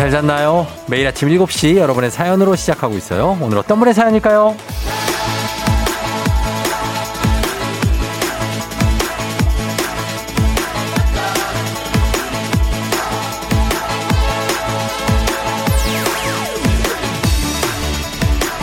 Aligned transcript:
잘 0.00 0.10
잤나요? 0.10 0.66
매일 0.88 1.06
아침 1.06 1.28
7시 1.28 1.76
여러분의 1.76 2.10
사연으로 2.10 2.56
시작하고 2.56 2.96
있어요. 2.96 3.36
오늘 3.38 3.58
어떤 3.58 3.78
분의 3.78 3.92
사연일까요? 3.92 4.56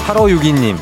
8562님, 0.08 0.76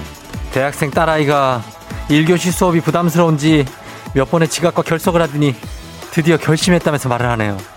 대학생 0.53 0.89
딸아이가 0.89 1.63
1교시 2.07 2.53
수업이 2.53 2.79
부담스러운지 2.79 3.65
몇 4.13 4.31
번의 4.31 4.47
지각과 4.47 4.83
결석을 4.83 5.21
하더니 5.21 5.53
드디어 6.11 6.37
결심했다면서 6.37 7.09
말을 7.09 7.29
하네요. 7.31 7.74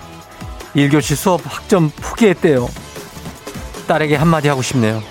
1교시 0.74 1.14
수업 1.16 1.40
학점 1.44 1.90
포기했대요. 1.90 2.68
딸에게 3.86 4.16
한마디 4.16 4.48
하고 4.48 4.62
싶네요. 4.62 5.02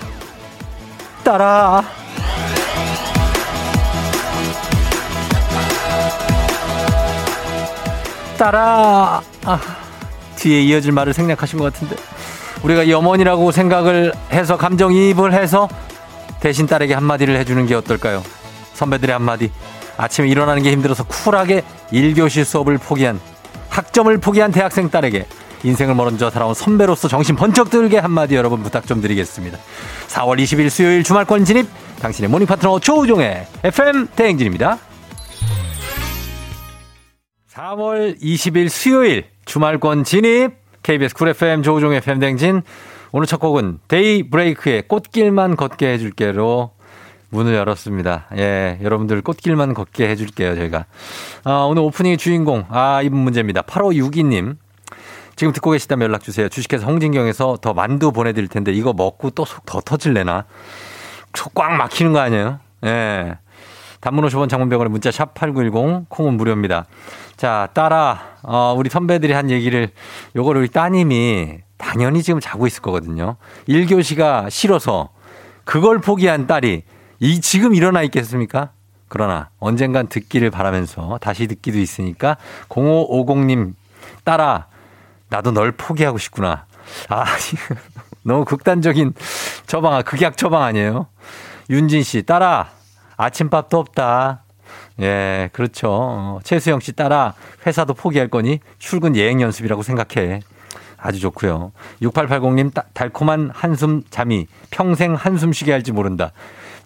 딸아. 1.24 1.82
딸아. 8.38 9.20
아, 9.44 9.60
뒤에 10.36 10.62
이어질 10.62 10.92
말을 10.92 11.12
생략하신 11.12 11.58
것 11.58 11.72
같은데. 11.72 11.96
우리가 12.62 12.84
이 12.84 12.92
어머니라고 12.92 13.50
생각을 13.50 14.12
해서 14.32 14.56
감정이입을 14.56 15.32
해서 15.32 15.68
대신 16.40 16.66
딸에게 16.66 16.94
한마디를 16.94 17.36
해주는 17.36 17.66
게 17.66 17.74
어떨까요? 17.74 18.22
선배들의 18.74 19.12
한마디. 19.12 19.50
아침에 19.96 20.28
일어나는 20.28 20.62
게 20.62 20.70
힘들어서 20.70 21.02
쿨하게 21.04 21.62
1교시 21.92 22.44
수업을 22.44 22.78
포기한 22.78 23.20
학점을 23.68 24.16
포기한 24.18 24.52
대학생 24.52 24.88
딸에게 24.88 25.26
인생을 25.64 25.94
먼저 25.94 26.30
살아온 26.30 26.54
선배로서 26.54 27.08
정신 27.08 27.36
번쩍 27.36 27.70
들게 27.70 27.98
한마디 27.98 28.34
여러분 28.36 28.62
부탁 28.62 28.86
좀 28.86 29.00
드리겠습니다. 29.00 29.58
4월 30.08 30.38
20일 30.38 30.70
수요일 30.70 31.02
주말권 31.02 31.44
진입 31.44 31.66
당신의 32.00 32.30
모닝 32.30 32.46
파트너 32.46 32.78
조우종의 32.78 33.46
FM 33.64 34.08
대행진입니다. 34.14 34.78
4월 37.52 38.20
20일 38.20 38.68
수요일 38.68 39.24
주말권 39.44 40.04
진입 40.04 40.52
KBS 40.82 41.14
쿨 41.14 41.28
FM 41.28 41.62
조우종의 41.62 41.98
FM 41.98 42.20
대행진 42.20 42.62
오늘 43.10 43.26
첫 43.26 43.40
곡은 43.40 43.80
데이 43.88 44.28
브레이크의 44.30 44.82
꽃길만 44.86 45.56
걷게 45.56 45.88
해줄게로 45.94 46.72
문을 47.30 47.54
열었습니다. 47.54 48.26
예, 48.36 48.78
여러분들 48.82 49.20
꽃길만 49.22 49.74
걷게 49.74 50.08
해줄게요, 50.08 50.54
저희가. 50.54 50.86
아, 51.44 51.52
오늘 51.68 51.82
오프닝의 51.82 52.16
주인공, 52.16 52.64
아, 52.70 53.02
이분 53.02 53.18
문제입니다. 53.18 53.62
8562님. 53.62 54.56
지금 55.38 55.52
듣고 55.52 55.70
계시다면 55.70 56.08
연락 56.08 56.24
주세요. 56.24 56.48
주식회사 56.48 56.84
홍진경에서 56.84 57.58
더 57.60 57.72
만두 57.72 58.10
보내드릴 58.10 58.48
텐데, 58.48 58.72
이거 58.72 58.92
먹고 58.92 59.30
또 59.30 59.44
속 59.44 59.64
더 59.66 59.80
터질래나? 59.80 60.44
속 61.32 61.54
꽉 61.54 61.74
막히는 61.76 62.12
거 62.12 62.18
아니에요? 62.18 62.58
예. 62.84 63.38
단문 64.00 64.24
50원 64.26 64.48
장문병원에 64.48 64.90
문자 64.90 65.12
샵 65.12 65.34
8910, 65.34 66.08
콩은 66.08 66.34
무료입니다. 66.36 66.86
자, 67.36 67.68
따라, 67.72 68.20
어, 68.42 68.74
우리 68.76 68.90
선배들이 68.90 69.32
한 69.32 69.48
얘기를, 69.50 69.90
요거를 70.34 70.62
우리 70.62 70.68
따님이 70.70 71.58
당연히 71.76 72.24
지금 72.24 72.40
자고 72.40 72.66
있을 72.66 72.82
거거든요. 72.82 73.36
1교시가 73.68 74.50
싫어서 74.50 75.10
그걸 75.64 76.00
포기한 76.00 76.48
딸이 76.48 76.82
이 77.20 77.40
지금 77.40 77.76
일어나 77.76 78.02
있겠습니까? 78.02 78.70
그러나 79.06 79.50
언젠간 79.60 80.08
듣기를 80.08 80.50
바라면서 80.50 81.18
다시 81.20 81.46
듣기도 81.46 81.78
있으니까 81.78 82.36
0550님 82.68 83.74
따라 84.24 84.66
나도 85.28 85.52
널 85.52 85.72
포기하고 85.72 86.18
싶구나. 86.18 86.66
아, 87.08 87.24
너무 88.22 88.44
극단적인 88.44 89.14
처방, 89.66 90.02
극약 90.02 90.36
처방 90.36 90.62
아니에요? 90.62 91.06
윤진 91.70 92.02
씨 92.02 92.22
따라 92.22 92.70
아침밥도 93.16 93.78
없다. 93.78 94.44
예, 95.00 95.50
그렇죠. 95.52 95.88
어, 95.90 96.38
최수영 96.42 96.80
씨 96.80 96.92
따라 96.92 97.34
회사도 97.66 97.94
포기할 97.94 98.28
거니 98.28 98.60
출근 98.78 99.16
예행 99.16 99.40
연습이라고 99.40 99.82
생각해. 99.82 100.40
아주 101.00 101.20
좋고요. 101.20 101.72
6880님 102.02 102.72
달콤한 102.92 103.50
한숨 103.54 104.02
잠이 104.10 104.46
평생 104.70 105.14
한숨 105.14 105.52
쉬게 105.52 105.70
할지 105.70 105.92
모른다. 105.92 106.32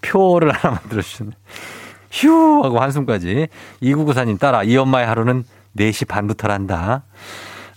표를 0.02 0.50
하나 0.52 0.74
만들어 0.74 1.00
주셨네. 1.00 1.32
휴! 2.10 2.62
하고 2.62 2.80
한숨까지. 2.80 3.48
2994님 3.82 4.38
따라 4.38 4.62
이 4.62 4.76
엄마의 4.76 5.06
하루는 5.06 5.44
4시 5.78 6.06
반부터란다. 6.06 7.04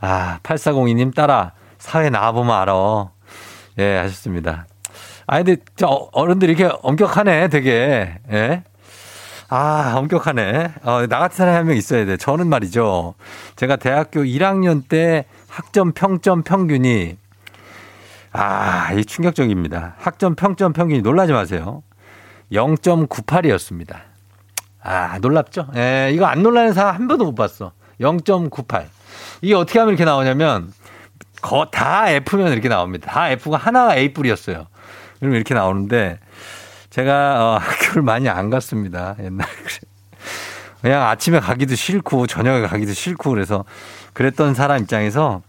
아, 0.02 0.40
8402님 0.44 1.14
따라 1.16 1.54
사회 1.78 2.10
나와보면 2.10 2.56
알아. 2.56 3.10
예, 3.80 3.98
하셨습니다. 3.98 4.66
아, 5.28 5.38
근데 5.44 5.58
저 5.76 6.10
어른들이 6.12 6.54
이렇게 6.54 6.74
엄격하네, 6.84 7.48
되게. 7.50 8.20
예? 8.32 8.64
아, 9.50 9.94
엄격하네. 9.98 10.74
어, 10.84 11.06
나 11.08 11.20
같은 11.20 11.38
사람이 11.38 11.56
한 11.58 11.68
명 11.68 11.78
있어야 11.78 12.06
돼. 12.06 12.18
저는 12.18 12.48
말이죠. 12.48 13.16
제가 13.56 13.76
대학교 13.78 14.22
1학년 14.22 14.88
때 14.88 15.26
학점 15.48 15.92
평점 15.94 16.44
평균이 16.44 17.18
아, 18.32 18.92
이 18.94 19.06
충격적입니다. 19.06 19.96
학점 19.98 20.36
평점 20.36 20.74
평균이 20.74 21.02
놀라지 21.02 21.32
마세요. 21.32 21.84
0.98이었습니다. 22.52 23.96
아, 24.84 25.18
놀랍죠? 25.20 25.68
예, 25.76 26.12
이거 26.14 26.26
안 26.26 26.44
놀라는 26.44 26.74
사람 26.74 26.96
한 26.96 27.08
번도 27.08 27.26
못 27.26 27.36
봤어. 27.36 27.72
0.98. 28.02 28.86
이게 29.42 29.54
어떻게 29.56 29.80
하면 29.80 29.94
이렇게 29.94 30.06
나오냐면, 30.06 30.74
거, 31.42 31.68
다 31.72 32.10
F면 32.10 32.52
이렇게 32.54 32.70
나옵니다. 32.70 33.12
다 33.12 33.30
F가 33.32 33.58
하나가 33.58 33.96
A 33.96 34.14
뿔이었어요. 34.14 34.68
그러면 35.20 35.36
이렇게 35.36 35.54
나오는데, 35.54 36.20
제가, 36.90 37.56
어, 37.56 37.58
학교를 37.62 38.02
많이 38.04 38.30
안 38.30 38.50
갔습니다. 38.50 39.16
옛날에. 39.20 39.50
그냥 40.82 41.04
아침에 41.08 41.40
가기도 41.40 41.76
싫고, 41.76 42.28
저녁에 42.28 42.62
가기도 42.68 42.94
싫고, 42.94 43.30
그래서 43.32 43.66
그랬던 44.14 44.54
사람 44.54 44.82
입장에서, 44.82 45.42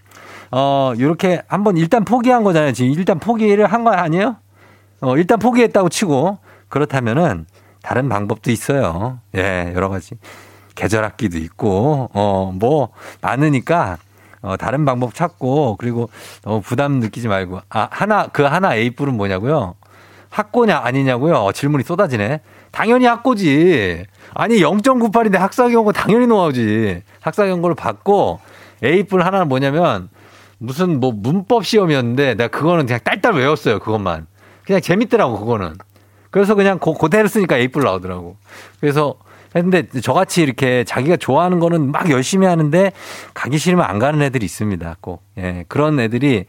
어, 0.51 0.93
요렇게 0.99 1.43
한번 1.49 1.77
일단 1.77 2.05
포기한 2.05 2.43
거잖아요. 2.45 2.73
지금 2.73 2.93
일단 2.93 3.19
포기를 3.19 3.67
한 3.67 3.85
거 3.85 3.91
아니에요? 3.91 4.37
어, 5.01 5.17
일단 5.17 5.39
포기했다고 5.39 5.89
치고, 5.89 6.39
그렇다면은 6.69 7.47
다른 7.83 8.09
방법도 8.09 8.51
있어요. 8.51 9.21
예, 9.37 9.73
여러 9.75 9.89
가지. 9.89 10.17
계절 10.77 11.03
학기도 11.03 11.39
있고, 11.39 12.09
어, 12.13 12.53
뭐, 12.55 12.91
많으니까, 13.21 13.99
어, 14.43 14.57
다른 14.57 14.85
방법 14.85 15.15
찾고, 15.15 15.77
그리고 15.79 16.09
너무 16.43 16.61
부담 16.61 17.01
느끼지 17.01 17.27
말고, 17.27 17.61
아, 17.69 17.89
하나, 17.91 18.29
그 18.29 18.45
하나 18.45 18.77
A뿔은 18.77 19.17
뭐냐고요? 19.17 19.75
학고냐, 20.31 20.79
아니냐고요? 20.79 21.35
어, 21.35 21.53
질문이 21.53 21.83
쏟아지네. 21.83 22.41
당연히 22.71 23.07
학고지. 23.07 24.05
아니, 24.35 24.59
0.98인데 24.59 25.39
학사 25.39 25.69
경고 25.69 25.93
당연히 25.93 26.27
노하우지. 26.27 27.03
학사 27.21 27.47
경고를 27.47 27.75
받고, 27.75 28.39
A뿔 28.85 29.25
하나는 29.25 29.49
뭐냐면, 29.49 30.11
무슨 30.59 31.01
뭐 31.01 31.11
문법 31.13 31.65
시험이었는데, 31.65 32.35
내가 32.35 32.49
그거는 32.49 32.87
그냥 32.87 33.01
딸딸 33.03 33.35
외웠어요, 33.35 33.79
그것만. 33.79 34.27
그냥 34.65 34.81
재밌더라고, 34.83 35.39
그거는. 35.39 35.75
그래서 36.31 36.55
그냥 36.55 36.79
고, 36.79 36.93
고대로 36.93 37.29
쓰니까 37.29 37.57
A뿔 37.57 37.83
나오더라고. 37.83 38.37
그래서 38.79 39.15
근데 39.63 39.89
저같이 40.01 40.43
이렇게 40.43 40.85
자기가 40.85 41.17
좋아하는 41.17 41.59
거는 41.61 41.91
막 41.93 42.11
열심히 42.11 42.47
하는데 42.47 42.93
가기 43.35 43.59
싫으면 43.59 43.85
안 43.85 43.99
가는 43.99 44.21
애들이 44.23 44.45
있습니다. 44.47 44.97
꼭. 45.01 45.23
예. 45.39 45.65
그런 45.69 45.99
애들이 46.01 46.45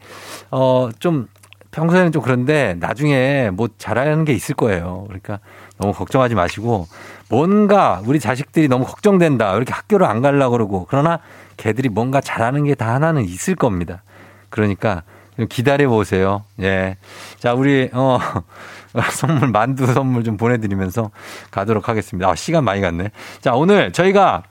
어 0.50 0.90
좀 0.98 1.28
평소에는 1.70 2.12
좀 2.12 2.22
그런데 2.22 2.74
나중에 2.80 3.50
뭐 3.52 3.68
잘하는 3.76 4.24
게 4.24 4.32
있을 4.32 4.54
거예요. 4.54 5.04
그러니까 5.06 5.38
너무 5.78 5.92
걱정하지 5.92 6.34
마시고 6.34 6.86
뭔가 7.28 8.00
우리 8.06 8.18
자식들이 8.20 8.68
너무 8.68 8.86
걱정된다. 8.86 9.54
이렇게 9.54 9.72
학교를 9.74 10.06
안 10.06 10.22
가려고 10.22 10.52
그러고 10.52 10.86
그러나 10.88 11.20
걔들이 11.58 11.88
뭔가 11.90 12.20
잘하는 12.22 12.64
게 12.64 12.74
다 12.74 12.94
하나는 12.94 13.24
있을 13.24 13.54
겁니다. 13.54 14.02
그러니까 14.48 15.02
기다려 15.48 15.88
보세요. 15.88 16.44
예. 16.60 16.96
자, 17.38 17.54
우리 17.54 17.88
어 17.92 18.18
선물 19.12 19.48
만두 19.48 19.86
선물 19.86 20.24
좀 20.24 20.36
보내드리면서 20.36 21.10
가도록 21.50 21.88
하겠습니다. 21.88 22.28
아, 22.28 22.34
시간 22.34 22.64
많이 22.64 22.80
갔네. 22.80 23.10
자, 23.40 23.54
오늘 23.54 23.92
저희가 23.92 24.42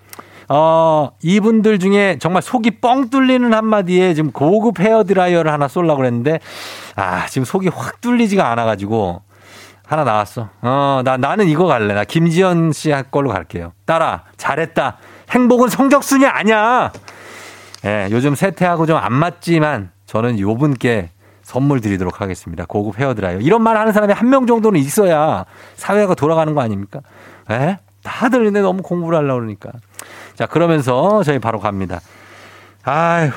어, 0.49 1.11
이분들 1.21 1.79
중에 1.79 2.17
정말 2.19 2.41
속이 2.41 2.79
뻥 2.79 3.09
뚫리는 3.09 3.53
한마디에 3.53 4.13
지금 4.13 4.31
고급 4.31 4.79
헤어 4.79 5.03
드라이어를 5.03 5.51
하나 5.51 5.67
쏠라고 5.67 5.97
그랬는데, 5.97 6.39
아, 6.95 7.25
지금 7.27 7.43
속이 7.43 7.67
확 7.67 7.99
뚫리지가 7.99 8.49
않아가지고, 8.51 9.21
하나 9.85 10.03
나왔어. 10.05 10.47
어, 10.61 11.01
나, 11.03 11.17
나는 11.17 11.47
이거 11.49 11.65
갈래. 11.65 11.93
나 11.93 12.05
김지연 12.05 12.71
씨 12.71 12.93
걸로 13.11 13.29
갈게요. 13.29 13.73
따라, 13.85 14.23
잘했다. 14.37 14.97
행복은 15.31 15.67
성적순이 15.67 16.25
아니야. 16.25 16.93
예, 17.85 18.07
요즘 18.11 18.33
세태하고 18.33 18.85
좀 18.85 18.97
안 18.97 19.11
맞지만, 19.13 19.91
저는 20.07 20.39
요 20.39 20.55
분께 20.55 21.11
선물 21.43 21.79
드리도록 21.79 22.19
하겠습니다. 22.21 22.65
고급 22.65 22.99
헤어드라이어. 22.99 23.39
이런 23.39 23.61
말 23.61 23.77
하는 23.77 23.93
사람이 23.93 24.11
한 24.13 24.29
명 24.29 24.47
정도는 24.47 24.79
있어야 24.79 25.45
사회가 25.75 26.15
돌아가는 26.15 26.53
거 26.53 26.61
아닙니까? 26.61 27.01
에? 27.51 27.77
다들 28.03 28.43
근데 28.45 28.61
너무 28.61 28.81
공부를 28.81 29.17
하려고 29.19 29.39
그러니까. 29.41 29.71
자, 30.35 30.45
그러면서 30.45 31.23
저희 31.23 31.39
바로 31.39 31.59
갑니다. 31.59 31.99
아휴, 32.83 33.31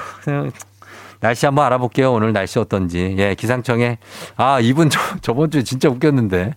날씨 1.21 1.45
한번 1.47 1.67
알아볼게요. 1.67 2.13
오늘 2.13 2.33
날씨 2.33 2.59
어떤지. 2.59 3.15
예, 3.19 3.35
기상청에. 3.35 3.99
아, 4.37 4.59
이분 4.61 4.91
저, 4.91 5.01
저번 5.21 5.51
주에 5.51 5.63
진짜 5.63 5.89
웃겼는데. 5.89 6.55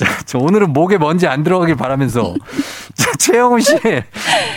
자, 0.00 0.06
저 0.24 0.38
오늘은 0.38 0.72
목에 0.72 0.96
먼지 0.96 1.26
안 1.26 1.42
들어가길 1.44 1.76
바라면서. 1.76 2.34
자, 2.94 3.12
최영훈 3.18 3.60
씨. 3.60 3.76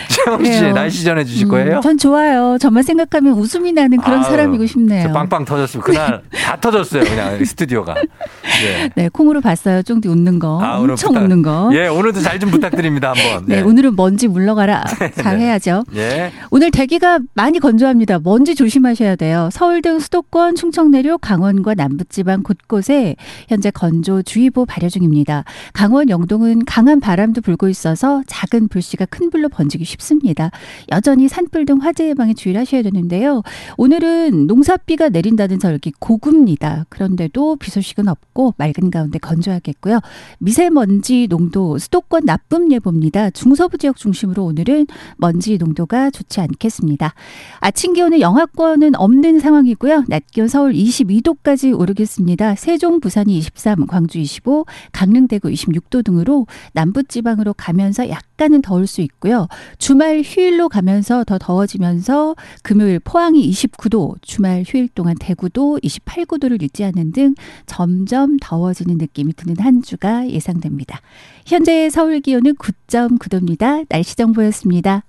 최영훈 0.08 0.44
씨, 0.46 0.72
날씨 0.72 1.04
전해 1.04 1.22
주실 1.22 1.48
거예요? 1.48 1.76
음, 1.76 1.80
전 1.82 1.98
좋아요. 1.98 2.56
저만 2.58 2.82
생각하면 2.82 3.34
웃음이 3.34 3.72
나는 3.72 3.98
그런 3.98 4.20
아유, 4.20 4.24
사람이고 4.24 4.64
싶네요. 4.64 5.12
빵빵 5.12 5.44
터졌어요. 5.44 5.82
그날 5.82 6.22
다 6.32 6.56
터졌어요. 6.58 7.04
그냥 7.04 7.44
스튜디오가. 7.44 7.94
네. 7.94 8.90
네, 8.94 9.08
콩으로 9.10 9.42
봤어요. 9.42 9.82
쫑디 9.82 10.08
웃는 10.08 10.38
거. 10.38 10.62
아, 10.62 10.78
엄청 10.78 11.10
부탁, 11.12 11.24
웃는 11.24 11.42
거. 11.42 11.70
예, 11.74 11.88
오늘도 11.88 12.20
잘 12.20 12.34
좀 12.40 12.50
부탁드립니다. 12.50 13.12
한번. 13.14 13.44
네. 13.46 13.56
네, 13.56 13.62
오늘은 13.62 13.96
먼지 13.96 14.28
물러가라. 14.28 14.84
네. 14.98 15.10
잘 15.12 15.38
해야죠. 15.38 15.84
예. 15.94 16.32
오늘 16.50 16.70
대기가 16.70 17.18
많이 17.34 17.58
건조합니다. 17.60 18.18
먼지 18.24 18.54
조심하셔야 18.54 19.16
돼요. 19.16 19.50
서울 19.52 19.82
등 19.82 19.98
수도권, 19.98 20.56
충청 20.56 20.90
내륙, 20.90 21.20
강원과 21.20 21.74
남부지방 21.74 22.42
곳곳에 22.42 23.16
현재 23.48 23.70
건조주의보 23.70 24.64
발효 24.66 24.88
중입니다. 24.88 25.33
강원 25.72 26.08
영동은 26.08 26.64
강한 26.66 27.00
바람도 27.00 27.40
불고 27.40 27.68
있어서 27.68 28.22
작은 28.26 28.68
불씨가 28.68 29.06
큰 29.06 29.30
불로 29.30 29.48
번지기 29.48 29.84
쉽습니다. 29.84 30.50
여전히 30.92 31.28
산불 31.28 31.64
등 31.64 31.78
화재 31.78 32.08
예방에 32.10 32.34
주의를 32.34 32.60
하셔야 32.60 32.82
되는데요. 32.82 33.42
오늘은 33.76 34.46
농사비가 34.46 35.08
내린다는 35.08 35.58
설기 35.58 35.92
고급니다. 35.98 36.84
그런데도 36.90 37.56
비 37.56 37.70
소식은 37.70 38.08
없고 38.08 38.54
맑은 38.58 38.90
가운데 38.90 39.18
건조하겠고요. 39.18 40.00
미세먼지 40.38 41.26
농도 41.28 41.78
수도권 41.78 42.24
나쁨 42.26 42.70
예보입니다. 42.70 43.30
중서부 43.30 43.78
지역 43.78 43.96
중심으로 43.96 44.44
오늘은 44.44 44.86
먼지 45.16 45.56
농도가 45.56 46.10
좋지 46.10 46.40
않겠습니다. 46.40 47.14
아침 47.60 47.94
기온은 47.94 48.20
영하권은 48.20 48.94
없는 48.96 49.40
상황이고요. 49.40 50.04
낮 50.08 50.26
기온 50.30 50.48
서울 50.48 50.72
22도까지 50.72 51.78
오르겠습니다. 51.78 52.56
세종, 52.56 53.00
부산이 53.00 53.38
23, 53.38 53.86
광주 53.86 54.18
25, 54.18 54.66
강 54.92 55.13
릉, 55.14 55.28
대구 55.28 55.48
26도 55.48 56.04
등으로 56.04 56.46
남부 56.72 57.04
지방으로 57.04 57.54
가면서 57.54 58.08
약간은 58.08 58.62
더울 58.62 58.86
수 58.86 59.00
있고요. 59.00 59.46
주말 59.78 60.22
휴일로 60.24 60.68
가면서 60.68 61.24
더 61.24 61.38
더워지면서 61.38 62.34
금요일 62.62 62.98
포항이 62.98 63.48
29도, 63.50 64.16
주말 64.22 64.64
휴일 64.66 64.88
동안 64.88 65.14
대구도 65.18 65.78
28구도를 65.82 66.60
유지하는 66.60 67.12
등 67.12 67.34
점점 67.66 68.36
더워지는 68.40 68.98
느낌이 68.98 69.32
드는 69.34 69.56
한 69.60 69.82
주가 69.82 70.28
예상됩니다. 70.28 71.00
현재 71.46 71.88
서울 71.90 72.20
기온은 72.20 72.56
9.9도입니다. 72.56 73.86
날씨 73.88 74.16
정보였습니다. 74.16 75.04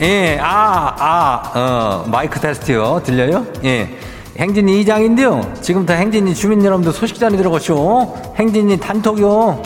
예, 0.00 0.38
아, 0.40 0.94
아, 0.96 1.52
어, 1.58 2.08
마이크 2.08 2.38
테스트요. 2.38 3.02
들려요? 3.04 3.44
예. 3.64 3.98
행진이 4.38 4.80
이장인데요. 4.82 5.54
지금부터 5.60 5.94
행진이 5.94 6.36
주민 6.36 6.64
여러분들 6.64 6.92
소식 6.92 7.18
전해 7.18 7.36
들어가시오. 7.36 8.14
행진이 8.36 8.78
단톡요. 8.78 9.60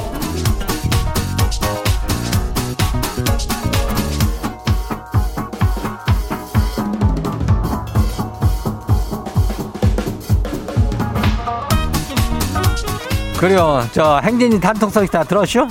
그래요. 13.39 13.87
저 13.93 14.19
행진이 14.21 14.61
단톡 14.61 14.91
소식 14.91 15.11
다 15.11 15.25
들었쇼? 15.25 15.69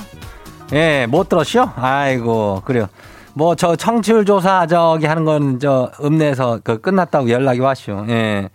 예, 0.74 1.06
못 1.08 1.28
들었쇼? 1.28 1.68
아이고, 1.74 2.62
그래요. 2.64 2.86
뭐 3.34 3.54
저 3.54 3.76
청취율 3.76 4.24
조사 4.24 4.66
저기 4.66 5.06
하는 5.06 5.24
건 5.24 5.58
저 5.58 5.90
읍내에서 6.02 6.60
그 6.64 6.80
끝났다고 6.80 7.30
연락이 7.30 7.60
왔쇼. 7.60 8.04
예. 8.08 8.48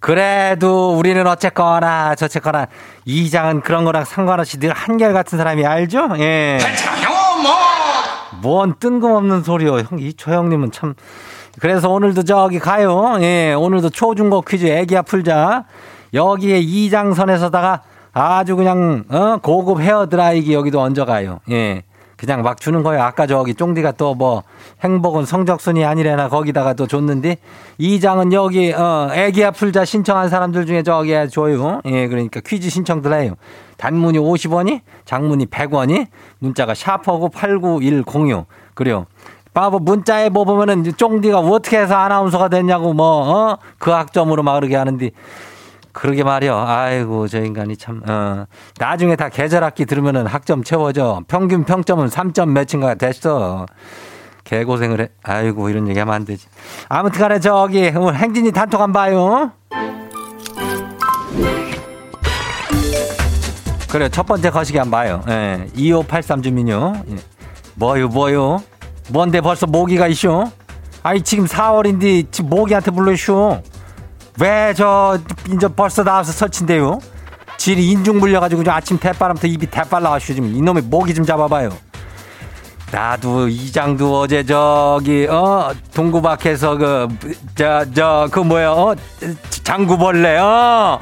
그래도 0.00 0.94
우리는 0.98 1.26
어쨌거나 1.26 2.14
저쨌거나 2.14 2.66
이장은 3.06 3.62
그런 3.62 3.84
거랑 3.84 4.04
상관없이 4.04 4.58
늘 4.58 4.70
한결같은 4.72 5.38
사람이 5.38 5.64
알죠? 5.64 6.10
예. 6.18 6.58
뭐. 7.42 7.54
뭔 8.42 8.74
뜬금없는 8.78 9.42
소리요. 9.42 9.78
형, 9.78 9.98
이 9.98 10.12
조 10.14 10.32
형님은 10.32 10.72
참. 10.72 10.94
그래서 11.60 11.88
오늘도 11.90 12.24
저기 12.24 12.58
가요. 12.58 13.16
예. 13.20 13.54
오늘도 13.54 13.90
초중고 13.90 14.42
퀴즈 14.42 14.66
애기야 14.66 15.02
풀자. 15.02 15.64
여기에 16.12 16.58
이장선에서다가 16.60 17.80
아주 18.12 18.54
그냥, 18.56 19.04
어, 19.08 19.38
고급 19.42 19.80
헤어 19.80 20.06
드라이기 20.08 20.52
여기도 20.54 20.80
얹어가요. 20.80 21.40
예. 21.50 21.82
그냥 22.24 22.42
막 22.42 22.60
주는 22.60 22.82
거예요. 22.82 23.02
아까 23.02 23.26
저기 23.26 23.54
쫑디가 23.54 23.92
또 23.92 24.14
뭐 24.14 24.42
행복은 24.82 25.24
성적순이 25.24 25.84
아니래나 25.84 26.28
거기다가 26.28 26.74
또 26.74 26.86
줬는데 26.86 27.38
이 27.78 28.00
장은 28.00 28.32
여기 28.32 28.72
어 28.72 29.10
애기야 29.12 29.50
풀자 29.50 29.84
신청한 29.84 30.28
사람들 30.28 30.66
중에 30.66 30.82
저기 30.82 31.12
줘요. 31.30 31.80
예, 31.86 32.06
그러니까 32.06 32.40
퀴즈 32.40 32.70
신청들 32.70 33.12
해요. 33.12 33.34
단문이 33.76 34.18
50원이, 34.18 34.80
장문이 35.04 35.46
100원이, 35.46 36.06
문자가 36.38 36.74
샤퍼고 36.74 37.30
89106. 37.30 38.46
그래요. 38.74 39.06
바보 39.52 39.78
문자에 39.78 40.28
뭐 40.30 40.44
보면은 40.44 40.84
쫑디가 40.96 41.38
어떻게 41.40 41.78
해서 41.78 41.94
아나운서가 41.94 42.48
됐냐고 42.48 42.92
뭐, 42.92 43.06
어? 43.06 43.58
그 43.78 43.90
학점으로 43.90 44.42
막 44.42 44.54
그러게 44.54 44.74
하는데 44.76 45.10
그러게 45.94 46.24
말이요. 46.24 46.58
아이고, 46.58 47.28
저 47.28 47.42
인간이 47.42 47.76
참, 47.76 48.02
어. 48.06 48.44
나중에 48.78 49.16
다 49.16 49.28
계절 49.28 49.62
학기 49.64 49.86
들으면은 49.86 50.26
학점 50.26 50.62
채워져. 50.64 51.22
평균 51.28 51.64
평점은 51.64 52.08
3점 52.08 52.48
몇인가 52.50 52.96
됐어. 52.96 53.64
개고생을 54.42 55.00
해. 55.00 55.08
아이고, 55.22 55.70
이런 55.70 55.88
얘기 55.88 55.98
하면 56.00 56.12
안 56.12 56.24
되지. 56.24 56.46
아무튼 56.88 57.20
간에 57.20 57.38
저기, 57.38 57.92
오늘 57.96 58.16
행진이 58.16 58.50
단톡 58.50 58.80
한 58.80 58.92
봐요. 58.92 59.52
그래, 63.88 64.08
첫 64.08 64.26
번째 64.26 64.50
거시기 64.50 64.76
한 64.76 64.90
봐요. 64.90 65.22
예. 65.28 65.68
2583 65.76 66.42
주민요. 66.42 67.04
예. 67.08 67.16
뭐요, 67.76 68.08
뭐요? 68.08 68.60
뭔데 69.10 69.40
벌써 69.40 69.66
모기가 69.66 70.08
있쇼? 70.08 70.50
아니, 71.04 71.22
지금 71.22 71.46
4월인데 71.46 72.26
지금 72.32 72.50
모기한테 72.50 72.90
불러쇼. 72.90 73.62
왜 74.40 74.72
저 74.76 75.18
이제 75.52 75.68
벌써 75.68 76.02
나와서 76.02 76.32
설친데요? 76.32 76.98
질이 77.56 77.90
인중 77.90 78.18
물려가지고 78.18 78.62
아침 78.70 78.98
대바람부터 78.98 79.46
입이 79.46 79.66
대빨 79.66 80.02
나와시고 80.02 80.34
지금 80.34 80.54
이놈의 80.54 80.82
모기 80.84 81.14
좀 81.14 81.24
잡아봐요. 81.24 81.70
나도 82.90 83.48
이장도 83.48 84.20
어제 84.20 84.44
저기 84.44 85.26
어 85.28 85.72
동구 85.94 86.20
밖에서 86.22 86.76
그 86.76 87.08
저 87.56 87.84
저 87.92 88.28
그 88.30 88.40
뭐야 88.40 88.70
어 88.72 88.94
장구벌레 89.62 90.38
어 90.38 91.00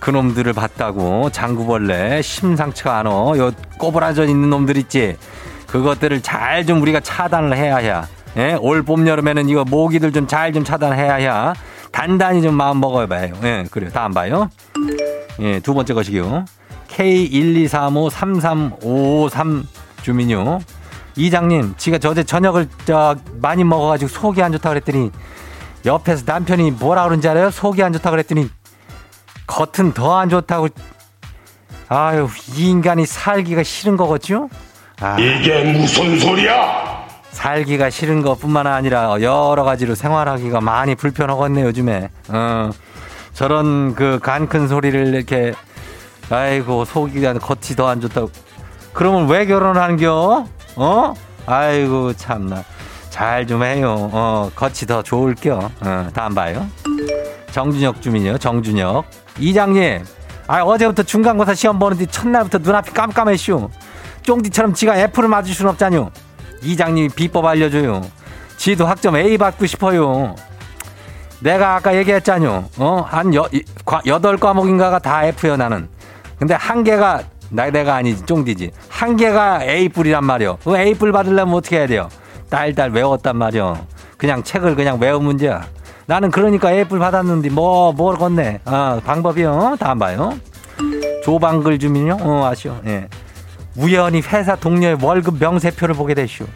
그놈들을 0.00 0.52
봤다고 0.52 1.30
장구벌레 1.30 2.22
심상치가 2.22 2.98
않어 2.98 3.36
요 3.36 3.50
꼬부라져 3.78 4.24
있는 4.24 4.48
놈들 4.50 4.76
있지 4.78 5.16
그것들을 5.66 6.22
잘 6.22 6.64
좀 6.66 6.80
우리가 6.82 7.00
차단을 7.00 7.56
해야 7.56 7.76
해. 7.76 7.92
예? 8.36 8.54
올 8.60 8.82
봄 8.84 9.06
여름에는 9.06 9.48
이거 9.48 9.64
모기들 9.64 10.12
좀 10.12 10.26
잘좀 10.26 10.52
좀 10.52 10.64
차단해야 10.64 11.14
해. 11.14 11.52
단단히 11.92 12.40
좀 12.42 12.54
마음 12.54 12.80
먹어봐요. 12.80 13.34
예, 13.42 13.64
그래요. 13.70 13.90
다음 13.92 14.12
봐요. 14.14 14.48
예, 15.40 15.60
두 15.60 15.74
번째 15.74 15.94
것이요. 15.94 16.44
K123533553 16.88 19.64
주민요. 20.02 20.60
이장님, 21.16 21.74
지가 21.76 21.98
저제 21.98 22.24
저녁을 22.24 22.68
저 22.84 23.16
많이 23.40 23.64
먹어가지고 23.64 24.08
속이 24.08 24.42
안 24.42 24.52
좋다 24.52 24.68
그랬더니 24.70 25.10
옆에서 25.84 26.22
남편이 26.26 26.72
뭐라 26.72 27.04
그런지 27.04 27.28
알아요? 27.28 27.50
속이 27.50 27.82
안 27.82 27.92
좋다 27.92 28.10
그랬더니 28.10 28.48
겉은 29.46 29.92
더 29.94 30.18
안 30.18 30.28
좋다고. 30.28 30.68
아유, 31.88 32.28
이 32.54 32.68
인간이 32.68 33.06
살기가 33.06 33.62
싫은 33.62 33.96
거겠죠? 33.96 34.48
아. 35.00 35.16
이게 35.18 35.64
무슨 35.72 36.18
소리야? 36.18 36.97
살기가 37.42 37.88
싫은 37.88 38.22
것뿐만 38.22 38.66
아니라 38.66 39.12
여러 39.22 39.62
가지로 39.62 39.94
생활하기가 39.94 40.60
많이 40.60 40.96
불편하겠네 40.96 41.62
요즘에. 41.62 42.10
어. 42.30 42.70
저런 43.32 43.94
그 43.94 44.18
간 44.20 44.48
큰 44.48 44.66
소리를 44.66 45.14
이렇게 45.14 45.54
아이고 46.30 46.84
속이 46.84 47.20
겉이 47.22 47.76
더 47.76 47.88
안 47.88 48.00
좋다고. 48.00 48.30
그러면 48.92 49.28
왜 49.28 49.46
결혼하는겨? 49.46 50.46
어? 50.76 51.14
아이고 51.46 52.12
참나. 52.14 52.64
잘 53.10 53.46
좀 53.46 53.62
해요. 53.62 54.10
어, 54.12 54.50
겉이 54.56 54.74
더 54.88 55.02
좋을겨. 55.04 55.70
어, 55.80 56.08
다음 56.12 56.34
봐요. 56.34 56.66
정준혁 57.52 58.02
주민이요. 58.02 58.38
정준혁. 58.38 59.04
이장님. 59.38 60.04
아, 60.48 60.62
어제부터 60.62 61.04
중간고사 61.04 61.54
시험 61.54 61.78
보는데 61.78 62.04
첫날부터 62.06 62.58
눈앞이 62.58 62.90
깜깜했슈. 62.92 63.68
쫑디처럼 64.22 64.74
지가 64.74 64.96
F를 64.96 65.28
맞을 65.28 65.54
순 65.54 65.68
없잖요. 65.68 66.10
이장님이 66.62 67.08
비법 67.10 67.44
알려줘요. 67.44 68.02
지도 68.56 68.86
학점 68.86 69.16
A 69.16 69.38
받고 69.38 69.66
싶어요. 69.66 70.34
내가 71.40 71.76
아까 71.76 71.96
얘기했잖요. 71.96 72.64
어, 72.78 73.04
한 73.08 73.32
여, 73.34 73.48
여덟 74.06 74.36
과목인가가 74.36 74.98
다 74.98 75.24
F요, 75.26 75.56
나는. 75.56 75.88
근데 76.38 76.54
한 76.54 76.82
개가 76.84 77.22
나, 77.50 77.70
내가 77.70 77.94
아니지, 77.94 78.26
쫑디지. 78.26 78.72
한 78.88 79.16
개가 79.16 79.64
A뿔이란 79.64 80.24
말이요. 80.24 80.58
그 80.64 80.76
A뿔 80.76 81.12
받으려면 81.12 81.54
어떻게 81.54 81.78
해야 81.78 81.86
돼요? 81.86 82.08
딸딸 82.50 82.90
외웠단 82.90 83.36
말이요. 83.36 83.86
그냥 84.16 84.42
책을 84.42 84.74
그냥 84.74 84.98
외운 85.00 85.24
문제야. 85.24 85.66
나는 86.06 86.30
그러니까 86.30 86.72
A뿔 86.72 86.98
받았는데, 86.98 87.50
뭐, 87.50 87.92
뭘 87.92 88.16
건네. 88.16 88.60
어, 88.64 89.00
방법이요. 89.04 89.76
다음 89.78 89.98
봐요. 89.98 90.38
조방글 91.24 91.78
주민요? 91.78 92.16
어, 92.20 92.46
아시오. 92.46 92.76
예. 92.86 93.08
우연히 93.78 94.20
회사 94.20 94.56
동료의 94.56 94.98
월급 95.00 95.38
명세표를 95.38 95.94
보게 95.94 96.14
되시오. 96.14 96.46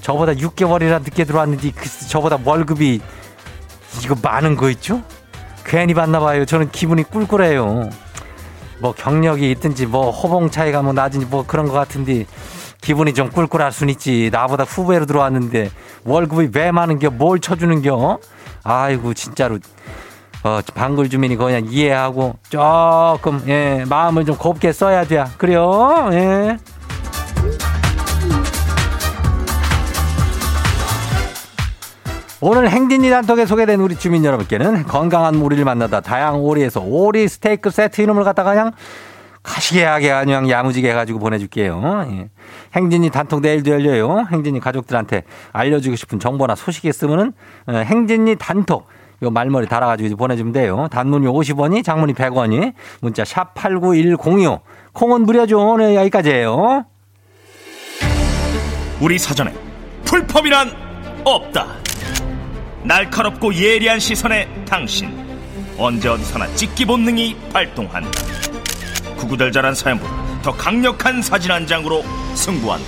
저보다 0.00 0.32
6개월이나 0.32 1.02
늦게 1.02 1.24
들어왔는데, 1.24 1.72
그, 1.72 1.88
저보다 2.08 2.38
월급이 2.44 3.00
이거 4.04 4.16
많은 4.22 4.56
거 4.56 4.70
있죠? 4.70 5.02
괜히 5.64 5.92
받나 5.92 6.20
봐요. 6.20 6.44
저는 6.44 6.70
기분이 6.70 7.02
꿀꿀해요. 7.02 7.90
뭐 8.80 8.92
경력이 8.92 9.50
있든지 9.52 9.86
뭐 9.86 10.10
호봉 10.10 10.50
차이가 10.50 10.82
뭐 10.82 10.92
낮은지 10.92 11.26
뭐 11.26 11.44
그런 11.46 11.66
것 11.66 11.72
같은데 11.72 12.26
기분이 12.80 13.14
좀 13.14 13.30
꿀꿀할 13.30 13.70
순 13.70 13.88
있지. 13.88 14.28
나보다 14.32 14.64
후배로 14.64 15.06
들어왔는데 15.06 15.70
월급이 16.04 16.48
왜 16.52 16.72
많은겨? 16.72 17.10
뭘 17.10 17.38
쳐주는겨? 17.38 18.18
아이고 18.64 19.14
진짜로 19.14 19.58
어, 20.44 20.60
방글 20.74 21.08
주민이 21.08 21.36
그냥 21.36 21.66
이해하고 21.68 22.34
조금 22.48 23.42
예 23.46 23.84
마음을 23.88 24.24
좀 24.24 24.36
곱게 24.36 24.72
써야 24.72 25.04
돼. 25.04 25.24
그래요. 25.38 26.10
예. 26.12 26.58
오늘 32.44 32.68
행진이 32.68 33.08
단톡에 33.08 33.46
소개된 33.46 33.80
우리 33.80 33.94
주민 33.94 34.24
여러분께는 34.24 34.82
건강한 34.82 35.40
오리를 35.40 35.64
만나다 35.64 36.00
다양한 36.00 36.40
오리에서 36.40 36.80
오리 36.80 37.28
스테이크 37.28 37.70
세트 37.70 38.00
이름을 38.00 38.24
갖다가 38.24 38.50
그냥 38.50 38.72
가시게하게 39.44 40.08
그냥 40.24 40.50
야무지게 40.50 40.90
해가지고 40.90 41.20
보내줄게요. 41.20 42.06
예. 42.10 42.30
행진이 42.74 43.10
단톡 43.10 43.42
내일도 43.42 43.70
열려요. 43.70 44.26
행진이 44.32 44.58
가족들한테 44.58 45.22
알려주고 45.52 45.94
싶은 45.94 46.18
정보나 46.18 46.56
소식 46.56 46.84
있으면은 46.84 47.32
어, 47.66 47.74
행진이 47.74 48.34
단톡 48.36 48.88
요 49.22 49.30
말머리 49.30 49.66
달아가지고 49.66 50.16
보내주면 50.16 50.52
돼요. 50.52 50.88
단문이 50.90 51.26
50원이, 51.26 51.84
장문이 51.84 52.14
100원이, 52.14 52.72
문자 53.00 53.24
샵 53.24 53.54
8910이요. 53.54 54.60
콩은 54.92 55.22
무려죠. 55.22 55.60
오늘 55.60 55.94
여기까지예요. 55.94 56.84
우리 59.00 59.18
사전에 59.18 59.52
풀펌이란 60.04 60.70
없다. 61.24 61.66
날카롭고 62.84 63.54
예리한 63.54 64.00
시선에 64.00 64.48
당신 64.64 65.10
언제 65.78 66.08
어디서나 66.08 66.52
찍기 66.54 66.84
본능이 66.84 67.36
발동한다 67.52 68.10
구구절절한 69.16 69.74
사연보다 69.74 70.42
더 70.42 70.52
강력한 70.52 71.22
사진 71.22 71.52
한 71.52 71.66
장으로 71.66 72.02
승부한다 72.34 72.86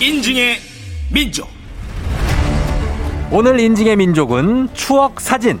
인증의 0.00 0.58
민족 1.12 1.48
오늘 3.32 3.60
인증의 3.60 3.94
민족은 3.94 4.70
추억 4.74 5.20
사진 5.20 5.60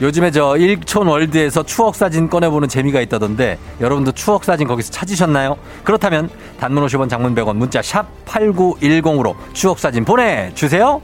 요즘에 0.00 0.32
저 0.32 0.56
일촌 0.56 1.06
월드에서 1.06 1.62
추억 1.62 1.94
사진 1.94 2.28
꺼내보는 2.28 2.68
재미가 2.68 3.00
있다던데 3.02 3.58
여러분도 3.80 4.10
추억 4.10 4.42
사진 4.42 4.66
거기서 4.66 4.90
찾으셨나요? 4.90 5.56
그렇다면 5.84 6.28
단문 6.58 6.84
50원 6.84 7.08
장문 7.08 7.34
100원 7.36 7.56
문자 7.56 7.80
샵 7.80 8.06
8910으로 8.26 9.36
추억 9.52 9.78
사진 9.78 10.04
보내주세요. 10.04 11.00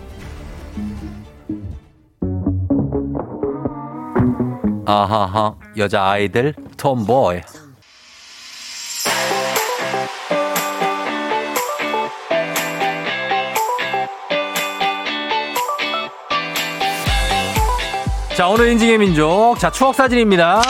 아하하 4.84 5.54
여자 5.76 6.02
아이들 6.02 6.54
톰보이 6.76 7.40
자 18.36 18.48
오늘 18.48 18.72
인증의 18.72 18.98
민족 18.98 19.56
자 19.58 19.70
추억사진입니다 19.70 20.62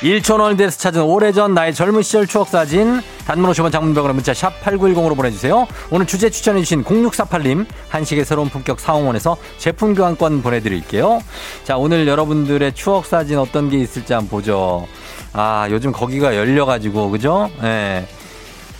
1천원대에서 0.00 0.78
찾은 0.78 1.02
오래전 1.02 1.54
나의 1.54 1.74
젊은 1.74 2.02
시절 2.02 2.26
추억사진 2.26 3.00
단문 3.24 3.50
50원 3.50 3.72
장문병으로 3.72 4.12
문자 4.12 4.34
샵 4.34 4.60
8910으로 4.60 5.16
보내주세요. 5.16 5.66
오늘 5.90 6.06
주제 6.06 6.28
추천해주신 6.28 6.84
0648님 6.84 7.66
한식의 7.88 8.26
새로운 8.26 8.50
품격 8.50 8.78
사홍원에서 8.78 9.38
제품 9.56 9.94
교환권 9.94 10.42
보내드릴게요. 10.42 11.22
자 11.64 11.78
오늘 11.78 12.06
여러분들의 12.06 12.74
추억사진 12.74 13.38
어떤 13.38 13.70
게 13.70 13.78
있을지 13.78 14.12
한번 14.12 14.28
보죠. 14.28 14.86
아 15.32 15.66
요즘 15.70 15.92
거기가 15.92 16.36
열려가지고 16.36 17.10
그죠? 17.10 17.50
예. 17.60 17.62
네. 17.62 18.08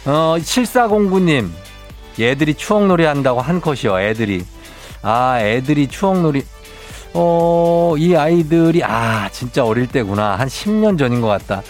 어 0.05 0.37
7409님 0.39 1.49
얘들이 2.21 2.55
추억놀이 2.55 3.05
한다고 3.05 3.41
한 3.41 3.61
컷이요 3.63 4.01
애들이 4.01 4.45
아 5.03 5.39
애들이 5.41 5.89
추억놀이 5.89 6.45
어, 7.19 7.95
이 7.97 8.15
아이들이, 8.15 8.85
아, 8.85 9.31
진짜 9.33 9.65
어릴 9.65 9.87
때구나. 9.87 10.37
한 10.37 10.49
10년 10.49 10.99
전인 10.99 11.23
것 11.23 11.29
같다. 11.29 11.63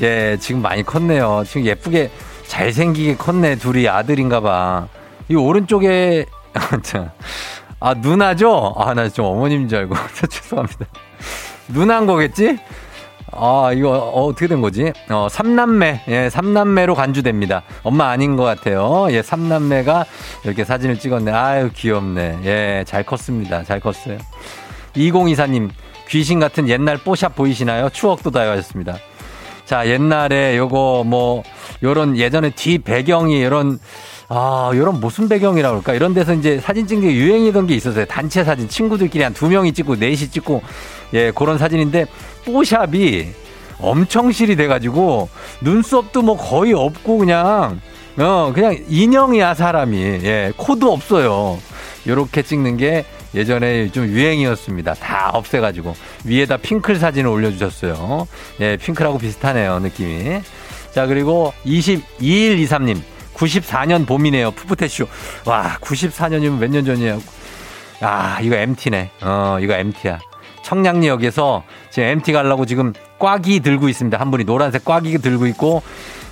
예, 0.00 0.38
지금 0.40 0.62
많이 0.62 0.82
컸네요. 0.82 1.44
지금 1.46 1.66
예쁘게 1.66 2.10
잘생기게 2.46 3.16
컸네. 3.16 3.56
둘이 3.56 3.88
아들인가 3.88 4.40
봐. 4.40 4.88
이 5.28 5.34
오른쪽에, 5.34 6.24
아, 7.78 7.92
누나죠? 7.92 8.74
아, 8.78 8.94
나좀 8.94 9.26
어머님인 9.26 9.68
줄 9.68 9.80
알고. 9.80 9.94
죄송합니다. 10.30 10.86
누나인 11.68 12.06
거겠지? 12.06 12.58
아, 13.32 13.72
이거 13.74 13.90
어, 13.90 14.24
어떻게 14.24 14.46
된 14.46 14.62
거지? 14.62 14.94
어, 15.10 15.28
삼남매. 15.30 16.04
예, 16.08 16.30
삼남매로 16.30 16.94
간주됩니다. 16.94 17.64
엄마 17.82 18.08
아닌 18.08 18.36
것 18.36 18.44
같아요. 18.44 19.08
예, 19.10 19.20
삼남매가 19.20 20.06
이렇게 20.44 20.64
사진을 20.64 20.98
찍었네. 20.98 21.32
아유, 21.32 21.68
귀엽네. 21.74 22.38
예, 22.44 22.84
잘 22.86 23.02
컸습니다. 23.02 23.62
잘 23.62 23.78
컸어요. 23.78 24.16
2024님, 24.96 25.70
귀신 26.08 26.40
같은 26.40 26.68
옛날 26.68 26.98
뽀샵 26.98 27.34
보이시나요? 27.34 27.88
추억 27.92 28.22
도다요 28.22 28.50
하셨습니다. 28.52 28.96
자, 29.64 29.86
옛날에 29.88 30.56
요거 30.56 31.04
뭐, 31.06 31.42
요런 31.82 32.16
예전에 32.16 32.50
뒤 32.50 32.78
배경이 32.78 33.38
이런, 33.40 33.78
아, 34.28 34.70
요런 34.74 35.00
무슨 35.00 35.28
배경이라 35.28 35.70
그럴까? 35.70 35.94
이런 35.94 36.14
데서 36.14 36.34
이제 36.34 36.60
사진 36.60 36.86
찍는 36.86 37.08
게 37.08 37.14
유행이던 37.14 37.66
게 37.66 37.74
있었어요. 37.74 38.04
단체 38.06 38.44
사진. 38.44 38.68
친구들끼리 38.68 39.24
한 39.24 39.34
두 39.34 39.48
명이 39.48 39.72
찍고 39.72 39.96
넷이 39.96 40.28
찍고, 40.30 40.62
예, 41.14 41.32
그런 41.32 41.58
사진인데, 41.58 42.06
뽀샵이 42.44 43.26
엄청 43.80 44.30
실이 44.30 44.54
돼 44.54 44.68
가지고, 44.68 45.28
눈썹도 45.60 46.22
뭐 46.22 46.36
거의 46.36 46.72
없고 46.72 47.18
그냥, 47.18 47.80
어, 48.18 48.52
그냥 48.54 48.78
인형이야, 48.88 49.54
사람이. 49.54 49.98
예, 49.98 50.52
코도 50.56 50.92
없어요. 50.92 51.58
요렇게 52.06 52.42
찍는 52.42 52.76
게 52.76 53.04
예전에 53.36 53.90
좀 53.92 54.06
유행이었습니다. 54.06 54.94
다 54.94 55.30
없애가지고 55.34 55.94
위에다 56.24 56.56
핑클 56.56 56.96
사진을 56.96 57.30
올려주셨어요. 57.30 58.26
예, 58.60 58.76
핑클하고 58.78 59.18
비슷하네요 59.18 59.78
느낌이. 59.80 60.40
자 60.92 61.06
그리고 61.06 61.52
22일23님 61.66 62.98
94년 63.34 64.06
봄이네요. 64.06 64.50
푸푸테쇼. 64.52 65.06
와 65.44 65.76
94년이면 65.80 66.58
몇 66.58 66.70
년 66.70 66.84
전이에요. 66.84 67.20
아 68.00 68.38
이거 68.40 68.56
MT네. 68.56 69.10
어 69.22 69.58
이거 69.60 69.74
MT야. 69.74 70.18
청량리역에서 70.62 71.62
지금 71.90 72.08
MT 72.08 72.32
가려고 72.32 72.66
지금 72.66 72.92
꽉이 73.18 73.60
들고 73.60 73.88
있습니다. 73.88 74.18
한 74.18 74.30
분이 74.30 74.44
노란색 74.44 74.84
꽉이 74.84 75.18
들고 75.18 75.46
있고 75.48 75.82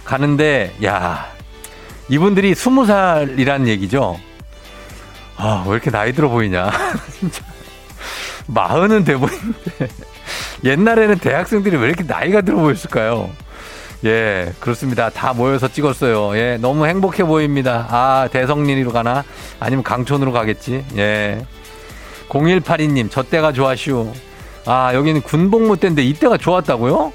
가는데 0.05 0.75
야 0.85 1.27
이분들이 2.09 2.53
20살이라는 2.55 3.69
얘기죠. 3.69 4.19
아, 5.37 5.65
왜 5.67 5.73
이렇게 5.75 5.91
나이 5.91 6.13
들어 6.13 6.29
보이냐. 6.29 6.71
진짜. 7.19 7.43
마흔은 8.47 9.05
돼 9.05 9.17
보이는데. 9.17 9.89
옛날에는 10.65 11.19
대학생들이 11.19 11.77
왜 11.77 11.89
이렇게 11.89 12.05
나이가 12.05 12.41
들어 12.41 12.59
보였을까요? 12.59 13.31
예, 14.05 14.53
그렇습니다. 14.61 15.09
다 15.11 15.33
모여서 15.33 15.69
찍었어요. 15.69 16.37
예, 16.37 16.59
너무 16.61 16.87
행복해 16.87 17.25
보입니다. 17.25 17.87
아, 17.91 18.29
대성리로 18.31 18.93
가나? 18.93 19.25
아니면 19.61 19.83
강촌으로 19.83 20.33
가겠지? 20.33 20.85
예. 20.97 21.45
0182님, 22.29 23.11
저 23.11 23.23
때가 23.23 23.53
좋아시오. 23.53 24.13
아, 24.67 24.93
여기는 24.95 25.23
군복무 25.23 25.79
때인데 25.79 26.03
이때가 26.03 26.37
좋았다고요? 26.37 27.13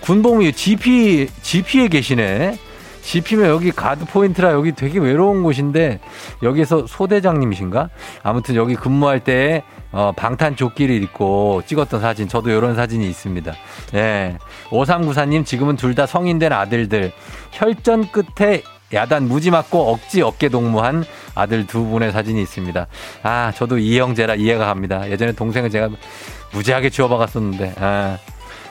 군복무 0.00 0.50
GP, 0.52 1.28
GP에 1.42 1.88
계시네. 1.88 2.58
지피면 3.02 3.48
여기 3.50 3.70
가드 3.72 4.06
포인트라 4.06 4.52
여기 4.52 4.72
되게 4.72 4.98
외로운 4.98 5.42
곳인데 5.42 6.00
여기서 6.42 6.86
소대장님이신가? 6.86 7.90
아무튼 8.22 8.54
여기 8.54 8.74
근무할 8.76 9.20
때 9.20 9.64
어, 9.90 10.12
방탄 10.16 10.56
조끼를 10.56 11.02
입고 11.02 11.62
찍었던 11.66 12.00
사진 12.00 12.28
저도 12.28 12.48
이런 12.50 12.74
사진이 12.74 13.06
있습니다. 13.10 13.52
예. 13.94 14.38
5394님 14.70 15.44
지금은 15.44 15.76
둘 15.76 15.92
다 15.92 16.06
성인된 16.06 16.52
아들들 16.54 17.12
혈전 17.50 18.08
끝에 18.12 18.62
야단 18.94 19.24
무지 19.28 19.50
맞고 19.50 19.90
억지 19.92 20.22
어깨 20.22 20.48
동무한 20.48 21.04
아들 21.34 21.66
두 21.66 21.84
분의 21.84 22.12
사진이 22.12 22.40
있습니다. 22.40 22.86
아, 23.22 23.52
저도 23.54 23.76
이 23.78 23.98
형제라 23.98 24.34
이해가 24.36 24.66
갑니다. 24.66 25.10
예전에 25.10 25.32
동생을 25.32 25.68
제가 25.70 25.90
무지하게 26.52 26.88
주워박았었는데, 26.90 27.74
아, 27.78 28.18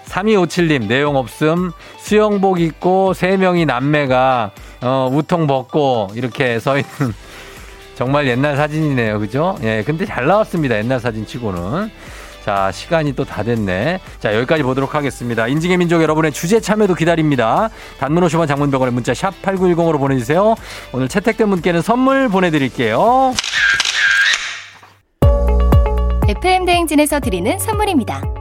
3257님, 0.08 0.88
내용 0.88 1.16
없음. 1.16 1.72
수영복 2.00 2.60
입고 2.60 3.14
세 3.14 3.38
명이 3.38 3.66
남매가, 3.66 4.52
어, 4.82 5.10
우통 5.12 5.48
벗고 5.48 6.10
이렇게 6.16 6.60
서 6.60 6.78
있는 6.78 6.90
정말 7.96 8.28
옛날 8.28 8.56
사진이네요. 8.58 9.20
그죠? 9.20 9.58
예, 9.64 9.84
근데 9.86 10.06
잘 10.06 10.26
나왔습니다. 10.26 10.78
옛날 10.78 11.00
사진 11.00 11.26
치고는. 11.26 11.92
자, 12.44 12.72
시간이 12.72 13.14
또 13.14 13.24
다 13.24 13.44
됐네. 13.44 14.00
자, 14.20 14.34
여기까지 14.36 14.64
보도록 14.64 14.96
하겠습니다. 14.96 15.48
인증의 15.48 15.78
민족 15.78 16.02
여러분의 16.02 16.32
주제 16.32 16.60
참여도 16.60 16.96
기다립니다. 16.96 17.70
단문 18.00 18.24
50원 18.26 18.48
장문병원의 18.48 18.94
문자 18.94 19.14
샵 19.14 19.40
8910으로 19.44 20.00
보내주세요. 20.00 20.56
오늘 20.92 21.08
채택된 21.08 21.48
분께는 21.52 21.84
선물 21.84 22.30
보내드릴게요. 22.30 23.34
FM 26.28 26.66
대행진에서 26.66 27.20
드리는 27.20 27.60
선물입니다. 27.60 28.41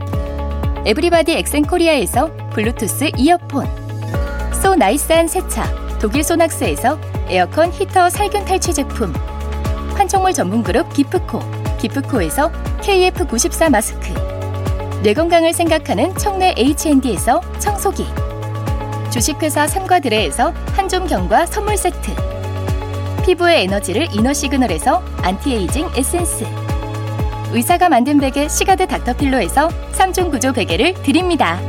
everybody 0.83 1.33
엑센코리아에서 1.33 2.31
블루투스 2.53 3.11
이어폰. 3.15 3.67
so 4.61 4.75
nice한 4.75 5.27
세차 5.27 5.63
독일 5.99 6.23
소낙스에서 6.23 6.99
에어컨 7.29 7.71
히터 7.71 8.09
살균 8.09 8.45
탈취 8.45 8.73
제품. 8.73 9.13
판촉물 9.95 10.33
전문 10.33 10.63
그룹 10.63 10.91
기프코 10.91 11.39
기프코에서 11.77 12.51
KF94 12.81 13.69
마스크. 13.69 14.11
뇌 15.03 15.13
건강을 15.13 15.53
생각하는 15.53 16.15
청내 16.15 16.55
H&D에서 16.57 17.41
청소기. 17.59 18.07
주식회사 19.11 19.67
삼과드레에서 19.67 20.51
한종경과 20.73 21.45
선물 21.45 21.77
세트. 21.77 22.11
피부의 23.23 23.65
에너지를 23.65 24.07
이너 24.13 24.33
시그널에서 24.33 25.03
안티에이징 25.21 25.91
에센스 25.95 26.60
의사가 27.53 27.89
만든 27.89 28.17
베개 28.17 28.47
시가드 28.47 28.87
닥터필로에서 28.87 29.67
3중 29.91 30.31
구조 30.31 30.53
베개를 30.53 30.93
드립니다. 31.03 31.59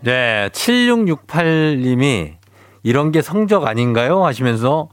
네, 0.00 0.48
7668님이 0.52 2.32
이런 2.82 3.12
게 3.12 3.22
성적 3.22 3.66
아닌가요? 3.68 4.24
하시면서, 4.24 4.88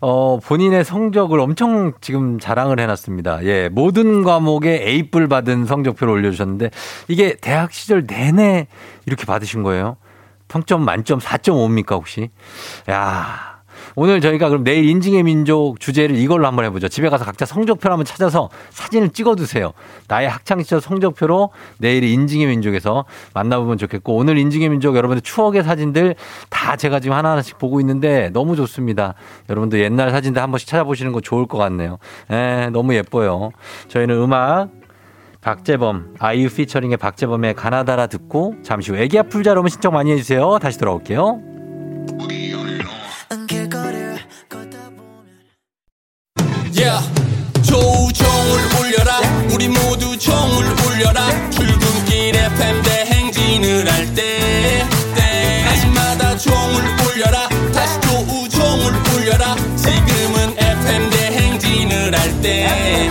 어, 0.00 0.38
본인의 0.42 0.84
성적을 0.84 1.38
엄청 1.40 1.92
지금 2.00 2.38
자랑을 2.38 2.80
해놨습니다. 2.80 3.44
예, 3.44 3.68
모든 3.68 4.22
과목에 4.22 4.82
A뿔 4.86 5.28
받은 5.28 5.66
성적표를 5.66 6.14
올려주셨는데, 6.14 6.70
이게 7.08 7.34
대학 7.34 7.72
시절 7.72 8.06
내내 8.06 8.68
이렇게 9.04 9.26
받으신 9.26 9.64
거예요? 9.64 9.96
평점 10.48 10.84
만점 10.84 11.18
4.5입니까, 11.18 11.90
혹시? 11.92 12.30
야 12.88 13.51
오늘 13.94 14.20
저희가 14.20 14.48
그럼 14.48 14.64
내일 14.64 14.88
인증의 14.88 15.22
민족 15.22 15.78
주제를 15.80 16.16
이걸로 16.16 16.46
한번 16.46 16.64
해보죠. 16.66 16.88
집에 16.88 17.08
가서 17.08 17.24
각자 17.24 17.44
성적표를 17.44 17.92
한번 17.92 18.04
찾아서 18.04 18.48
사진을 18.70 19.10
찍어두세요. 19.10 19.72
나의 20.08 20.28
학창시절 20.28 20.80
성적표로 20.80 21.50
내일 21.78 22.04
인증의 22.04 22.46
민족에서 22.46 23.04
만나보면 23.34 23.78
좋겠고 23.78 24.16
오늘 24.16 24.38
인증의 24.38 24.68
민족 24.68 24.96
여러분들 24.96 25.22
추억의 25.22 25.62
사진들 25.62 26.14
다 26.48 26.76
제가 26.76 27.00
지금 27.00 27.16
하나하나씩 27.16 27.58
보고 27.58 27.80
있는데 27.80 28.30
너무 28.30 28.56
좋습니다. 28.56 29.14
여러분들 29.48 29.80
옛날 29.80 30.10
사진들 30.10 30.40
한 30.42 30.50
번씩 30.50 30.68
찾아보시는 30.68 31.12
거 31.12 31.20
좋을 31.20 31.46
것 31.46 31.58
같네요. 31.58 31.98
에, 32.30 32.64
예, 32.64 32.70
너무 32.70 32.94
예뻐요. 32.94 33.50
저희는 33.88 34.16
음악 34.16 34.68
박재범, 35.40 36.14
아이유 36.20 36.48
피처링의 36.48 36.96
박재범의 36.98 37.54
가나다라 37.54 38.06
듣고 38.06 38.54
잠시 38.62 38.92
후 38.92 38.96
애기 38.96 39.18
아플자 39.18 39.50
여러분 39.50 39.68
신청 39.68 39.92
많이 39.92 40.12
해주세요. 40.12 40.58
다시 40.60 40.78
돌아올게요. 40.78 41.40
종을 50.22 50.64
울려라. 50.86 51.50
출근길 51.50 52.36
FM 52.36 52.82
대행진을 52.82 53.90
할 53.92 54.06
때 54.14 54.86
때마다 55.16 56.36
종을 56.36 56.80
울려라. 57.02 57.48
다시 57.74 58.00
조우종을 58.02 58.92
울려라. 59.16 59.56
지금은 59.76 60.54
FM 60.56 61.10
대행진을 61.10 62.16
할때 62.16 63.10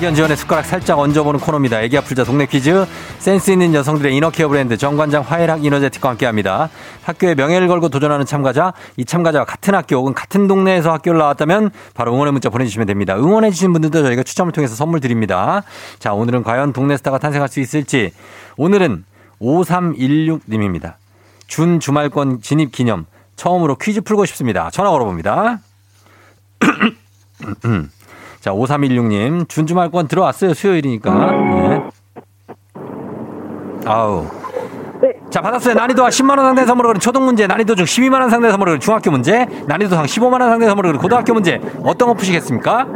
학연 0.00 0.14
지원의 0.14 0.38
숟가락 0.38 0.64
살짝 0.64 0.98
얹어보는 0.98 1.40
코너입니다. 1.40 1.82
애기 1.82 1.98
아플 1.98 2.16
자 2.16 2.24
동네 2.24 2.46
퀴즈. 2.46 2.86
센스 3.18 3.50
있는 3.50 3.74
여성들의 3.74 4.16
이너케어 4.16 4.48
브랜드 4.48 4.78
정관장 4.78 5.20
화해락 5.20 5.62
이너제틱과 5.62 6.08
함께합니다. 6.08 6.70
학교에 7.02 7.34
명예를 7.34 7.68
걸고 7.68 7.90
도전하는 7.90 8.24
참가자, 8.24 8.72
이 8.96 9.04
참가자와 9.04 9.44
같은 9.44 9.74
학교 9.74 9.96
혹은 9.96 10.14
같은 10.14 10.46
동네에서 10.48 10.90
학교를 10.90 11.18
나왔다면 11.18 11.70
바로 11.92 12.14
응원의 12.14 12.32
문자 12.32 12.48
보내주시면 12.48 12.86
됩니다. 12.86 13.14
응원해주신 13.14 13.74
분들도 13.74 14.02
저희가 14.02 14.22
추첨을 14.22 14.52
통해서 14.52 14.74
선물 14.74 15.00
드립니다. 15.00 15.64
자, 15.98 16.14
오늘은 16.14 16.44
과연 16.44 16.72
동네 16.72 16.96
스타가 16.96 17.18
탄생할 17.18 17.50
수 17.50 17.60
있을지. 17.60 18.10
오늘은 18.56 19.04
5316님입니다. 19.42 20.94
준 21.46 21.78
주말권 21.78 22.40
진입 22.40 22.72
기념 22.72 23.04
처음으로 23.36 23.76
퀴즈 23.76 24.00
풀고 24.00 24.24
싶습니다. 24.24 24.70
전화 24.70 24.88
걸어봅니다. 24.92 25.58
자, 28.40 28.52
5316님, 28.52 29.48
준 29.48 29.66
주말권 29.66 30.08
들어왔어요. 30.08 30.54
수요일이니까. 30.54 31.30
네. 31.30 31.90
아우. 33.84 34.24
네. 35.02 35.12
자, 35.28 35.42
받았어요. 35.42 35.74
난이도가 35.74 36.08
10만원 36.08 36.38
상대 36.38 36.64
선물을 36.64 36.88
그린 36.90 37.00
초등 37.00 37.24
문제, 37.24 37.46
난이도 37.46 37.74
중 37.74 37.84
12만원 37.84 38.30
상대 38.30 38.50
선물을 38.50 38.72
그린 38.72 38.80
중학교 38.80 39.10
문제, 39.10 39.46
난이도 39.66 39.94
상 39.94 40.04
15만원 40.06 40.48
상대 40.48 40.66
선물을 40.66 40.90
그린 40.90 41.02
고등학교 41.02 41.34
문제. 41.34 41.60
어떤 41.84 42.08
거 42.08 42.14
푸시겠습니까? 42.14 42.86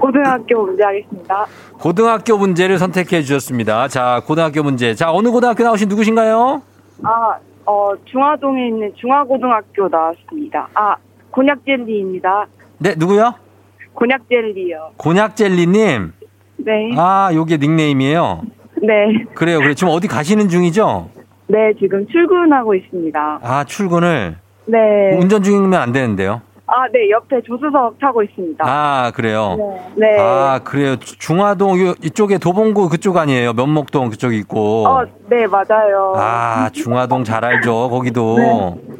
고등학교 0.00 0.64
문제 0.64 0.82
하겠습니다. 0.82 1.46
고등학교 1.78 2.38
문제를 2.38 2.78
선택해 2.78 3.20
주셨습니다. 3.22 3.88
자, 3.88 4.22
고등학교 4.26 4.62
문제. 4.62 4.94
자, 4.94 5.12
어느 5.12 5.30
고등학교 5.30 5.62
나오신 5.62 5.88
누구신가요? 5.90 6.62
아, 7.02 7.36
어, 7.66 7.92
중화동에 8.06 8.68
있는 8.68 8.92
중화고등학교 8.96 9.88
나왔습니다. 9.88 10.68
아, 10.72 10.96
곤약젤리입니다. 11.32 12.46
네, 12.78 12.94
누구요? 12.96 13.34
곤약젤리요. 13.94 14.92
곤약젤리님. 14.96 16.12
네. 16.58 16.90
아, 16.96 17.30
요게 17.32 17.56
닉네임이에요? 17.58 18.42
네. 18.82 19.24
그래요. 19.34 19.58
그래. 19.58 19.74
지금 19.74 19.92
어디 19.92 20.08
가시는 20.08 20.48
중이죠? 20.48 21.10
네, 21.48 21.72
지금 21.78 22.06
출근하고 22.06 22.74
있습니다. 22.74 23.40
아, 23.42 23.64
출근을? 23.64 24.36
네. 24.66 24.78
운전 25.18 25.42
중이면 25.42 25.74
안 25.74 25.92
되는데요? 25.92 26.42
아, 26.72 26.86
네, 26.92 27.10
옆에 27.10 27.40
조수석 27.42 27.98
타고 27.98 28.22
있습니다. 28.22 28.64
아, 28.64 29.10
그래요? 29.12 29.56
네. 29.96 30.06
네. 30.16 30.20
아, 30.20 30.60
그래요. 30.62 30.96
중화동, 30.96 31.80
요, 31.84 31.94
이쪽에 32.04 32.38
도봉구 32.38 32.88
그쪽 32.88 33.16
아니에요? 33.16 33.52
면목동 33.54 34.08
그쪽 34.10 34.32
있고. 34.32 34.86
어, 34.86 35.04
네, 35.28 35.48
맞아요. 35.48 36.14
아, 36.16 36.70
중화동 36.72 37.24
잘 37.24 37.44
알죠, 37.44 37.90
거기도. 37.90 38.36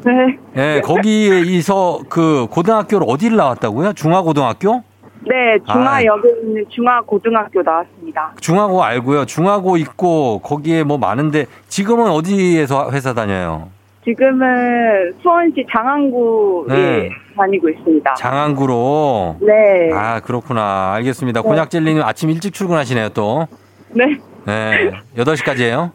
네. 0.03 0.37
네. 0.53 0.75
예, 0.75 0.81
거기에서 0.81 1.99
그 2.09 2.47
고등학교를 2.51 3.07
어디를 3.09 3.37
나왔다고요? 3.37 3.93
중화고등학교? 3.93 4.83
네, 5.23 5.57
중화역에 5.71 6.27
아, 6.27 6.41
있는 6.43 6.65
중화고등학교 6.69 7.61
나왔습니다. 7.61 8.33
중화고 8.41 8.83
알고요. 8.83 9.25
중화고 9.25 9.77
있고 9.77 10.39
거기에 10.39 10.83
뭐 10.83 10.97
많은데 10.97 11.45
지금은 11.67 12.09
어디에서 12.11 12.89
회사 12.91 13.13
다녀요? 13.13 13.69
지금은 14.03 15.13
수원시 15.21 15.65
장안구에 15.71 16.67
네. 16.67 17.09
다니고 17.35 17.69
있습니다. 17.69 18.13
장안구로? 18.15 19.37
네. 19.41 19.91
아, 19.93 20.19
그렇구나. 20.19 20.93
알겠습니다. 20.95 21.41
네. 21.41 21.47
곤약젤리는 21.47 22.01
아침 22.01 22.29
일찍 22.31 22.53
출근하시네요, 22.53 23.09
또. 23.09 23.47
네. 23.89 24.17
네. 24.45 24.91
8시까지예요? 25.17 25.91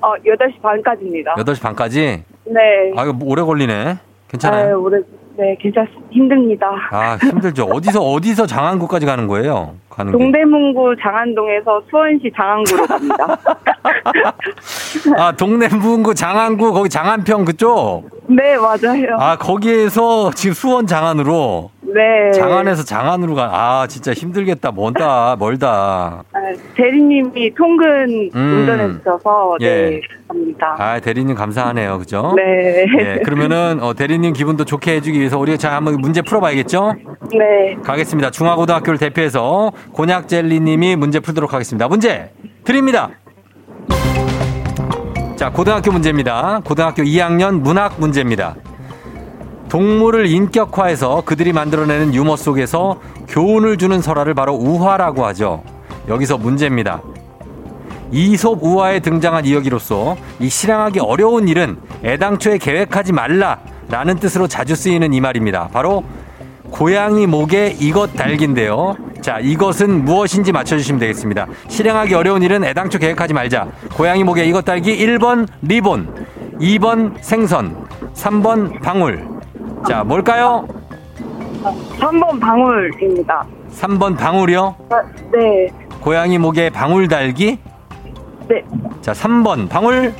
어, 0.00 0.14
8시 0.26 0.60
반까지입니다. 0.60 1.34
8시 1.36 1.62
반까지? 1.62 2.24
네. 2.46 2.60
아, 2.96 3.04
이거 3.04 3.16
오래 3.22 3.42
걸리네. 3.42 3.98
괜찮아요? 4.28 4.74
아, 4.74 4.78
오래, 4.78 4.98
네, 5.36 5.56
괜찮, 5.60 5.86
힘듭니다. 6.10 6.66
아, 6.90 7.16
힘들죠. 7.22 7.64
어디서, 7.66 8.02
어디서 8.02 8.46
장안구까지 8.46 9.06
가는 9.06 9.26
거예요? 9.28 9.76
가는 9.94 10.12
동대문구 10.12 10.96
장안동에서 11.00 11.82
수원시 11.88 12.30
장안구로 12.36 12.86
갑니다. 12.86 13.38
아, 15.16 15.32
동대문구 15.32 16.14
장안구, 16.14 16.72
거기 16.72 16.88
장안평 16.88 17.44
그쪽? 17.44 18.04
네, 18.26 18.56
맞아요. 18.56 19.16
아, 19.18 19.36
거기에서 19.36 20.30
지금 20.32 20.54
수원 20.54 20.86
장안으로? 20.86 21.70
네. 21.86 22.32
장안에서 22.32 22.84
장안으로 22.84 23.34
가. 23.34 23.50
아, 23.52 23.86
진짜 23.86 24.12
힘들겠다. 24.12 24.72
멀다, 24.72 25.36
멀다. 25.38 26.24
아, 26.32 26.38
대리님이 26.74 27.54
통근 27.54 28.30
음. 28.34 28.58
운전해 28.58 28.98
주셔서 28.98 29.56
네, 29.60 29.66
예. 29.66 30.00
갑니다. 30.26 30.76
아, 30.78 31.00
대리님 31.00 31.34
감사하네요. 31.34 31.98
그죠? 31.98 32.34
네. 32.36 32.86
예, 32.98 33.18
그러면은 33.24 33.82
어, 33.82 33.94
대리님 33.94 34.32
기분도 34.32 34.64
좋게 34.64 34.96
해주기 34.96 35.18
위해서 35.18 35.38
우리가 35.38 35.58
자 35.58 35.72
한번 35.74 35.96
문제 36.00 36.22
풀어봐야겠죠? 36.22 36.94
네. 37.32 37.76
가겠습니다. 37.82 38.30
중화고등학교를 38.30 38.98
대표해서 38.98 39.72
곤약젤리님이 39.92 40.96
문제 40.96 41.20
풀도록 41.20 41.52
하겠습니다. 41.52 41.88
문제 41.88 42.30
드립니다. 42.64 43.10
자, 45.36 45.50
고등학교 45.50 45.90
문제입니다. 45.92 46.60
고등학교 46.64 47.02
2학년 47.02 47.60
문학 47.60 47.98
문제입니다. 47.98 48.56
동물을 49.74 50.26
인격화해서 50.26 51.22
그들이 51.24 51.52
만들어내는 51.52 52.14
유머 52.14 52.36
속에서 52.36 53.00
교훈을 53.26 53.76
주는 53.76 54.00
설화를 54.00 54.32
바로 54.32 54.54
우화라고 54.54 55.26
하죠. 55.26 55.64
여기서 56.06 56.38
문제입니다. 56.38 57.02
이솝 58.12 58.62
우화에 58.62 59.00
등장한 59.00 59.46
이야기로서 59.46 60.16
이 60.38 60.48
실행하기 60.48 61.00
어려운 61.00 61.48
일은 61.48 61.76
애당초에 62.04 62.58
계획하지 62.58 63.12
말라라는 63.14 64.20
뜻으로 64.20 64.46
자주 64.46 64.76
쓰이는 64.76 65.12
이 65.12 65.20
말입니다. 65.20 65.68
바로 65.72 66.04
고양이 66.70 67.26
목에 67.26 67.74
이것 67.80 68.14
달기인데요. 68.14 68.94
자, 69.22 69.40
이것은 69.40 70.04
무엇인지 70.04 70.52
맞춰주시면 70.52 71.00
되겠습니다. 71.00 71.48
실행하기 71.66 72.14
어려운 72.14 72.44
일은 72.44 72.62
애당초 72.62 73.00
계획하지 73.00 73.34
말자. 73.34 73.66
고양이 73.94 74.22
목에 74.22 74.44
이것 74.44 74.64
달기 74.64 74.96
1번 75.04 75.48
리본, 75.62 76.26
2번 76.60 77.14
생선, 77.22 77.88
3번 78.14 78.80
방울. 78.80 79.33
자, 79.86 80.02
뭘까요? 80.02 80.66
3번 81.98 82.40
방울입니다. 82.40 83.46
3번 83.70 84.16
방울이요? 84.16 84.76
아, 84.90 85.02
네. 85.32 85.68
고양이 86.00 86.38
목에 86.38 86.70
방울 86.70 87.08
달기? 87.08 87.58
네. 88.48 88.62
자, 89.00 89.12
3번 89.12 89.68
방울 89.68 90.12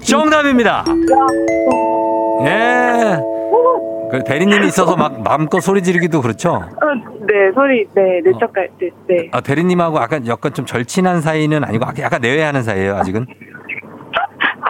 정답입니다. 0.00 0.84
예. 2.44 3.18
그 4.10 4.24
대리님이 4.24 4.66
있어서 4.68 4.96
막 4.96 5.22
마음껏 5.22 5.60
소리 5.60 5.82
지르기도 5.82 6.20
그렇죠? 6.20 6.54
어, 6.54 6.64
네, 7.20 7.52
소리, 7.54 7.86
네, 7.94 8.20
내적갈 8.24 8.68
때, 8.80 8.90
네. 9.08 9.28
아, 9.30 9.40
대리님하고 9.40 9.98
약간, 9.98 10.26
약간 10.26 10.52
좀 10.52 10.66
절친한 10.66 11.20
사이는 11.20 11.62
아니고 11.62 11.86
약간 12.00 12.20
내외하는 12.20 12.62
사이예요, 12.64 12.96
아직은? 12.96 13.26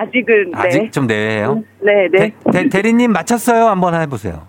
아직은, 0.01 0.53
네. 0.53 0.59
아직 0.59 0.93
좀 0.93 1.07
내외해요? 1.07 1.63
네, 1.81 2.09
네. 2.11 2.19
대, 2.19 2.51
대, 2.53 2.69
대 2.69 2.83
리님 2.83 3.13
맞췄어요? 3.13 3.67
한번 3.67 3.95
해보세요. 4.01 4.47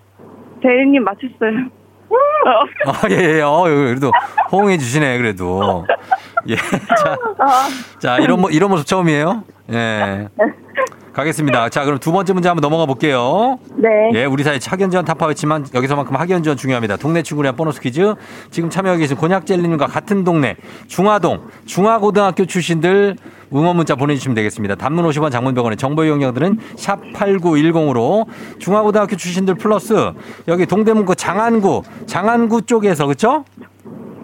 대리님 0.61 1.03
맞췄어요. 1.03 1.69
아, 2.85 3.07
예, 3.09 3.15
예, 3.37 3.41
어, 3.41 3.63
그래도 3.63 4.11
호응해 4.51 4.77
주시네, 4.77 5.17
그래도. 5.17 5.85
예. 6.47 6.55
자, 6.55 7.17
자, 7.99 8.17
이런, 8.19 8.43
이런 8.51 8.69
모습 8.69 8.85
처음이에요? 8.85 9.43
예. 9.71 10.27
가겠습니다. 11.13 11.69
자, 11.69 11.83
그럼 11.83 11.99
두 11.99 12.11
번째 12.11 12.33
문제 12.33 12.47
한번 12.47 12.61
넘어가 12.61 12.85
볼게요. 12.85 13.59
네. 13.75 13.89
예, 14.13 14.25
우리 14.25 14.43
사회 14.43 14.59
학연지원 14.65 15.05
타파였지만 15.05 15.67
여기서만큼 15.73 16.15
학연지원 16.15 16.57
중요합니다. 16.57 16.97
동네 16.97 17.21
위한 17.33 17.55
보너스 17.55 17.81
퀴즈. 17.81 18.15
지금 18.49 18.69
참여하고 18.69 18.99
계신 18.99 19.17
곤약젤리님과 19.17 19.87
같은 19.87 20.23
동네 20.23 20.55
중화동 20.87 21.41
중화고등학교 21.65 22.45
출신들 22.45 23.15
응원 23.53 23.75
문자 23.75 23.95
보내주시면 23.95 24.35
되겠습니다. 24.35 24.75
단문 24.75 25.05
50원 25.05 25.31
장문병원의 25.31 25.77
정보 25.77 26.05
이용료들은 26.05 26.59
샵 26.77 27.01
8910으로 27.13 28.25
중화고등학교 28.59 29.17
출신들 29.17 29.55
플러스 29.55 29.93
여기 30.47 30.65
동대문구 30.65 31.15
장안구 31.15 31.83
장안구 32.05 32.61
쪽에서 32.63 33.05
그렇죠? 33.05 33.43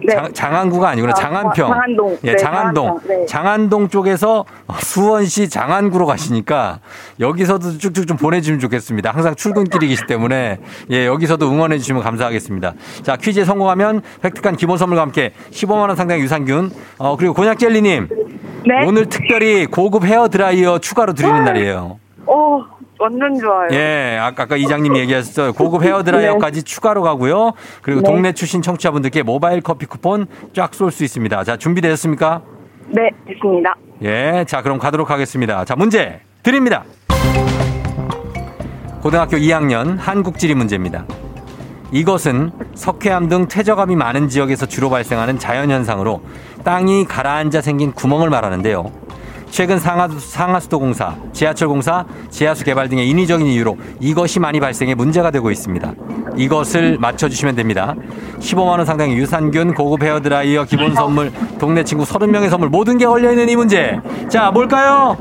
네. 0.07 0.15
장, 0.31 0.55
안구가 0.55 0.87
아니구나. 0.89 1.11
아, 1.11 1.13
장안평. 1.15 1.69
장안동. 1.69 2.17
예, 2.23 2.31
네, 2.31 2.37
장안동. 2.37 2.99
네. 3.05 3.25
장안동 3.25 3.89
쪽에서 3.89 4.45
수원시 4.79 5.49
장안구로 5.49 6.05
가시니까 6.05 6.79
여기서도 7.19 7.77
쭉쭉 7.77 8.07
좀 8.07 8.15
보내주시면 8.15 8.61
좋겠습니다. 8.61 9.11
항상 9.11 9.35
출근길이 9.35 9.87
기 9.87 9.97
때문에 10.07 10.59
예, 10.91 11.05
여기서도 11.05 11.51
응원해 11.51 11.77
주시면 11.77 12.03
감사하겠습니다. 12.03 12.73
자, 13.03 13.17
퀴즈에 13.17 13.43
성공하면 13.43 14.01
획득한 14.23 14.55
기본 14.55 14.77
선물과 14.77 15.01
함께 15.01 15.33
15만원 15.51 15.95
상당의 15.97 16.23
유산균, 16.23 16.71
어, 16.99 17.17
그리고 17.17 17.33
곤약젤리님. 17.33 18.07
네. 18.65 18.85
오늘 18.85 19.07
특별히 19.07 19.65
고급 19.65 20.05
헤어 20.05 20.29
드라이어 20.29 20.79
추가로 20.79 21.13
드리는 21.13 21.43
날이에요. 21.43 21.99
오. 22.27 22.63
완전 22.99 23.39
좋아요. 23.39 23.67
예, 23.71 24.17
아까, 24.19 24.43
아까 24.43 24.55
이장님 24.57 24.95
얘기하셨어요. 24.97 25.53
고급 25.53 25.83
헤어드라이어까지 25.83 26.61
네. 26.63 26.63
추가로 26.63 27.01
가고요. 27.03 27.53
그리고 27.81 28.01
네. 28.01 28.09
동네 28.09 28.31
출신 28.33 28.61
청취자분들께 28.61 29.23
모바일 29.23 29.61
커피 29.61 29.85
쿠폰 29.85 30.27
쫙 30.53 30.73
쏠 30.73 30.91
수 30.91 31.03
있습니다. 31.03 31.43
자, 31.43 31.57
준비되셨습니까? 31.57 32.41
네, 32.89 33.09
됐습니다. 33.27 33.75
예, 34.03 34.45
자, 34.47 34.61
그럼 34.61 34.77
가도록 34.79 35.09
하겠습니다. 35.11 35.65
자, 35.65 35.75
문제 35.75 36.21
드립니다. 36.43 36.83
고등학교 39.01 39.37
2학년 39.37 39.97
한국지리 39.97 40.55
문제입니다. 40.55 41.05
이것은 41.91 42.51
석회암 42.75 43.29
등 43.29 43.47
퇴적암이 43.47 43.95
많은 43.95 44.27
지역에서 44.27 44.65
주로 44.65 44.89
발생하는 44.89 45.39
자연현상으로 45.39 46.21
땅이 46.63 47.05
가라앉아 47.05 47.61
생긴 47.61 47.93
구멍을 47.93 48.29
말하는데요. 48.29 48.91
최근 49.49 49.79
상하수, 49.79 50.19
상하수도 50.19 50.79
공사, 50.79 51.15
지하철 51.33 51.67
공사, 51.67 52.05
지하수 52.29 52.63
개발 52.63 52.89
등의 52.89 53.09
인위적인 53.09 53.47
이유로 53.47 53.77
이것이 53.99 54.39
많이 54.39 54.59
발생해 54.59 54.93
문제가 54.95 55.31
되고 55.31 55.49
있습니다. 55.49 55.93
이것을 56.35 56.97
맞춰주시면 56.99 57.55
됩니다. 57.55 57.95
15만원 58.39 58.85
상당의 58.85 59.17
유산균, 59.17 59.73
고급 59.73 60.03
헤어드라이어, 60.03 60.65
기본 60.65 60.93
선물, 60.93 61.31
동네 61.59 61.83
친구 61.83 62.03
30명의 62.03 62.49
선물 62.49 62.69
모든 62.69 62.97
게 62.97 63.05
걸려있는 63.07 63.49
이 63.49 63.55
문제. 63.55 63.99
자, 64.29 64.51
뭘까요? 64.51 65.17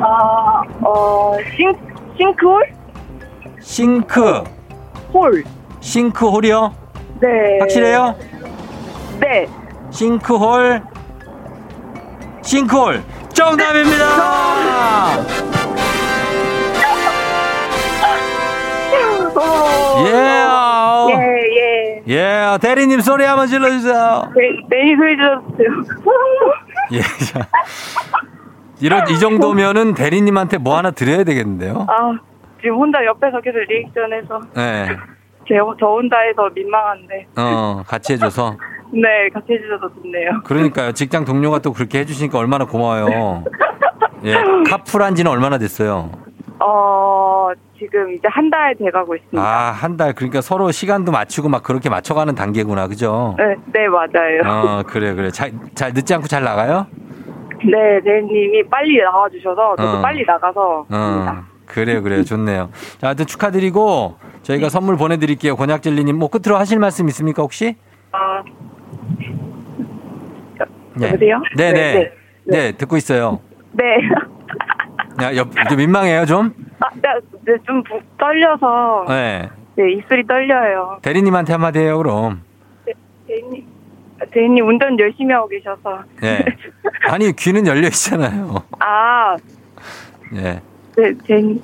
아, 0.00 0.62
어, 0.84 1.36
싱, 1.56 1.72
싱크홀? 2.16 2.72
싱크. 3.60 4.44
홀. 5.12 5.44
싱크홀이요? 5.80 6.72
네. 7.20 7.28
확실해요? 7.60 8.14
네. 9.20 9.46
싱크홀. 9.90 10.82
싱크홀. 12.42 13.02
정답입니다! 13.42 14.04
어, 19.34 20.04
예. 20.06 21.12
예, 21.12 21.22
예. 21.56 22.02
예, 22.08 22.58
대리님 22.60 23.00
소리 23.00 23.24
한번 23.24 23.48
질러주세요. 23.48 24.32
네, 24.36 24.42
네, 24.68 24.96
소리 24.96 25.16
들었어요. 25.16 25.42
예, 26.92 27.00
자. 27.00 27.48
이런, 28.80 29.08
이 29.08 29.18
정도면은 29.18 29.94
대리님한테 29.94 30.58
뭐 30.58 30.76
하나 30.76 30.92
드려야 30.92 31.24
되겠는데요? 31.24 31.86
아, 31.88 32.18
지금 32.60 32.76
혼자 32.76 33.04
옆에서 33.04 33.40
계속 33.40 33.58
리액션해서 33.58 34.40
네. 34.54 34.96
제, 35.48 35.54
저 35.80 35.86
혼자 35.86 36.18
해서 36.20 36.48
민망한데. 36.54 37.26
어, 37.36 37.82
같이 37.86 38.12
해줘서. 38.14 38.56
네, 38.92 39.28
같이 39.32 39.52
해주셔서 39.54 39.88
좋네요. 40.02 40.42
그러니까요. 40.44 40.92
직장 40.92 41.24
동료가 41.24 41.58
또 41.60 41.72
그렇게 41.72 42.00
해주시니까 42.00 42.38
얼마나 42.38 42.64
고마워요. 42.66 43.44
예. 44.24 44.34
카풀한 44.68 45.14
지는 45.14 45.30
얼마나 45.30 45.58
됐어요? 45.58 46.10
어, 46.60 47.50
지금 47.78 48.12
이제 48.12 48.28
한 48.30 48.48
달 48.50 48.76
돼가고 48.76 49.16
있습니다. 49.16 49.42
아, 49.42 49.72
한 49.72 49.96
달. 49.96 50.12
그러니까 50.12 50.40
서로 50.40 50.70
시간도 50.70 51.10
맞추고 51.10 51.48
막 51.48 51.62
그렇게 51.64 51.88
맞춰가는 51.88 52.34
단계구나. 52.34 52.86
그죠? 52.86 53.34
네, 53.38 53.56
네, 53.72 53.88
맞아요. 53.88 54.42
어, 54.44 54.82
그래, 54.86 55.14
그래. 55.14 55.30
잘, 55.30 55.50
잘, 55.74 55.92
늦지 55.92 56.14
않고 56.14 56.28
잘 56.28 56.44
나가요? 56.44 56.86
네, 57.64 58.00
대님이 58.04 58.62
빨리 58.68 58.98
나와주셔서 59.02 59.76
저도 59.76 59.98
어. 59.98 60.02
빨리 60.02 60.24
나가서 60.26 60.86
어. 60.90 61.42
그래요, 61.72 62.02
그래요. 62.02 62.22
좋네요. 62.22 62.70
자, 62.98 63.06
하여튼 63.08 63.26
축하드리고 63.26 64.16
저희가 64.42 64.68
선물 64.68 64.96
보내드릴게요. 64.96 65.56
곤약젤리님. 65.56 66.16
뭐 66.16 66.28
끝으로 66.28 66.58
하실 66.58 66.78
말씀 66.78 67.08
있습니까, 67.08 67.42
혹시? 67.42 67.76
아, 68.12 68.42
네. 70.94 71.08
여보세요? 71.08 71.40
네네. 71.56 71.72
네, 71.72 71.94
네, 71.94 72.12
네. 72.44 72.72
듣고 72.72 72.98
있어요. 72.98 73.40
네. 73.72 73.84
야, 75.22 75.34
옆, 75.34 75.48
좀 75.68 75.78
민망해요, 75.78 76.26
좀? 76.26 76.54
아, 76.80 76.88
네, 76.94 77.08
네, 77.46 77.54
좀 77.66 77.82
부, 77.84 77.98
떨려서 78.18 79.06
네. 79.08 79.48
네, 79.76 79.92
입술이 79.92 80.26
떨려요. 80.26 80.98
대리님한테 81.00 81.52
한마디 81.54 81.78
해요, 81.78 81.96
그럼. 81.96 82.42
네, 82.84 82.92
대님, 83.26 83.64
대님 84.30 84.68
운전 84.68 84.98
열심히 84.98 85.32
하고 85.32 85.48
계셔서. 85.48 86.02
네. 86.20 86.44
아니, 87.08 87.32
귀는 87.32 87.66
열려 87.66 87.86
있잖아요. 87.86 88.62
아, 88.78 89.36
예. 90.34 90.60
네, 90.96 91.12
대님, 91.26 91.62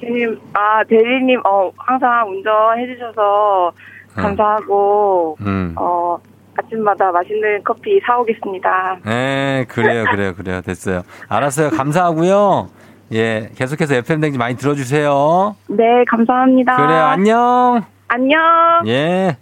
대님, 0.00 0.40
아, 0.52 0.84
대리님, 0.84 1.40
어, 1.44 1.70
항상 1.76 2.28
운전해 2.30 2.86
주셔서 2.86 3.72
감사하고, 4.14 5.36
음. 5.40 5.74
어, 5.76 6.18
아침마다 6.56 7.10
맛있는 7.10 7.62
커피 7.64 8.00
사오겠습니다. 8.06 8.98
네, 9.04 9.66
그래요, 9.68 10.04
그래요, 10.10 10.34
그래요. 10.34 10.60
됐어요. 10.60 11.02
알았어요. 11.28 11.70
감사하고요. 11.70 12.68
예, 13.12 13.50
계속해서 13.56 13.94
FM 13.96 14.20
댕지 14.20 14.38
많이 14.38 14.56
들어주세요. 14.56 15.56
네, 15.68 16.04
감사합니다. 16.08 16.76
그래요, 16.76 17.04
안녕. 17.04 17.82
안녕. 18.08 18.38
예. 18.86 19.36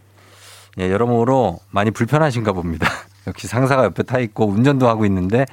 예, 0.79 0.91
여러모로 0.91 1.59
많이 1.71 1.91
불편하신가 1.91 2.53
봅니다. 2.53 2.87
역시 3.27 3.47
상사가 3.47 3.85
옆에 3.85 4.03
타 4.03 4.19
있고 4.19 4.47
운전도 4.47 4.89
하고 4.89 5.05
있는데 5.05 5.45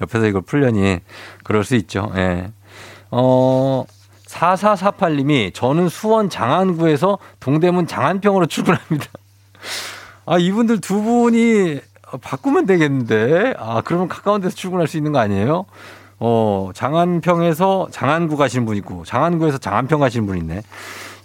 옆에서 0.00 0.26
이걸 0.26 0.42
풀려니 0.42 1.00
그럴 1.44 1.64
수 1.64 1.74
있죠. 1.74 2.10
예. 2.16 2.48
어, 3.10 3.84
4448님이 4.26 5.54
저는 5.54 5.88
수원 5.88 6.28
장안구에서 6.28 7.18
동대문 7.40 7.86
장안병으로 7.86 8.46
출근합니다. 8.46 9.06
아, 10.26 10.38
이분들 10.38 10.80
두 10.80 11.02
분이 11.02 11.80
바꾸면 12.20 12.66
되겠는데. 12.66 13.54
아, 13.58 13.82
그러면 13.84 14.08
가까운 14.08 14.40
데서 14.40 14.54
출근할 14.54 14.86
수 14.86 14.96
있는 14.96 15.12
거 15.12 15.18
아니에요? 15.18 15.64
어, 16.20 16.70
장안평에서 16.74 17.88
장안구 17.90 18.36
가시는 18.36 18.66
분 18.66 18.76
있고, 18.76 19.04
장안구에서 19.04 19.58
장안평 19.58 20.00
가시는 20.00 20.26
분 20.26 20.36
있네. 20.36 20.62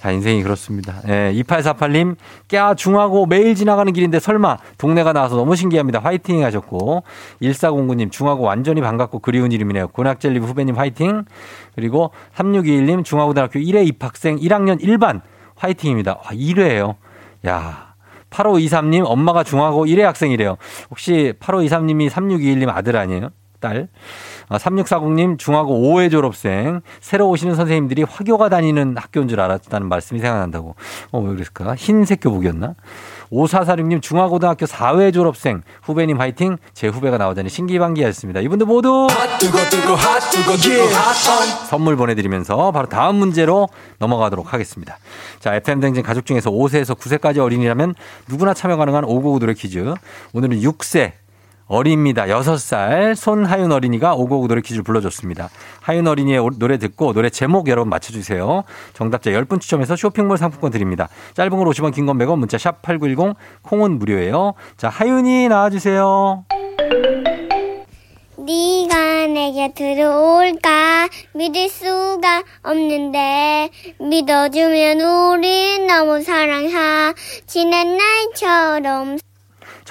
자, 0.03 0.11
인생이 0.11 0.43
그렇습니다. 0.43 0.95
예, 1.07 1.31
2848님, 1.33 2.17
깨 2.49 2.59
중하고 2.75 3.25
매일 3.25 3.55
지나가는 3.55 3.93
길인데 3.93 4.19
설마 4.19 4.57
동네가 4.77 5.13
나와서 5.13 5.37
너무 5.37 5.55
신기합니다. 5.55 5.99
화이팅 5.99 6.43
하셨고, 6.43 7.03
1409님, 7.41 8.11
중하고 8.11 8.43
완전히 8.43 8.81
반갑고 8.81 9.19
그리운 9.19 9.53
이름이네요. 9.53 9.87
고낙젤리 9.87 10.39
후배님 10.39 10.75
화이팅. 10.75 11.23
그리고 11.75 12.11
3621님, 12.35 13.05
중하고등학교 13.05 13.61
1회 13.61 13.87
입학생 13.87 14.35
1학년 14.39 14.81
1반 14.81 15.21
화이팅입니다. 15.55 16.17
와, 16.21 16.31
1회예요 16.33 16.95
야. 17.47 17.93
8523님, 18.29 19.05
엄마가 19.05 19.45
중하고 19.45 19.85
1회 19.85 20.01
학생이래요. 20.01 20.57
혹시 20.91 21.31
8523님이 21.39 22.09
3621님 22.09 22.67
아들 22.67 22.97
아니에요? 22.97 23.29
딸? 23.63 23.87
아, 24.49 24.57
3640님 24.57 25.39
중하고 25.39 25.73
5회 25.81 26.11
졸업생 26.11 26.81
새로 26.99 27.29
오시는 27.29 27.55
선생님들이 27.55 28.03
화교가 28.03 28.49
다니는 28.49 28.95
학교인 28.97 29.29
줄 29.29 29.39
알았다는 29.39 29.87
말씀이 29.87 30.19
생각난다고. 30.19 30.75
어, 31.11 31.19
왜 31.21 31.33
그랬을까? 31.33 31.75
흰색 31.75 32.19
교복이었나? 32.19 32.75
5446님 33.31 34.01
중하고등학교 34.01 34.65
4회 34.65 35.13
졸업생 35.13 35.63
후배님 35.81 36.19
화이팅 36.19 36.57
제 36.73 36.87
후배가 36.87 37.17
나오자니 37.17 37.49
신기반기였습니다. 37.49 38.41
이분들 38.41 38.67
모두 38.67 39.07
선물 41.69 41.95
보내드리면서 41.95 42.71
바로 42.71 42.87
다음 42.87 43.15
문제로 43.15 43.69
넘어가도록 43.97 44.53
하겠습니다. 44.53 44.97
자 45.39 45.55
FM 45.55 45.79
댕진 45.79 46.03
가족 46.03 46.25
중에서 46.25 46.51
5세에서 46.51 46.95
9세까지 46.97 47.39
어린이라면 47.39 47.95
누구나 48.27 48.53
참여 48.53 48.77
가능한 48.77 49.05
599 49.05 49.39
노래 49.39 49.53
퀴즈 49.53 49.93
오늘은 50.33 50.59
6세 50.59 51.13
어린입니다. 51.67 52.25
6살 52.25 53.15
손하윤 53.15 53.71
어린이가 53.71 54.13
오고오고 54.15 54.47
노래 54.47 54.61
퀴즈를 54.61 54.83
불러줬습니다. 54.83 55.49
하윤 55.81 56.07
어린이의 56.07 56.39
노래 56.59 56.77
듣고 56.77 57.13
노래 57.13 57.29
제목 57.29 57.67
여러분 57.67 57.89
맞춰주세요. 57.89 58.63
정답자 58.93 59.31
10분 59.31 59.59
추첨해서 59.61 59.95
쇼핑몰 59.95 60.37
상품권 60.37 60.71
드립니다. 60.71 61.09
짧은 61.33 61.49
걸 61.57 61.65
50원 61.67 61.93
긴 61.93 62.05
건 62.05 62.17
100원 62.17 62.37
문자 62.37 62.57
샵 62.57 62.81
8910 62.81 63.35
콩은 63.63 63.97
무료예요. 63.97 64.53
자 64.77 64.89
하윤이 64.89 65.47
나와주세요. 65.47 66.43
네가 68.37 69.27
내게 69.27 69.71
들어올까 69.73 71.07
믿을 71.33 71.69
수가 71.69 72.43
없는데 72.63 73.69
믿어주면 74.01 74.99
우린 74.99 75.87
너무 75.87 76.21
사랑하 76.21 77.13
지난 77.47 77.95
날처럼 77.97 79.17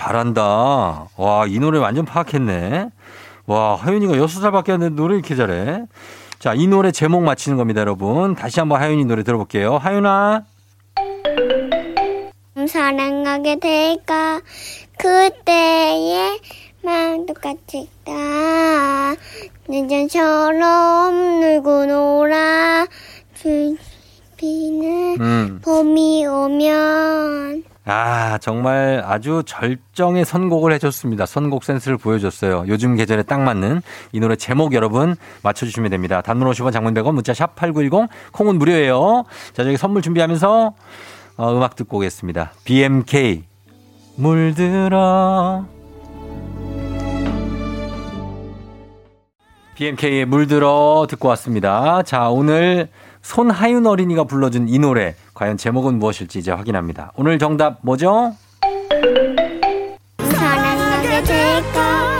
잘한다. 0.02 1.06
와, 1.16 1.46
이 1.46 1.60
노래 1.60 1.78
완전 1.78 2.04
파악했네. 2.04 2.88
와, 3.46 3.76
하윤이가 3.76 4.14
6살밖에 4.14 4.70
안 4.70 4.80
됐는데 4.80 4.96
노래 4.96 5.14
이렇게 5.14 5.36
잘해. 5.36 5.84
자, 6.40 6.54
이 6.54 6.66
노래 6.66 6.90
제목 6.90 7.22
맞히는 7.22 7.56
겁니다, 7.56 7.82
여러분. 7.82 8.34
다시 8.34 8.58
한번 8.58 8.80
하윤이 8.80 9.04
노래 9.04 9.22
들어볼게요. 9.22 9.76
하윤아. 9.76 10.42
사랑하게 12.68 13.58
될까 13.60 14.40
그때의 14.98 16.40
마음 16.82 17.26
똑같을까 17.26 19.16
늦은처럼 19.68 21.40
놀고 21.40 21.86
놀아 21.86 22.86
비는 24.36 25.20
음. 25.20 25.60
봄이 25.64 26.26
오면 26.26 27.71
아, 27.84 28.38
정말 28.38 29.02
아주 29.04 29.42
절정의 29.44 30.24
선곡을 30.24 30.72
해줬습니다. 30.74 31.26
선곡 31.26 31.64
센스를 31.64 31.96
보여줬어요. 31.96 32.64
요즘 32.68 32.94
계절에 32.94 33.24
딱 33.24 33.40
맞는 33.40 33.82
이 34.12 34.20
노래 34.20 34.36
제목 34.36 34.72
여러분 34.72 35.16
맞춰주시면 35.42 35.90
됩니다. 35.90 36.20
단문 36.20 36.48
50원 36.48 36.72
장문 36.72 36.94
100원 36.94 37.14
문자 37.14 37.34
샵 37.34 37.56
8910 37.56 38.08
콩은 38.32 38.56
무료예요. 38.58 39.24
자, 39.52 39.64
저기 39.64 39.76
선물 39.76 40.02
준비하면서 40.02 40.74
어, 41.38 41.56
음악 41.56 41.74
듣고 41.74 41.96
오겠습니다. 41.96 42.52
BMK 42.64 43.44
물들어 44.16 45.66
BMK의 49.74 50.26
물들어 50.26 51.06
듣고 51.08 51.28
왔습니다. 51.28 52.02
자, 52.04 52.28
오늘 52.28 52.88
손하윤 53.22 53.86
어린이가 53.86 54.24
불러준 54.24 54.68
이 54.68 54.78
노래 54.78 55.14
과연 55.34 55.56
제목은 55.56 55.98
무엇일지 55.98 56.40
이제 56.40 56.52
확인합니다. 56.52 57.12
오늘 57.16 57.38
정답 57.38 57.78
뭐죠? 57.82 58.34
사랑하게 60.18 61.22
될까 61.22 62.16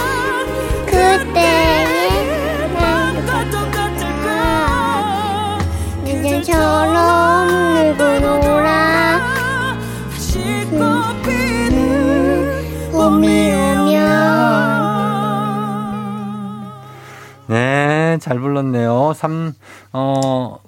그때의 0.87 2.69
마음 2.75 3.17
똑같을까 3.51 5.59
늦은처럼 6.05 7.97
놀고 7.99 8.47
놀아 8.47 8.73
봄이 12.93 12.95
오면 12.95 13.93
네, 17.49 18.19
잘잘 18.21 18.38
불렀네요. 18.38 19.12
3, 19.15 19.53
어, 19.93 20.59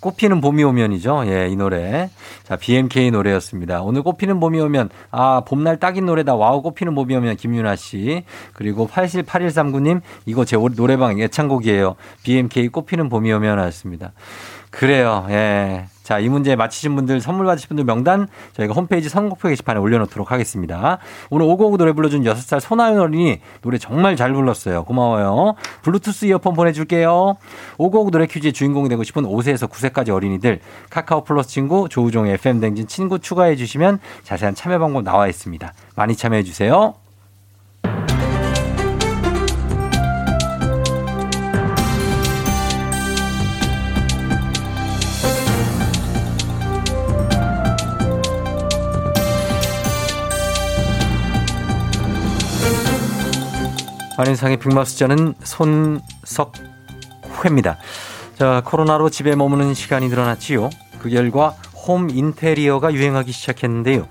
꽃피는 0.00 0.40
봄이 0.40 0.62
오면이죠. 0.64 1.24
예, 1.26 1.48
이 1.48 1.56
노래. 1.56 2.10
자, 2.42 2.56
BMK 2.56 3.10
노래였습니다. 3.10 3.82
오늘 3.82 4.02
꽃피는 4.02 4.40
봄이 4.40 4.60
오면, 4.60 4.90
아, 5.10 5.42
봄날 5.46 5.78
딱인 5.78 6.06
노래다. 6.06 6.34
와우, 6.34 6.62
꽃피는 6.62 6.94
봄이 6.94 7.14
오면 7.16 7.36
김윤아 7.36 7.76
씨. 7.76 8.24
그리고 8.52 8.86
878139님, 8.88 10.00
이거 10.26 10.44
제 10.44 10.56
노래방 10.76 11.18
애창곡이에요. 11.18 11.96
BMK 12.22 12.68
꽃피는 12.68 13.08
봄이 13.08 13.32
오면 13.32 13.58
하였습니다. 13.58 14.12
그래요. 14.70 15.26
예. 15.30 15.86
자, 16.04 16.18
이 16.18 16.28
문제 16.28 16.54
맞히신 16.54 16.94
분들, 16.96 17.22
선물 17.22 17.46
받으신 17.46 17.68
분들 17.68 17.84
명단 17.84 18.28
저희가 18.52 18.74
홈페이지 18.74 19.08
선곡표 19.08 19.48
게시판에 19.48 19.80
올려놓도록 19.80 20.30
하겠습니다. 20.30 20.98
오늘 21.30 21.46
오고오고 21.46 21.78
노래 21.78 21.92
불러준 21.92 22.22
6살 22.22 22.60
소나연 22.60 23.00
어린이 23.00 23.40
노래 23.62 23.78
정말 23.78 24.14
잘 24.14 24.34
불렀어요. 24.34 24.84
고마워요. 24.84 25.54
블루투스 25.80 26.26
이어폰 26.26 26.52
보내줄게요. 26.52 27.36
오고오고 27.78 28.10
노래 28.10 28.26
퀴즈의 28.26 28.52
주인공이 28.52 28.90
되고 28.90 29.02
싶은 29.02 29.22
5세에서 29.22 29.70
9세까지 29.70 30.10
어린이들 30.10 30.60
카카오 30.90 31.24
플러스 31.24 31.48
친구 31.48 31.88
조우종의 31.88 32.34
FM 32.34 32.60
댕진 32.60 32.86
친구 32.86 33.18
추가해 33.18 33.56
주시면 33.56 33.98
자세한 34.24 34.54
참여 34.54 34.78
방법 34.78 35.04
나와 35.04 35.26
있습니다. 35.26 35.72
많이 35.96 36.14
참여해 36.14 36.42
주세요. 36.42 36.94
안인상의 54.16 54.58
빅마 54.58 54.84
숫자는 54.84 55.34
손석회입니다. 55.42 57.78
자, 58.38 58.62
코로나로 58.64 59.10
집에 59.10 59.34
머무는 59.34 59.74
시간이 59.74 60.08
늘어났지요. 60.08 60.70
그 61.00 61.10
결과 61.10 61.54
홈 61.86 62.08
인테리어가 62.10 62.94
유행하기 62.94 63.32
시작했는데요. 63.32 64.06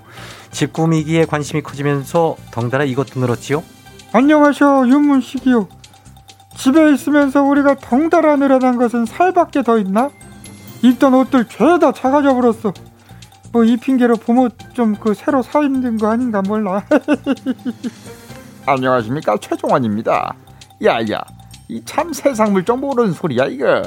집 0.50 0.72
꾸미기에 0.72 1.24
관심이 1.24 1.62
커지면서 1.62 2.36
덩달아 2.52 2.84
이것도 2.84 3.18
늘었지요. 3.20 3.62
안녕하셔 4.12 4.86
윤문식이요. 4.86 5.68
집에 6.56 6.92
있으면서 6.92 7.42
우리가 7.42 7.76
덩달아 7.76 8.36
늘어난 8.36 8.76
것은 8.76 9.06
살밖에 9.06 9.62
더 9.62 9.78
있나? 9.78 10.10
입던 10.82 11.14
옷들 11.14 11.46
죄다 11.46 11.92
작아져 11.92 12.34
버렸어. 12.34 12.72
뭐 13.52 13.64
이 13.64 13.76
핑계로 13.76 14.16
부모 14.16 14.48
좀그 14.74 15.14
새로 15.14 15.42
사 15.42 15.60
입는 15.60 15.98
거 15.98 16.08
아닌가 16.08 16.42
몰라. 16.42 16.84
안녕하십니까 18.66 19.36
최종원입니다. 19.38 20.34
야야 20.84 21.24
이 21.68 21.82
참 21.84 22.12
세상 22.12 22.52
물정 22.52 22.80
모르는 22.80 23.12
소리야 23.12 23.46
이거. 23.46 23.82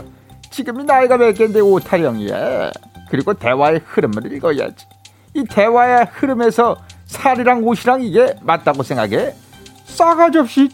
지금이 0.49 0.83
나이가 0.83 1.17
몇 1.17 1.33
개인데 1.33 1.59
오타령이야. 1.59 2.71
그리고 3.09 3.33
대화의 3.33 3.81
흐름을 3.85 4.31
읽어야지. 4.33 4.85
이 5.35 5.43
대화의 5.43 6.07
흐름에서 6.11 6.77
살이랑 7.05 7.63
옷이랑 7.63 8.01
이게 8.01 8.35
맞다고 8.41 8.83
생각해? 8.83 9.33
싸가지 9.85 10.39
없이 10.39 10.69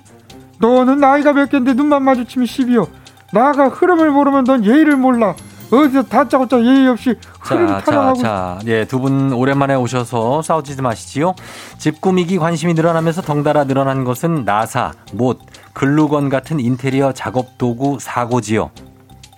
너는 0.59 0.97
나이가 0.99 1.33
몇 1.33 1.49
개인데 1.49 1.73
눈만 1.73 2.03
마주치면 2.03 2.45
시비요. 2.45 2.87
나가 3.33 3.67
흐름을 3.67 4.11
모르면 4.11 4.45
넌 4.45 4.63
예의를 4.63 4.95
몰라. 4.95 5.35
어디서 5.73 6.03
다짜고짜 6.03 6.63
예의 6.63 6.87
없이 6.87 7.15
흐름 7.41 7.67
자, 7.67 7.79
타령하고 7.81 8.21
자, 8.21 8.23
자, 8.23 8.59
예, 8.67 8.85
두 8.85 8.99
분 8.99 9.33
오랜만에 9.33 9.75
오셔서 9.75 10.41
싸우지 10.41 10.81
마시지요. 10.81 11.33
집 11.77 11.99
꾸미기 12.01 12.37
관심이 12.37 12.73
늘어나면서 12.73 13.21
덩달아 13.21 13.63
늘어난 13.65 14.03
것은 14.03 14.45
나사, 14.45 14.91
못, 15.13 15.39
글루건 15.73 16.29
같은 16.29 16.59
인테리어 16.59 17.11
작업 17.13 17.57
도구 17.57 17.97
사고지요. 17.99 18.69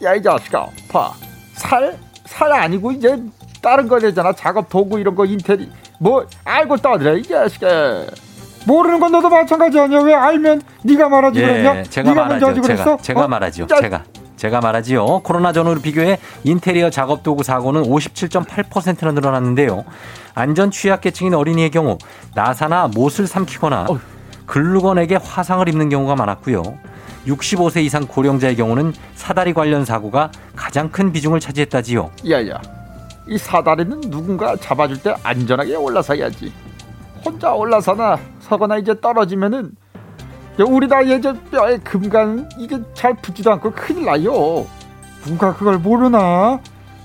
야 0.04 0.14
이 0.16 0.22
자식아 0.22 0.66
봐. 0.92 1.12
살? 1.54 1.98
살 2.26 2.52
아니고 2.52 2.92
이제 2.92 3.18
다른 3.62 3.88
거 3.88 3.98
되잖아. 4.00 4.34
작업 4.34 4.68
도구 4.70 5.00
이런 5.00 5.16
거 5.16 5.26
인테리 5.26 5.70
뭐 6.00 6.26
알고 6.44 6.78
떠들어 6.78 7.16
이 7.18 7.24
자식아. 7.24 7.68
모르는 8.68 9.00
건 9.00 9.12
너도 9.12 9.30
마찬가지 9.30 9.80
아니야. 9.80 10.00
왜 10.02 10.14
알면 10.14 10.62
네가 10.84 11.08
말하지 11.08 11.40
그랬냐? 11.40 11.78
예, 11.78 11.84
제가 11.84 12.10
네가 12.10 12.26
먼저 12.28 12.48
하지 12.48 12.60
말하죠. 12.60 12.62
그랬어? 12.62 12.84
제가, 12.84 12.98
제가 13.02 13.24
어? 13.24 13.28
말하지요. 13.28 13.68
야. 13.72 13.80
제가. 13.80 14.04
제가 14.38 14.60
말하지요. 14.60 15.20
코로나 15.24 15.54
전후로 15.54 15.82
비교해 15.82 16.20
인테리어 16.44 16.90
작업 16.90 17.24
도구 17.24 17.44
사고는 17.44 17.84
57.8%나 17.84 19.12
늘어났는데요. 19.12 19.86
안전 20.34 20.72
취약계층인 20.72 21.34
어린이의 21.34 21.72
경우 21.72 21.98
나사나 22.34 22.90
못을 22.90 23.28
삼키거나 23.28 23.88
글루건에게 24.46 25.16
화상을 25.16 25.68
입는 25.70 25.90
경우가 25.90 26.16
많았고요. 26.16 26.64
65세 27.28 27.84
이상 27.84 28.06
고령자의 28.06 28.56
경우는 28.56 28.94
사다리 29.16 29.54
관련 29.54 29.84
사고가 29.86 30.32
가장 30.56 30.90
큰 30.92 31.12
비중을 31.12 31.40
차지했다지요. 31.40 32.12
야야 32.30 32.62
이 33.28 33.38
사다리는 33.38 34.02
누군가 34.02 34.56
잡아줄 34.56 35.02
때 35.02 35.16
안전하게 35.24 35.76
올라서야지 35.76 36.54
혼자 37.24 37.52
올라서나 37.54 38.20
서거나 38.42 38.78
이제 38.78 39.00
떨어지면은 39.02 39.64
야, 39.66 39.85
우리 40.64 40.88
나이에 40.88 41.20
저 41.22 41.34
뼈에 41.34 41.78
금간 41.78 42.50
이게 42.58 42.80
잘 42.94 43.14
붙지도 43.16 43.52
않고 43.52 43.72
큰일 43.72 44.06
나요 44.06 44.66
누가 45.26 45.54
그걸 45.54 45.78
모르나? 45.80 46.60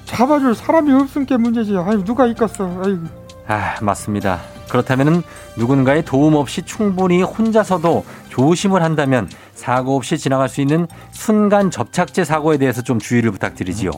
잡아줄 0.04 0.54
사람이 0.54 0.92
없은 0.92 1.24
게 1.24 1.36
문제지. 1.36 1.76
아유 1.76 2.04
누가 2.04 2.26
이겼어. 2.26 2.64
아유. 2.84 2.98
아, 3.46 3.76
맞습니다. 3.80 4.40
그렇다면 4.68 5.22
누군가의 5.56 6.04
도움 6.04 6.34
없이 6.34 6.62
충분히 6.62 7.22
혼자서도 7.22 8.04
조심을 8.28 8.82
한다면 8.82 9.28
사고 9.54 9.96
없이 9.96 10.18
지나갈 10.18 10.48
수 10.48 10.60
있는 10.60 10.86
순간 11.10 11.70
접착제 11.70 12.24
사고에 12.24 12.58
대해서 12.58 12.82
좀 12.82 12.98
주의를 12.98 13.30
부탁드리지요. 13.32 13.90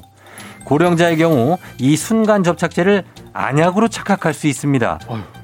고령자의 0.65 1.19
경우 1.19 1.59
이 1.79 1.97
순간 1.97 2.43
접착제를 2.43 3.05
안약으로 3.33 3.89
착각할 3.89 4.33
수 4.33 4.47
있습니다. 4.47 5.01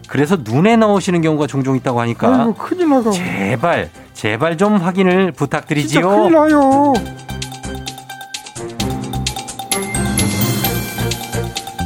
그래서 0.09 0.37
눈에 0.41 0.77
넣으시는 0.77 1.21
경우가 1.21 1.47
종종 1.47 1.77
있다고 1.77 2.01
하니까 2.01 2.41
아이고 2.41 2.55
큰일 2.55 2.89
나가. 2.89 3.11
제발 3.11 3.91
제발 4.15 4.57
좀 4.57 4.77
확인을 4.77 5.27
진짜 5.27 5.39
부탁드리지요. 5.39 6.09
큰일 6.09 6.33
나요. 6.33 6.93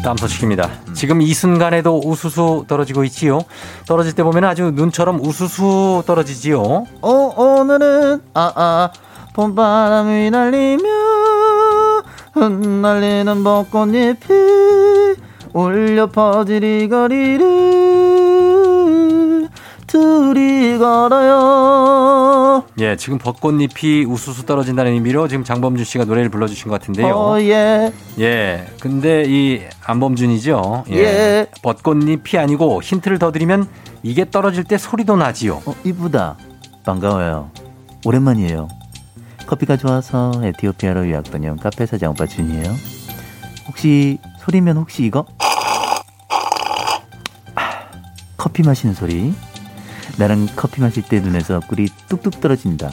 다음 0.04 0.16
소식입니다. 0.16 0.68
지금 0.94 1.22
이 1.22 1.32
순간에도 1.32 2.00
우수수 2.04 2.64
떨어지고 2.66 3.04
있지요. 3.04 3.40
떨어질 3.86 4.14
때 4.14 4.22
보면 4.24 4.44
아주 4.44 4.72
눈처럼 4.74 5.20
우수수 5.20 6.02
떨어지지요. 6.06 6.84
어, 7.02 7.10
오늘은 7.36 8.20
아아 8.34 8.90
봄바람이 9.34 10.30
날리며 10.30 10.82
흩날리는 12.34 13.44
벚꽃잎이 13.44 14.16
울려 15.52 16.06
퍼질 16.08 16.64
이 16.64 16.88
거리를 16.88 17.61
둘이 19.92 20.78
걸어요 20.78 22.64
예, 22.80 22.96
지금 22.96 23.18
벚꽃잎이 23.18 24.06
우수수 24.06 24.46
떨어진다는 24.46 24.92
의미로 24.92 25.28
지금 25.28 25.44
장범준 25.44 25.84
씨가 25.84 26.06
노래를 26.06 26.30
불러주신 26.30 26.70
것 26.70 26.80
같은데요. 26.80 27.14
어 27.14 27.38
예 27.40 27.92
예, 28.18 28.66
근데 28.80 29.24
이 29.26 29.60
안범준이죠. 29.84 30.84
예. 30.92 31.46
벚꽃잎이 31.62 32.38
아니고 32.38 32.80
힌트를 32.82 33.18
더 33.18 33.30
드리면 33.32 33.68
이게 34.02 34.28
떨어질 34.30 34.64
때 34.64 34.78
소리도 34.78 35.16
나지요. 35.16 35.60
어, 35.66 35.74
이쁘다 35.84 36.38
반가워요 36.86 37.50
오랜만이에요 38.06 38.68
커피가 39.46 39.76
좋아서 39.76 40.32
에티오피아로 40.42 41.06
유학 41.08 41.30
다녀온 41.30 41.58
카페 41.58 41.84
사장 41.84 42.12
오빠 42.12 42.24
준이에요 42.26 42.72
혹시 43.68 44.18
소리면 44.40 44.78
혹시 44.78 45.04
이거? 45.04 45.26
아, 47.54 47.82
커피 48.38 48.62
마시는 48.62 48.94
소리 48.94 49.34
나랑 50.18 50.48
커피 50.56 50.80
마실 50.80 51.02
때 51.02 51.20
눈에서 51.20 51.60
꿀이 51.60 51.88
뚝뚝 52.08 52.40
떨어진다 52.40 52.90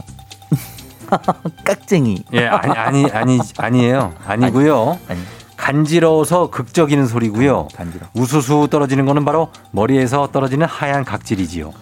깍쟁이 1.65 2.23
예, 2.33 2.45
아니 2.47 2.77
아니 2.77 3.05
아니 3.11 3.39
아니에요. 3.57 4.13
아니고요. 4.25 4.99
아니 5.07 5.19
간지러워서 5.57 6.49
극적이는 6.51 7.07
소리고요. 7.07 7.67
간지러 7.75 8.05
우수수 8.13 8.67
떨어지는 8.71 9.05
거는 9.05 9.25
바로 9.25 9.49
머리에서 9.71 10.27
떨어지는 10.31 10.67
하얀 10.67 11.03
각질이지요. 11.03 11.73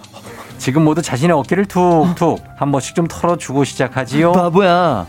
지금 0.58 0.84
모두 0.86 1.02
자신의 1.02 1.36
어깨를 1.36 1.66
툭툭 1.66 2.44
한 2.56 2.72
번씩 2.72 2.96
좀 2.96 3.08
털어주고 3.08 3.64
시작하지요. 3.66 4.32
바보야 4.32 5.06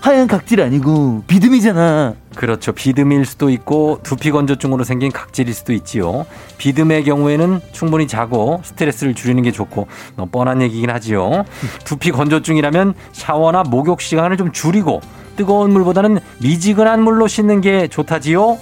하얀 0.00 0.26
각질 0.26 0.60
아니고 0.62 1.22
비듬이잖아 1.26 2.14
그렇죠. 2.34 2.72
비듬일 2.72 3.24
수도 3.26 3.50
있고 3.50 4.00
두피 4.02 4.30
건조증으로 4.30 4.84
생긴 4.84 5.10
각질일 5.10 5.52
수도 5.52 5.72
있지요. 5.72 6.26
비듬의 6.58 7.04
경우에는 7.04 7.60
충분히 7.72 8.06
자고 8.06 8.60
스트레스를 8.64 9.14
줄이는 9.14 9.42
게 9.42 9.50
좋고 9.50 9.88
너무 10.16 10.30
뻔한 10.30 10.62
얘기긴 10.62 10.90
하지요. 10.90 11.44
두피 11.84 12.12
건조증이라면 12.12 12.94
샤워나 13.12 13.62
목욕 13.62 14.00
시간을 14.00 14.36
좀 14.36 14.52
줄이고 14.52 15.00
뜨거운 15.36 15.72
물보다는 15.72 16.18
미지근한 16.40 17.02
물로 17.02 17.26
씻는 17.26 17.60
게 17.60 17.88
좋다지요. 17.88 18.58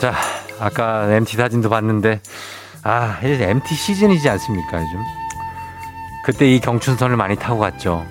자, 0.00 0.14
아까 0.58 1.12
MT 1.14 1.36
사진도 1.36 1.68
봤는데 1.68 2.20
아, 2.82 3.18
이제 3.20 3.44
MT 3.44 3.74
시즌이지 3.74 4.28
않습니까, 4.30 4.80
요즘? 4.80 5.19
그때 6.24 6.46
이 6.52 6.60
경춘선을 6.60 7.16
많이 7.16 7.36
타고 7.36 7.58
갔죠. 7.60 8.06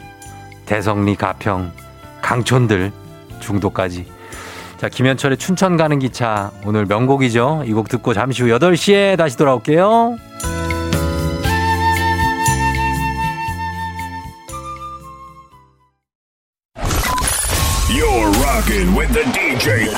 대성리, 0.65 1.15
가평, 1.15 1.71
강촌들, 2.21 2.91
중도까지. 3.39 4.05
자, 4.77 4.87
김현철의 4.89 5.37
춘천 5.37 5.77
가는 5.77 5.99
기차. 5.99 6.51
오늘 6.65 6.85
명곡이죠. 6.85 7.63
이 7.65 7.73
곡 7.73 7.89
듣고 7.89 8.13
잠시 8.13 8.43
후 8.43 8.49
8시에 8.49 9.17
다시 9.17 9.35
돌아올게요. 9.37 10.17
You're 17.89 18.29
rocking 18.41 18.93
with 18.95 19.11
the 19.13 19.23
DJ. 19.33 19.89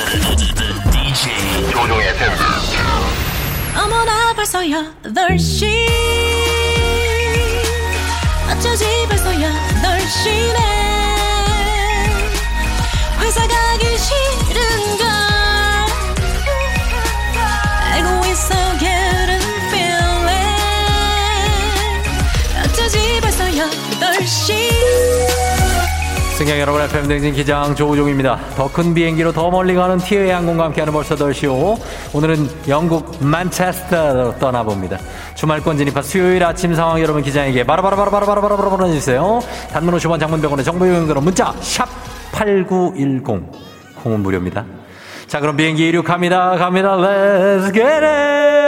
DJ 0.92 1.72
조종의 1.72 2.16
팬. 2.18 2.30
어머나 3.78 4.34
벌써 4.34 4.60
8시 4.62 5.66
어쩌지 8.52 8.86
벌써 9.08 9.32
8시네. 9.32 10.60
회사 13.20 13.48
가기 13.48 13.98
싫은 13.98 14.41
승객 26.42 26.60
여러분, 26.60 26.82
FM 26.82 27.08
댕진 27.08 27.34
기장 27.34 27.76
조우종입니다. 27.76 28.40
더 28.56 28.68
큰 28.68 28.96
비행기로 28.96 29.32
더 29.32 29.52
멀리 29.52 29.76
가는 29.76 30.00
티웨이 30.00 30.32
항공과 30.32 30.64
함께하는 30.66 30.92
벌써 30.92 31.16
덜쇼. 31.16 31.78
오늘은 32.14 32.50
영국 32.68 33.16
만체스터로 33.20 34.40
떠나봅니다. 34.40 34.98
주말권 35.36 35.78
진입한 35.78 36.02
수요일 36.02 36.44
아침 36.44 36.74
상황 36.74 37.00
여러분 37.00 37.22
기장에게 37.22 37.64
바로바로바로바로바로바로 37.64 38.72
보내주세요. 38.72 39.40
단문 39.72 39.94
50원 39.94 40.20
장문병원의 40.20 40.66
정보 40.66 40.88
이용료로 40.88 41.22
문자 41.22 41.54
샵 41.60 41.88
8910. 42.32 43.44
콩은 44.02 44.22
무료입니다. 44.22 44.66
자, 45.28 45.40
그럼 45.42 45.56
비행기 45.58 45.90
이륙합니다. 45.90 46.56
갑니다. 46.58 46.96
Let's 46.98 47.72
get 47.72 47.84
it! 47.84 48.61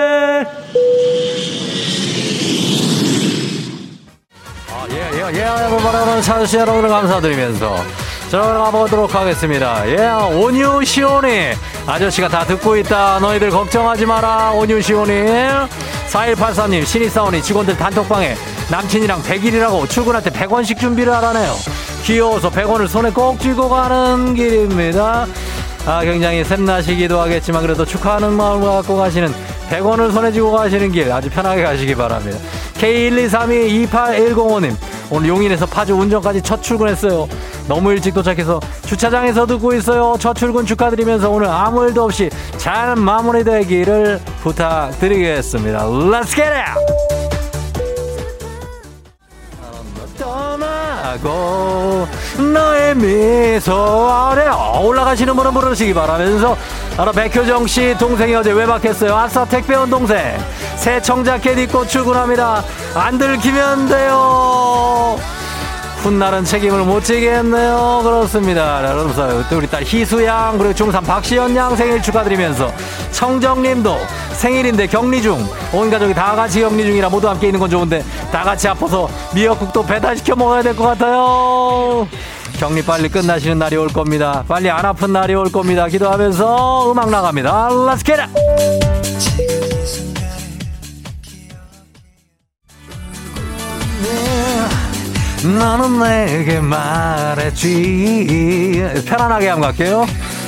예, 5.32 5.38
예, 5.38 5.42
예, 5.42 5.46
여러분, 5.46 6.22
찾으신 6.22 6.60
여러분을 6.60 6.90
감사드리면서 6.90 7.78
들어가 8.30 8.72
보도록 8.72 9.14
하겠습니다. 9.16 9.88
예, 9.88 10.10
시온이 10.84 11.52
아저씨가 11.86 12.28
다 12.28 12.44
듣고 12.46 12.76
있다. 12.78 13.20
너희들 13.20 13.50
걱정하지 13.50 14.06
마라. 14.06 14.52
온유 14.52 14.82
시온이 14.82 15.12
4183님 16.10 16.86
신입사원이 16.86 17.42
직원들 17.42 17.78
단톡방에 17.78 18.36
남친이랑 18.70 19.22
100일이라고 19.22 19.90
출근할 19.90 20.24
때 20.24 20.30
100원씩 20.30 20.80
준비를 20.80 21.14
하라네요. 21.14 21.54
귀여워서 22.04 22.50
100원을 22.50 22.88
손에 22.88 23.12
꼭 23.12 23.40
쥐고 23.40 23.70
가는 23.70 24.34
길입니다. 24.36 25.28
아, 25.86 26.02
굉장히 26.04 26.44
샘나시기도 26.44 27.20
하겠지만 27.20 27.62
그래도 27.62 27.86
축하하는 27.86 28.34
마음을 28.34 28.68
갖고 28.68 28.98
가시는 28.98 29.34
100원을 29.70 30.12
손에 30.12 30.32
쥐고 30.32 30.52
가시는 30.52 30.92
길 30.92 31.12
아주 31.12 31.30
편하게 31.30 31.64
가시기 31.64 31.96
바랍니다. 31.96 32.38
K123228105님 32.80 34.76
오늘 35.10 35.30
용인에서 35.30 35.66
파주 35.66 35.96
운전까지 35.96 36.42
첫 36.42 36.62
출근했어요. 36.62 37.28
너무 37.68 37.92
일찍 37.92 38.14
도착해서 38.14 38.60
주차장에서 38.86 39.46
듣고 39.46 39.74
있어요. 39.74 40.16
첫 40.20 40.36
출근 40.36 40.66
축하드리면서 40.66 41.30
오늘 41.30 41.48
아무 41.48 41.86
일도 41.86 42.04
없이 42.04 42.30
잘 42.58 42.96
마무리되기를 42.96 44.20
부탁드리겠습니다. 44.42 45.86
Let's 45.88 46.28
get 46.28 46.44
it! 46.44 47.14
떠나고 50.18 52.08
너의 52.54 52.96
미소 52.96 53.74
아래 54.10 54.48
올라가시는 54.82 55.36
분은 55.36 55.54
부르시기 55.54 55.94
바라면서 55.94 56.56
바로 56.96 57.12
백효정 57.12 57.66
씨 57.66 57.96
동생이 57.98 58.36
어제 58.36 58.52
외박했어요. 58.52 59.16
아싸 59.16 59.46
택배 59.46 59.76
온 59.76 59.90
동생 59.90 60.38
새 60.76 61.02
청자켓 61.02 61.58
입고 61.58 61.88
출근합니다. 61.88 62.64
안 62.94 63.18
들키면 63.18 63.88
돼요. 63.88 65.18
훗날은 66.04 66.44
책임을 66.44 66.84
못 66.84 67.04
지겠네요. 67.04 68.02
그렇습니다. 68.04 68.80
그러면서 68.82 69.48
또 69.50 69.58
우리 69.58 69.68
딸 69.68 69.84
희수양 69.84 70.58
그리고 70.58 70.74
중3 70.74 71.04
박시연 71.06 71.56
양 71.56 71.76
생일 71.76 72.02
축하드리면서 72.02 72.72
청정님도 73.12 73.98
생일인데 74.34 74.88
격리 74.88 75.22
중. 75.22 75.44
온 75.72 75.90
가족이 75.90 76.14
다 76.14 76.36
같이 76.36 76.60
격리 76.60 76.84
중이라 76.84 77.10
모두 77.10 77.28
함께 77.30 77.48
있는 77.48 77.60
건 77.60 77.70
좋은데 77.70 78.04
다 78.32 78.44
같이 78.44 78.68
아파서 78.68 79.08
미역국도 79.34 79.84
배달시켜 79.86 80.36
먹어야 80.36 80.62
될 80.62 80.76
것 80.76 80.84
같아요. 80.84 82.08
격리 82.64 82.82
빨리 82.82 83.10
끝나시는 83.10 83.60
날이 83.60 83.76
올 83.76 83.90
겁니다. 83.90 84.46
빨리 84.48 84.70
안 84.70 84.86
아픈 84.86 85.12
날이 85.12 85.36
올 85.36 85.52
겁니다. 85.52 85.86
기도하면서 85.90 86.94
음악 86.94 87.10
나갑니다. 87.10 87.68
Let's 87.68 88.06
get 88.06 88.22
it! 88.22 88.32
너는 95.46 96.00
내게 96.00 96.62
말했지 96.62 97.66
편안하게 99.06 99.50
한번 99.50 99.76
갈게요 99.76 100.06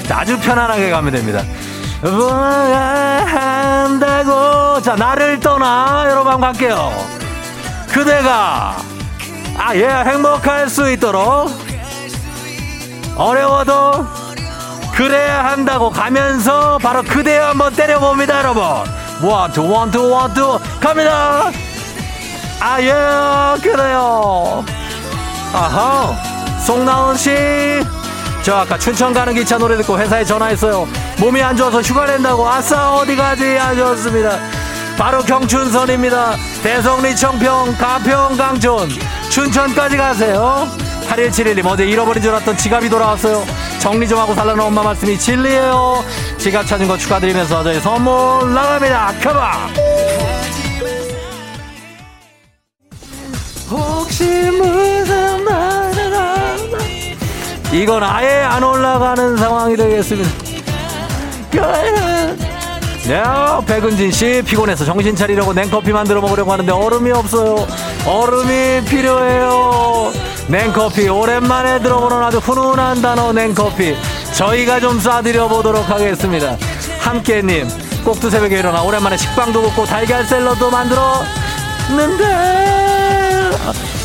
아주 0.09 0.39
편안하게 0.39 0.89
가면 0.89 1.11
됩니다 1.11 1.43
한다고 3.26 4.82
자 4.82 4.95
나를 4.95 5.41
떠나 5.41 6.05
여러분 6.09 6.32
한번 6.32 6.53
갈게요 6.53 6.93
그대가 7.91 8.78
아예 9.57 9.86
행복할 9.86 10.70
수 10.70 10.89
있도록 10.89 11.64
어려워도 13.16 14.05
그래야 14.93 15.45
한다고 15.45 15.89
가면서 15.89 16.78
바로 16.82 17.03
그대 17.03 17.38
한번 17.38 17.74
때려봅니다 17.74 18.39
여러분. 18.39 18.63
원투 19.22 19.70
원투 19.70 20.09
원투 20.09 20.59
갑니다. 20.80 21.51
아예 22.59 22.93
그래요. 23.61 24.63
아하. 25.53 26.13
송나은 26.66 27.16
씨 27.18 27.95
저 28.45 28.57
아까 28.57 28.78
춘천 28.78 29.11
가는 29.11 29.34
기차 29.34 29.57
노래 29.57 29.76
듣고 29.76 29.97
회사에 29.97 30.24
전화했어요. 30.24 30.88
몸이 31.18 31.41
안 31.41 31.57
좋아서 31.57 31.82
휴가 31.82 32.05
낸다고. 32.05 32.47
아싸 32.47 32.93
어디 32.93 33.16
가지? 33.16 33.55
하셨습니다. 33.55 34.38
바로 34.99 35.24
경춘선입니다. 35.24 36.36
대성리 36.61 37.16
청평 37.16 37.76
가평 37.76 38.38
강촌. 38.38 38.88
춘천까지 39.32 39.97
가세요 39.97 40.68
8171님 41.16 41.66
어제 41.66 41.86
잃어버린 41.86 42.22
줄 42.22 42.32
알았던 42.32 42.57
지갑이 42.57 42.89
돌아왔어요. 42.89 43.45
정리 43.80 44.07
좀 44.07 44.20
하고 44.20 44.34
살라는 44.34 44.63
엄마 44.63 44.84
말씀이 44.84 45.18
진리예요. 45.18 46.03
지갑 46.38 46.68
찾은 46.68 46.88
거 46.88 46.97
축하드리면서 46.97 47.63
저희 47.63 47.80
선물 47.80 48.53
나갑니다. 48.53 49.13
컴온 49.24 49.41
혹시 53.70 54.24
무슨 54.51 55.43
말을 55.43 56.13
하나? 56.13 56.55
이건 57.72 58.03
아예 58.03 58.41
안 58.41 58.63
올라가는 58.63 59.38
상황이 59.38 59.76
되겠습니다. 59.76 60.30
네, 63.07 63.24
백은진 63.68 64.11
씨 64.11 64.41
피곤해서 64.45 64.84
정신 64.84 65.16
차리려고 65.16 65.53
냉커피 65.53 65.91
만들어 65.91 66.22
먹으려고 66.22 66.51
하는데 66.51 66.72
얼음이 66.72 67.11
없어요. 67.11 67.68
얼음이 68.05 68.86
필요해요. 68.86 70.24
냉커피 70.47 71.09
오랜만에 71.09 71.79
들어보는 71.79 72.17
아주 72.23 72.37
훈훈한 72.37 73.01
단어 73.01 73.33
냉커피 73.33 73.95
저희가 74.33 74.79
좀 74.79 74.99
쏴드려 74.99 75.49
보도록 75.49 75.89
하겠습니다. 75.89 76.55
함께님 76.99 77.67
꼭두 78.03 78.29
새벽에 78.29 78.59
일어나 78.59 78.83
오랜만에 78.83 79.17
식빵도 79.17 79.61
굽고 79.61 79.85
달걀 79.85 80.25
샐러드 80.25 80.63
만들었는데 80.65 82.25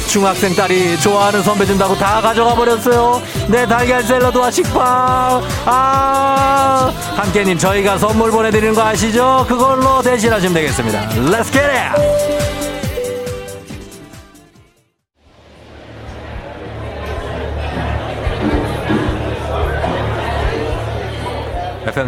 중학생 0.07 0.55
딸이 0.57 0.99
좋아하는 1.01 1.43
선배 1.43 1.65
준다고 1.67 1.95
다 1.97 2.21
가져가 2.21 2.55
버렸어요. 2.55 3.23
내 3.47 3.67
달걀 3.67 4.03
샐러드와 4.03 4.51
식빵. 4.51 5.43
아, 5.67 6.93
함께님 7.17 7.59
저희가 7.59 7.97
선물 7.99 8.31
보내드리는 8.33 8.75
거 8.75 8.83
아시죠? 8.83 9.45
그걸로 9.47 10.03
대신하시면 10.03 10.55
되겠습니다. 10.55 11.09
Let's 11.11 11.53
get 11.53 11.61
it! 11.61 12.50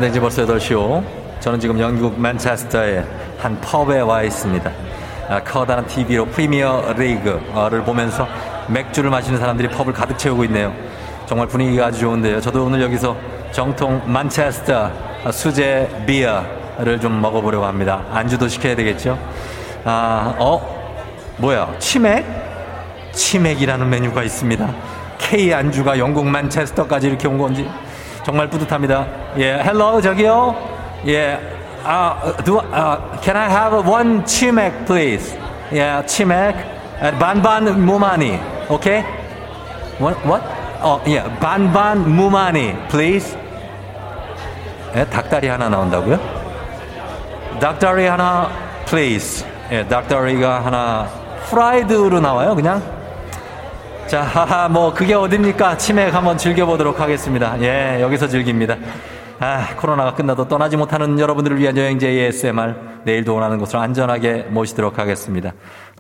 FM 0.03 0.11
댕지 0.11 0.21
벌써 0.21 0.45
8시오. 0.45 1.05
저는 1.39 1.61
지금 1.61 1.79
영국 1.79 2.21
맨체스터의 2.21 3.05
한 3.39 3.61
펍에 3.61 4.01
와 4.01 4.23
있습니다. 4.23 4.71
아, 5.29 5.41
커다란 5.45 5.87
TV로 5.87 6.27
프리미어 6.27 6.93
리그를 6.99 7.85
보면서 7.85 8.27
맥주를 8.67 9.11
마시는 9.11 9.39
사람들이 9.39 9.69
펍을 9.69 9.93
가득 9.93 10.19
채우고 10.19 10.45
있네요. 10.45 10.75
정말 11.27 11.47
분위기가 11.47 11.87
아주 11.87 12.01
좋은데요. 12.01 12.41
저도 12.41 12.65
오늘 12.65 12.83
여기서 12.83 13.17
정통 13.53 14.03
만체스터 14.07 14.91
수제 15.31 16.05
비어 16.05 16.45
피자를 16.79 17.01
좀 17.01 17.21
먹어보려고 17.21 17.65
합니다. 17.65 18.05
안주도 18.11 18.49
시켜야 18.49 18.75
되겠죠? 18.75 19.17
아, 19.85 20.35
어? 20.39 21.35
뭐야? 21.37 21.75
치맥? 21.79 22.25
치맥이라는 23.13 23.89
메뉴가 23.89 24.25
있습니다. 24.25 24.75
K 25.19 25.55
안주가 25.55 25.99
영국 25.99 26.27
만체스터까지 26.27 27.07
이렇게 27.07 27.29
온 27.29 27.39
건지 27.39 27.69
정말 28.25 28.49
뿌듯합니다. 28.49 29.07
예, 29.39 29.55
hello 29.63 30.01
저기요. 30.01 30.55
예, 31.09 31.39
아, 31.85 32.17
do, 32.45 32.61
아, 32.71 32.99
can 33.21 33.37
I 33.37 33.51
have 33.51 33.91
one 33.91 34.25
치맥 34.25 34.85
please? 34.87 35.39
예, 35.73 36.03
치맥. 36.07 36.55
반반 37.19 37.65
무 37.85 37.98
많이. 37.98 38.39
오케이? 38.69 39.03
What? 40.01 40.21
What? 40.25 40.45
어, 40.81 41.01
예, 41.09 41.23
반반 41.41 42.09
무 42.09 42.28
많이 42.28 42.77
please. 42.89 43.37
예, 44.95 45.05
닭다리 45.07 45.49
하나 45.49 45.69
나온다고요? 45.69 46.19
닭다리 47.59 48.07
하나 48.07 48.49
please. 48.87 49.45
예, 49.73 49.85
닭다리가 49.89 50.65
하나 50.65 51.09
프라이드로 51.51 52.21
나와요, 52.21 52.55
그냥. 52.55 52.81
자, 54.07 54.69
뭐, 54.71 54.93
그게 54.93 55.15
어딥니까? 55.15 55.79
치맥 55.79 56.15
한번 56.15 56.37
즐겨보도록 56.37 57.01
하겠습니다. 57.01 57.61
예, 57.63 58.01
여기서 58.03 58.29
즐깁니다. 58.29 58.77
아, 59.41 59.75
코로나가 59.77 60.15
끝나도 60.15 60.47
떠나지 60.49 60.77
못하는 60.77 61.19
여러분들을 61.19 61.59
위한 61.59 61.77
여행제 61.77 62.07
ASMR. 62.09 62.75
내일도 63.05 63.35
원하는 63.35 63.59
곳으로 63.59 63.81
안전하게 63.81 64.47
모시도록 64.51 64.99
하겠습니다. 64.99 65.53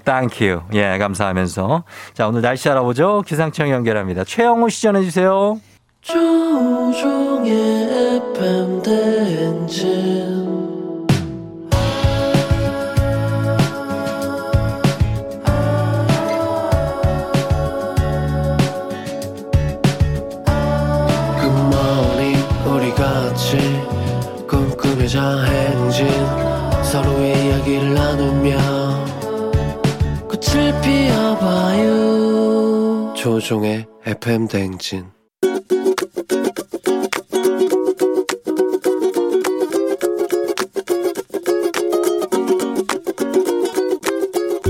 thank 0.05 0.37
you. 0.37 0.63
예, 0.75 0.99
감사하면서. 0.99 1.85
자, 2.13 2.29
오늘 2.29 2.43
날씨 2.43 2.69
알아보죠. 2.69 3.23
기상청 3.27 3.71
연결합니다. 3.71 4.25
최영호 4.25 4.69
씨 4.69 4.83
전해 4.83 5.03
주세요. 5.03 5.59
조우종의 6.03 7.53
FM 8.29 8.83
대행진 8.83 10.62
조종의 33.47 33.87
FM 34.07 34.47
대행진 34.47 35.11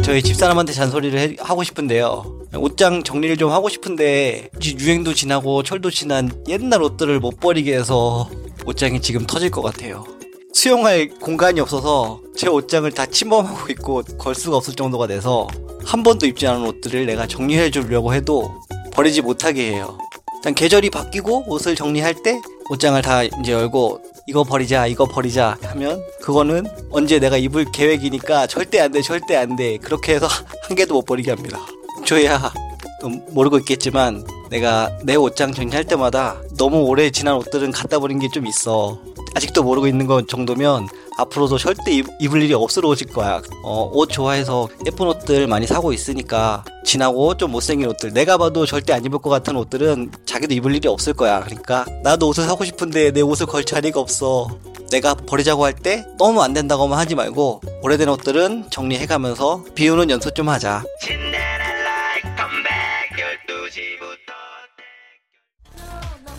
저희 0.02 0.22
집사람한테 0.22 0.72
잔소리를 0.72 1.18
해- 1.18 1.36
하고 1.38 1.62
싶은데요. 1.62 2.40
옷장 2.56 3.02
정리를 3.02 3.36
좀 3.36 3.50
하고 3.50 3.68
싶은데 3.68 4.48
지- 4.60 4.76
유행도 4.78 5.14
지나고 5.14 5.62
철도 5.62 5.90
지난 5.90 6.30
옛날 6.48 6.82
옷들을 6.82 7.20
못 7.20 7.38
버리게 7.40 7.74
해서 7.76 8.28
옷장이 8.66 9.00
지금 9.00 9.26
터질 9.26 9.50
것 9.50 9.62
같아요. 9.62 10.04
수용할 10.52 11.08
공간이 11.20 11.60
없어서 11.60 12.20
제 12.36 12.48
옷장을 12.48 12.90
다 12.92 13.06
침범하고 13.06 13.70
있고 13.72 14.02
걸 14.18 14.34
수가 14.34 14.56
없을 14.58 14.74
정도가 14.74 15.06
돼서 15.06 15.46
한 15.85 16.03
번도 16.03 16.26
입지 16.26 16.47
않은 16.47 16.66
옷들을 16.66 17.07
내가 17.07 17.26
정리해 17.26 17.70
주려고 17.70 18.14
해도 18.14 18.55
버리지 18.93 19.22
못하게 19.22 19.72
해요. 19.72 19.99
일단 20.37 20.55
계절이 20.55 20.91
바뀌고 20.91 21.45
옷을 21.47 21.74
정리할 21.76 22.14
때 22.22 22.41
옷장을 22.70 23.01
다 23.03 23.22
이제 23.22 23.53
열고 23.53 24.01
이거 24.26 24.45
버리자 24.45 24.87
이거 24.87 25.05
버리자 25.07 25.57
하면 25.62 26.03
그거는 26.20 26.64
언제 26.91 27.18
내가 27.18 27.37
입을 27.37 27.66
계획이니까 27.72 28.47
절대 28.47 28.80
안 28.80 28.93
돼 28.93 29.03
절대 29.03 29.37
안 29.37 29.57
돼. 29.57 29.78
그렇게 29.78 30.14
해서 30.14 30.26
한 30.62 30.76
개도 30.76 30.95
못 30.95 31.05
버리게 31.05 31.30
합니다. 31.30 31.59
저야 32.05 32.53
또 33.01 33.09
모르고 33.09 33.59
있겠지만 33.59 34.24
내가 34.51 34.91
내 35.03 35.14
옷장 35.16 35.53
정리할 35.53 35.85
때마다 35.85 36.41
너무 36.57 36.83
오래 36.85 37.11
지난 37.11 37.35
옷들은 37.37 37.72
갖다 37.72 37.99
버린 37.99 38.18
게 38.18 38.28
좀 38.28 38.47
있어 38.47 38.99
아직도 39.35 39.62
모르고 39.62 39.87
있는 39.87 40.07
것 40.07 40.28
정도면 40.28 40.89
앞으로도 41.18 41.59
절대 41.59 41.93
입, 41.93 42.07
입을 42.20 42.43
일이 42.43 42.55
없으러질 42.55 43.09
거야. 43.09 43.41
어, 43.64 43.91
옷 43.93 44.07
좋아해서 44.11 44.68
예쁜 44.87 45.07
옷들 45.09 45.47
많이 45.47 45.66
사고 45.66 45.93
있으니까 45.93 46.64
지나고 46.85 47.37
좀 47.37 47.51
못생긴 47.53 47.89
옷들. 47.89 48.12
내가 48.12 48.39
봐도 48.39 48.66
절대 48.66 48.93
안 48.93 49.05
입을 49.05 49.18
것 49.18 49.30
같은 49.30 49.57
옷들은 49.57 50.11
자기도 50.26 50.55
입을 50.55 50.74
일이 50.74 50.89
없을 50.89 51.12
거야. 51.12 51.41
그러니까 51.41 51.85
나도 52.03 52.28
옷을 52.28 52.45
사고 52.45 52.64
싶은데 52.64 53.12
내 53.12 53.20
옷을 53.20 53.47
걸 53.47 53.64
자리가 53.64 54.01
없어. 54.01 54.49
내가 54.91 55.14
버리자고 55.14 55.64
할 55.64 55.72
때 55.72 56.05
너무 56.18 56.43
안 56.43 56.53
된다고만 56.53 56.99
하지 56.99 57.14
말고 57.14 57.62
오래된 57.83 58.09
옷들은 58.11 58.70
정리해가면서 58.70 59.64
비우는 59.74 60.11
연습 60.11 60.35
좀 60.35 60.49
하자. 60.51 60.85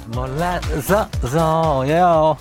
몰라서 0.07 1.07
서요. 1.21 2.37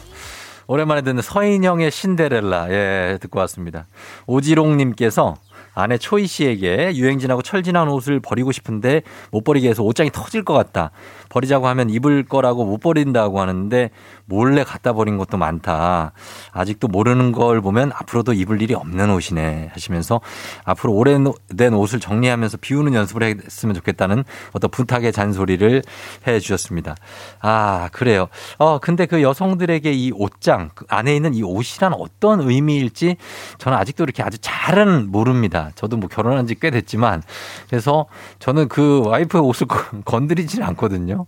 오랜만에 0.73 1.03
듣는 1.03 1.20
서인영의 1.20 1.91
신데렐라 1.91 2.70
예 2.70 3.18
듣고 3.20 3.39
왔습니다. 3.41 3.89
오지롱님께서 4.27 5.35
아내 5.75 5.99
초이 5.99 6.27
씨에게 6.27 6.93
유행진하고 6.95 7.43
철진한 7.43 7.89
옷을 7.89 8.20
버리고 8.20 8.53
싶은데 8.53 9.03
못 9.31 9.45
버리게 9.45 9.68
해서 9.68 9.83
옷장이 9.83 10.11
터질 10.12 10.45
것 10.45 10.55
같다. 10.55 10.91
버리자고 11.29 11.68
하면 11.68 11.91
입을 11.91 12.25
거라고 12.25 12.64
못 12.64 12.79
버린다고 12.79 13.39
하는데 13.39 13.91
몰래 14.33 14.64
갖다 14.64 14.95
버린 14.95 15.18
것도 15.18 15.37
많다. 15.37 16.12
아직도 16.53 16.89
모르는 16.89 17.33
걸 17.33 17.61
보면 17.61 17.93
앞으로도 17.95 18.33
입을 18.33 18.62
일이 18.62 18.74
없는 18.74 19.11
옷이네 19.11 19.70
하시면서 19.74 20.22
앞으로 20.64 20.95
오래된 20.95 21.74
옷을 21.74 22.01
정리하면서 22.01 22.57
비우는 22.62 22.95
연습을 22.95 23.22
했으면 23.45 23.74
좋겠다는 23.74 24.24
어떤 24.53 24.70
부탁의 24.70 25.12
잔소리를 25.12 25.83
해 26.26 26.41
주셨습니다. 26.41 26.97
아, 27.43 27.91
그래요. 27.93 28.28
어, 28.57 28.78
근데 28.78 29.05
그 29.05 29.20
여성들에게 29.20 29.93
이 29.93 30.11
옷장 30.14 30.70
그 30.74 30.87
안에 30.89 31.14
있는 31.14 31.35
이 31.35 31.43
옷이란 31.43 31.93
어떤 31.93 32.41
의미일지 32.41 33.16
저는 33.59 33.76
아직도 33.76 34.05
이렇게 34.05 34.22
아주 34.22 34.39
잘은 34.41 35.11
모릅니다. 35.11 35.70
저도 35.74 35.99
뭐 35.99 36.09
결혼한 36.09 36.47
지 36.47 36.62
꽤 36.62 36.70
됐지만 36.70 37.22
그래서 37.68 38.07
저는 38.39 38.68
그 38.68 39.03
와이프의 39.05 39.43
옷을 39.43 39.66
건드리지는 40.07 40.64
않거든요. 40.68 41.26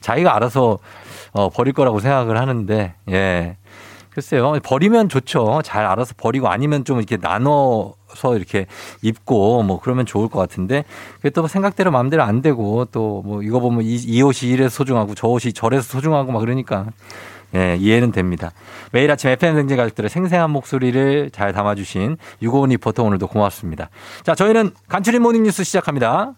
자기가 0.00 0.34
알아서 0.34 0.78
어, 1.32 1.48
버릴 1.48 1.72
거라고 1.72 2.00
생각을 2.00 2.38
하는데, 2.42 2.94
예. 3.10 3.56
글쎄요. 4.10 4.52
버리면 4.62 5.08
좋죠. 5.08 5.62
잘 5.64 5.86
알아서 5.86 6.12
버리고 6.18 6.48
아니면 6.48 6.84
좀 6.84 6.98
이렇게 6.98 7.16
나눠서 7.16 8.36
이렇게 8.36 8.66
입고 9.00 9.62
뭐 9.62 9.80
그러면 9.80 10.04
좋을 10.04 10.28
것 10.28 10.38
같은데 10.38 10.84
그게 11.16 11.30
또 11.30 11.46
생각대로 11.48 11.90
마음대로 11.90 12.22
안 12.22 12.42
되고 12.42 12.84
또 12.92 13.22
뭐 13.24 13.42
이거 13.42 13.58
보면 13.58 13.84
이, 13.84 13.94
이 13.94 14.20
옷이 14.20 14.50
이래서 14.50 14.68
소중하고 14.68 15.14
저 15.14 15.28
옷이 15.28 15.54
저래서 15.54 15.84
소중하고 15.84 16.30
막 16.30 16.40
그러니까 16.40 16.88
예, 17.54 17.76
이해는 17.76 18.12
됩니다. 18.12 18.50
매일 18.92 19.10
아침 19.10 19.30
FM 19.30 19.54
생진 19.54 19.78
가족들의 19.78 20.10
생생한 20.10 20.50
목소리를 20.50 21.30
잘 21.30 21.52
담아주신 21.54 22.18
유고은 22.42 22.68
리포터 22.70 23.02
오늘도 23.04 23.28
고맙습니다. 23.28 23.88
자, 24.24 24.34
저희는 24.34 24.72
간추린 24.88 25.22
모닝뉴스 25.22 25.64
시작합니다. 25.64 26.34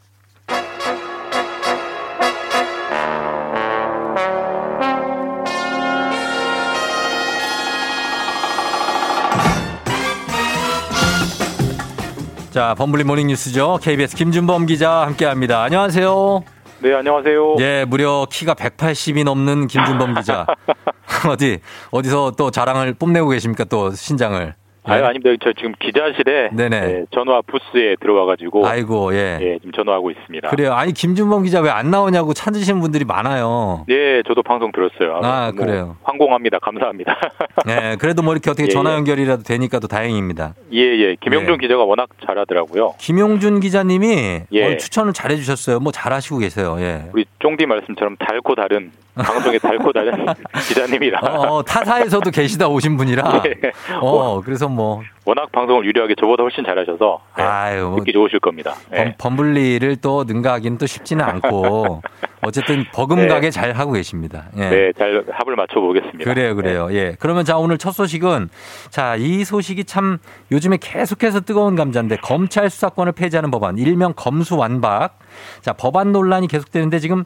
자, 12.54 12.72
범블리 12.78 13.02
모닝 13.02 13.26
뉴스죠. 13.26 13.80
KBS 13.82 14.14
김준범 14.14 14.66
기자 14.66 15.00
함께 15.00 15.24
합니다. 15.24 15.64
안녕하세요. 15.64 16.44
네, 16.82 16.94
안녕하세요. 16.94 17.56
예, 17.58 17.84
무려 17.84 18.28
키가 18.30 18.54
180이 18.54 19.24
넘는 19.24 19.66
김준범 19.66 20.14
기자. 20.14 20.46
어디, 21.28 21.58
어디서 21.90 22.34
또 22.38 22.52
자랑을 22.52 22.94
뽐내고 22.94 23.30
계십니까? 23.30 23.64
또 23.64 23.90
신장을. 23.90 24.54
아유, 24.86 25.04
아닙니다. 25.04 25.30
저 25.42 25.52
지금 25.52 25.72
기자실에. 25.78 26.50
예, 26.58 27.04
전화 27.10 27.40
부스에 27.42 27.96
들어와가지고 28.00 28.66
아이고, 28.66 29.14
예. 29.14 29.38
예, 29.40 29.58
지금 29.58 29.72
전화하고 29.72 30.10
있습니다. 30.10 30.50
그래요. 30.50 30.72
아니, 30.74 30.92
김준범 30.92 31.42
기자 31.44 31.60
왜 31.60 31.70
안 31.74 31.90
나오냐고 31.90 32.34
찾으시는 32.34 32.80
분들이 32.80 33.04
많아요. 33.04 33.84
예, 33.88 34.22
저도 34.28 34.42
방송 34.44 34.70
들었어요. 34.70 35.20
아, 35.24 35.50
뭐 35.52 35.64
그래요. 35.64 35.96
황공합니다. 36.04 36.58
감사합니다. 36.60 37.18
예, 37.68 37.96
그래도 37.98 38.22
뭐 38.22 38.32
이렇게 38.32 38.48
어떻게 38.50 38.64
예, 38.64 38.68
전화 38.68 38.92
예. 38.92 38.94
연결이라도 38.94 39.42
되니까 39.42 39.80
또 39.80 39.88
다행입니다. 39.88 40.54
예, 40.72 40.78
예. 40.80 41.16
김영준 41.20 41.58
네. 41.58 41.66
기자가 41.66 41.82
워낙 41.84 42.10
잘하더라고요. 42.24 42.94
김용준 42.98 43.58
기자님이 43.60 44.42
예. 44.52 44.76
추천을 44.76 45.12
잘해 45.12 45.34
주셨어요. 45.36 45.80
뭐 45.80 45.90
잘하시고 45.90 46.38
계세요. 46.38 46.76
예. 46.78 47.10
우리 47.12 47.24
쫑디 47.40 47.66
말씀처럼 47.66 48.16
달고 48.18 48.54
다른 48.54 48.92
방송에 49.14 49.58
달고 49.58 49.92
다른 49.92 50.26
기자님이라. 50.68 51.20
어, 51.20 51.56
어, 51.56 51.62
타사에서도 51.62 52.30
계시다 52.30 52.68
오신 52.68 52.96
분이라. 52.96 53.42
예. 53.46 53.72
어, 54.00 54.40
그래서 54.44 54.68
뭐 54.68 55.02
워낙 55.24 55.50
방송을 55.52 55.84
유리하게 55.86 56.14
저보다 56.20 56.42
훨씬 56.42 56.64
잘하셔서 56.64 57.20
예, 57.38 57.42
아유, 57.42 57.88
뭐 57.88 57.96
듣기 57.98 58.12
좋으실 58.12 58.40
겁니다. 58.40 58.74
예. 58.92 59.14
범, 59.16 59.36
범블리를 59.36 59.96
또 59.96 60.24
능가하기는 60.24 60.78
또 60.78 60.86
쉽지는 60.86 61.24
않고 61.24 62.02
어쨌든 62.42 62.84
버금가게 62.92 63.50
잘 63.50 63.72
하고 63.72 63.92
계십니다. 63.92 64.46
예. 64.56 64.68
네, 64.68 64.92
잘 64.98 65.24
합을 65.30 65.56
맞춰 65.56 65.80
보겠습니다. 65.80 66.24
그래요, 66.24 66.54
그래요. 66.54 66.88
예. 66.92 67.16
그러면 67.18 67.44
자, 67.44 67.56
오늘 67.56 67.78
첫 67.78 67.92
소식은 67.92 68.50
자, 68.90 69.16
이 69.16 69.44
소식이 69.44 69.84
참 69.84 70.18
요즘에 70.52 70.78
계속해서 70.80 71.40
뜨거운 71.40 71.76
감자인데 71.76 72.16
검찰 72.16 72.68
수사권을 72.68 73.12
폐지하는 73.12 73.50
법안, 73.50 73.78
일명 73.78 74.12
검수 74.14 74.56
완박. 74.56 75.18
자, 75.62 75.72
법안 75.72 76.12
논란이 76.12 76.48
계속되는데 76.48 76.98
지금 76.98 77.24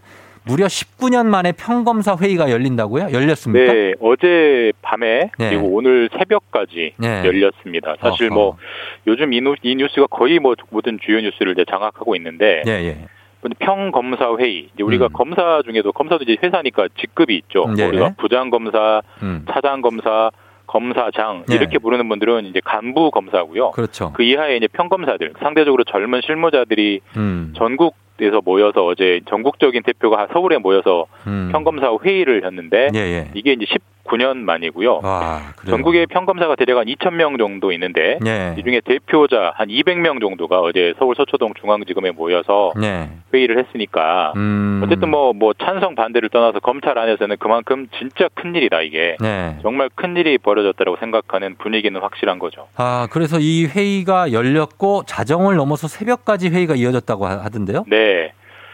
무려 0.49 0.67
19년 0.67 1.27
만에 1.27 1.53
평검사 1.53 2.17
회의가 2.17 2.51
열린다고요? 2.51 3.09
열렸습니까? 3.13 3.73
네, 3.73 3.93
어제 4.01 4.73
밤에 4.83 5.31
네. 5.39 5.51
그리고 5.51 5.69
오늘 5.75 6.09
새벽까지 6.19 6.95
네. 6.97 7.23
열렸습니다. 7.25 7.97
사실 8.01 8.27
어허. 8.29 8.35
뭐 8.35 8.57
요즘 9.07 9.33
이, 9.35 9.41
노- 9.41 9.55
이 9.63 9.75
뉴스가 9.77 10.07
거의 10.07 10.39
뭐 10.39 10.55
모든 10.71 10.99
주요 11.01 11.21
뉴스를 11.21 11.53
이제 11.53 11.65
장악하고 11.71 12.17
있는데 12.17 12.63
예, 12.67 12.71
예. 12.73 12.97
평검사 13.61 14.35
회의 14.39 14.69
이제 14.75 14.83
우리가 14.83 15.09
검사 15.09 15.63
중에도 15.65 15.93
검사도 15.93 16.25
이제 16.25 16.37
회사니까 16.43 16.89
직급이 16.99 17.37
있죠. 17.37 17.67
음, 17.67 17.79
예. 17.79 17.85
우리가 17.85 18.15
부장 18.19 18.51
검사, 18.51 19.03
음. 19.23 19.45
차장 19.53 19.81
검사, 19.83 20.31
검사장 20.67 21.45
예. 21.51 21.55
이렇게 21.55 21.79
부르는 21.79 22.09
분들은 22.09 22.47
이제 22.47 22.61
간부 22.65 23.11
검사고요. 23.11 23.71
그렇죠. 23.73 24.13
그 24.15 24.23
이하에 24.23 24.57
이제 24.57 24.67
평검사들 24.69 25.35
상대적으로 25.41 25.85
젊은 25.85 26.21
실무자들이 26.25 27.01
음. 27.17 27.55
전국 27.57 27.95
에서 28.21 28.41
모여서 28.45 28.85
어제 28.85 29.21
전국적인 29.29 29.83
대표가 29.83 30.29
서울에 30.33 30.59
모여서 30.59 31.07
음. 31.27 31.51
평검사 31.53 31.97
회의를 32.05 32.45
했는데 32.45 32.89
예, 32.95 32.99
예. 32.99 33.31
이게 33.35 33.53
이제 33.53 33.65
19년 34.09 34.39
만이고요. 34.39 35.01
와, 35.03 35.41
그래요. 35.57 35.77
전국에 35.77 36.07
평검사가 36.07 36.57
대략 36.57 36.79
한 36.79 36.87
2천 36.87 37.15
명 37.15 37.37
정도 37.39 37.73
있는데 37.73 38.19
예. 38.27 38.55
이 38.59 38.63
중에 38.63 38.81
대표자 38.85 39.53
한 39.57 39.69
200명 39.69 40.21
정도가 40.21 40.61
어제 40.61 40.95
서울 40.99 41.15
서초동 41.17 41.55
중앙지검에 41.61 42.13
모여서 42.13 42.73
네. 42.81 43.11
회의를 43.33 43.59
했으니까 43.59 44.33
음. 44.37 44.83
어쨌든 44.85 45.11
뭐뭐 45.11 45.53
찬성 45.63 45.95
반대를 45.95 46.29
떠나서 46.31 46.61
검찰 46.61 46.99
안에서는 46.99 47.37
그만큼 47.39 47.87
진짜 47.99 48.29
큰 48.35 48.55
일이다 48.55 48.81
이게 48.83 49.17
네. 49.21 49.57
정말 49.63 49.91
큰 49.95 50.17
일이 50.17 50.39
벌어졌다고 50.39 50.97
생각하는 50.97 51.57
분위기는 51.59 51.99
확실한 52.01 52.39
거죠. 52.39 52.69
아, 52.77 53.09
그래서 53.11 53.39
이 53.41 53.67
회의가 53.67 54.33
열렸고 54.33 55.05
자정을 55.07 55.57
넘어서 55.57 55.89
새벽까지 55.89 56.49
회의가 56.49 56.75
이어졌다고 56.75 57.27
하- 57.27 57.45
하던데요? 57.45 57.85
네. 57.89 58.33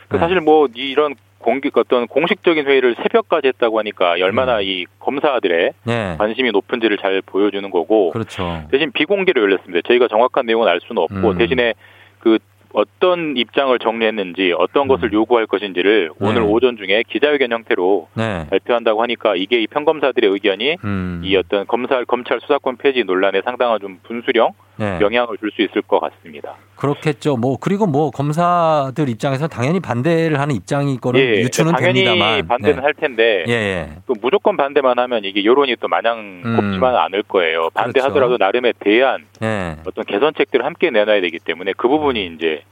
그 0.09 0.19
사실 0.19 0.41
뭐 0.41 0.69
이런 0.75 1.15
공식 1.45 1.77
어떤 1.77 2.07
공식적인 2.07 2.67
회의를 2.67 2.97
새벽까지 3.03 3.49
했다고 3.49 3.79
하니까 3.81 4.13
얼마나 4.13 4.63
이 4.63 4.87
검사들의 4.99 5.73
네. 5.85 6.15
관심이 6.17 6.51
높은지를 6.51 6.97
잘 6.97 7.21
보여주는 7.21 7.69
거고 7.71 8.11
그렇죠. 8.13 8.63
대신 8.71 8.91
비공개로 8.93 9.43
열렸습니다. 9.43 9.87
저희가 9.87 10.09
정확한 10.09 10.47
내용은 10.47 10.67
알 10.67 10.81
수는 10.81 11.03
없고 11.03 11.33
음. 11.33 11.39
대신에 11.39 11.75
그 12.21 12.39
어떤 12.73 13.37
입장을 13.37 13.79
정리했는지 13.79 14.53
어떤 14.59 14.89
것을 14.89 15.13
요구할 15.13 15.47
것인지를 15.47 16.11
네. 16.19 16.29
오늘 16.29 16.43
오전 16.43 16.77
중에 16.77 17.05
기자회견 17.09 17.53
형태로 17.53 18.09
네. 18.15 18.47
발표한다고 18.51 19.01
하니까 19.03 19.37
이게 19.37 19.63
이 19.63 19.67
평검사들의 19.69 20.29
의견이 20.29 20.79
음. 20.83 21.21
이 21.23 21.37
어떤 21.37 21.67
검사 21.67 22.03
검찰 22.05 22.41
수사권 22.41 22.77
폐지 22.79 23.05
논란에 23.05 23.43
상당한 23.45 23.79
좀 23.81 24.01
분수령 24.03 24.51
네. 24.77 24.99
영향을 25.01 25.39
줄 25.39 25.53
수 25.55 25.63
있을 25.63 25.83
것 25.83 26.01
같습니다. 26.01 26.57
그렇겠죠. 26.77 27.37
뭐 27.37 27.57
그리고 27.61 27.87
뭐 27.87 28.11
검사들 28.11 29.09
입장에서 29.09 29.49
당연히 29.49 29.81
반대를 29.81 30.41
하는 30.41 30.55
입장일 30.55 31.01
거는 31.01 31.21
예, 31.21 31.41
유추는 31.43 31.73
당연히 31.73 32.05
됩니다만. 32.05 32.47
반대는 32.47 32.77
네. 32.77 32.83
할 32.83 32.95
텐데 32.95 33.45
예, 33.49 33.53
예. 33.53 33.89
또 34.07 34.15
무조건 34.21 34.57
반대만 34.57 34.99
하면 34.99 35.25
이게 35.25 35.45
여론이 35.45 35.77
또 35.81 35.89
마냥 35.89 36.43
음. 36.45 36.57
곱지만은 36.57 36.99
않을 36.99 37.23
거예요. 37.25 37.71
반대하더라도 37.75 38.37
나름의 38.39 38.75
대안 38.81 39.25
예. 39.43 39.77
어떤 39.87 40.05
개선책들을 40.05 40.65
함께 40.65 40.91
내놔야 40.91 41.21
되기 41.21 41.39
때문에 41.39 41.73
그 41.77 41.89
부분이 41.89 42.27
이제 42.35 42.63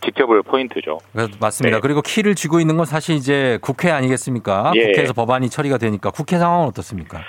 지- 0.00 0.10
지켜볼 0.10 0.42
포인트죠. 0.42 0.98
그래서 1.12 1.30
맞습니다. 1.40 1.76
네. 1.76 1.80
그리고 1.80 2.02
키를 2.02 2.34
쥐고 2.34 2.60
있는 2.60 2.76
건 2.76 2.86
사실 2.86 3.14
이제 3.16 3.58
국회 3.62 3.90
아니겠습니까? 3.90 4.72
예. 4.76 4.86
국회에서 4.86 5.12
법안이 5.12 5.48
처리가 5.50 5.78
되니까 5.78 6.10
국회 6.10 6.38
상황은 6.38 6.66
어떻습니까? 6.68 7.20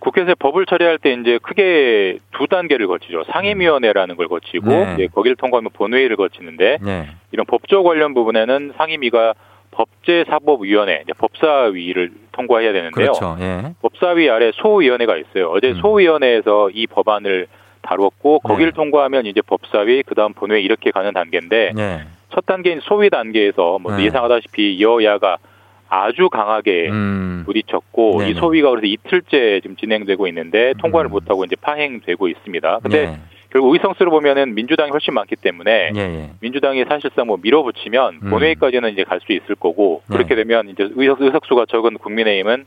국회에서 0.00 0.34
법을 0.38 0.66
처리할 0.66 0.98
때 0.98 1.12
이제 1.12 1.38
크게 1.42 2.18
두 2.32 2.46
단계를 2.46 2.86
거치죠. 2.86 3.24
상임위원회라는 3.32 4.16
걸 4.16 4.28
거치고 4.28 4.68
네. 4.68 5.06
거기를 5.12 5.36
통과하면 5.36 5.70
본회의를 5.72 6.16
거치는데 6.16 6.78
네. 6.80 7.08
이런 7.32 7.44
법조 7.46 7.82
관련 7.82 8.14
부분에는 8.14 8.74
상임위가 8.76 9.34
법제사법위원회, 9.72 11.04
법사위를 11.18 12.10
통과해야 12.32 12.72
되는데요. 12.72 13.12
그렇죠. 13.12 13.36
예. 13.40 13.72
법사위 13.82 14.28
아래 14.30 14.50
소위원회가 14.54 15.16
있어요. 15.16 15.48
어제 15.50 15.74
소위원회에서 15.74 16.70
이 16.70 16.86
법안을 16.86 17.46
다뤘고 17.82 18.40
거기를 18.40 18.72
통과하면 18.72 19.26
이제 19.26 19.40
법사위, 19.42 20.02
그다음 20.04 20.32
본회의 20.34 20.62
이렇게 20.64 20.90
가는 20.90 21.12
단계인데 21.12 21.72
네. 21.74 22.00
첫 22.32 22.46
단계인 22.46 22.80
소위 22.82 23.10
단계에서 23.10 23.78
뭐 23.78 23.96
네. 23.96 24.04
예상하다시피 24.04 24.80
여야가 24.80 25.38
아주 25.88 26.28
강하게 26.28 26.88
음. 26.88 27.42
부딪혔고 27.46 28.18
네네. 28.20 28.30
이 28.30 28.34
소위가 28.34 28.70
그래서 28.70 28.86
이틀째 28.86 29.60
지금 29.60 29.76
진행되고 29.76 30.26
있는데 30.28 30.72
통과를 30.78 31.10
못하고 31.10 31.44
이제 31.44 31.56
파행되고 31.60 32.28
있습니다. 32.28 32.78
근데 32.82 33.06
네. 33.06 33.18
결국 33.50 33.72
의석수로 33.74 34.12
보면은 34.12 34.54
민주당이 34.54 34.90
훨씬 34.92 35.12
많기 35.14 35.34
때문에 35.34 35.90
예, 35.96 36.00
예. 36.00 36.30
민주당이 36.40 36.84
사실상 36.84 37.26
뭐 37.26 37.36
밀어붙이면 37.42 38.20
음. 38.22 38.30
본회의까지는 38.30 38.92
이제 38.92 39.02
갈 39.02 39.20
수 39.20 39.32
있을 39.32 39.56
거고 39.56 40.02
네. 40.08 40.16
그렇게 40.16 40.36
되면 40.36 40.68
이제 40.68 40.88
의석, 40.94 41.20
의석수가 41.20 41.66
적은 41.66 41.98
국민의힘은 41.98 42.64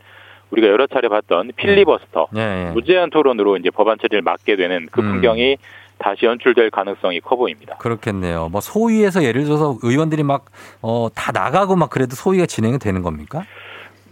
우리가 0.52 0.68
여러 0.68 0.86
차례 0.88 1.08
봤던 1.08 1.54
필리버스터 1.56 2.28
예, 2.36 2.68
예. 2.68 2.72
무제한 2.72 3.10
토론으로 3.10 3.56
이제 3.58 3.70
법안 3.72 3.98
처리를 3.98 4.22
막게 4.22 4.58
되는 4.58 4.88
그 4.92 5.02
음. 5.02 5.14
풍경이 5.14 5.58
다시 6.04 6.26
연출될 6.26 6.70
가능성이 6.70 7.22
커 7.22 7.38
보입니다. 7.38 7.78
그렇겠네요. 7.78 8.50
뭐 8.52 8.60
소위에서 8.60 9.24
예를 9.24 9.46
들어서 9.46 9.78
의원들이 9.82 10.24
막어다 10.24 11.32
나가고 11.34 11.78
막 11.78 11.90
그래도 11.90 12.16
소위가 12.16 12.46
진행이 12.46 12.78
되는 12.78 13.02
겁니까? 13.02 13.46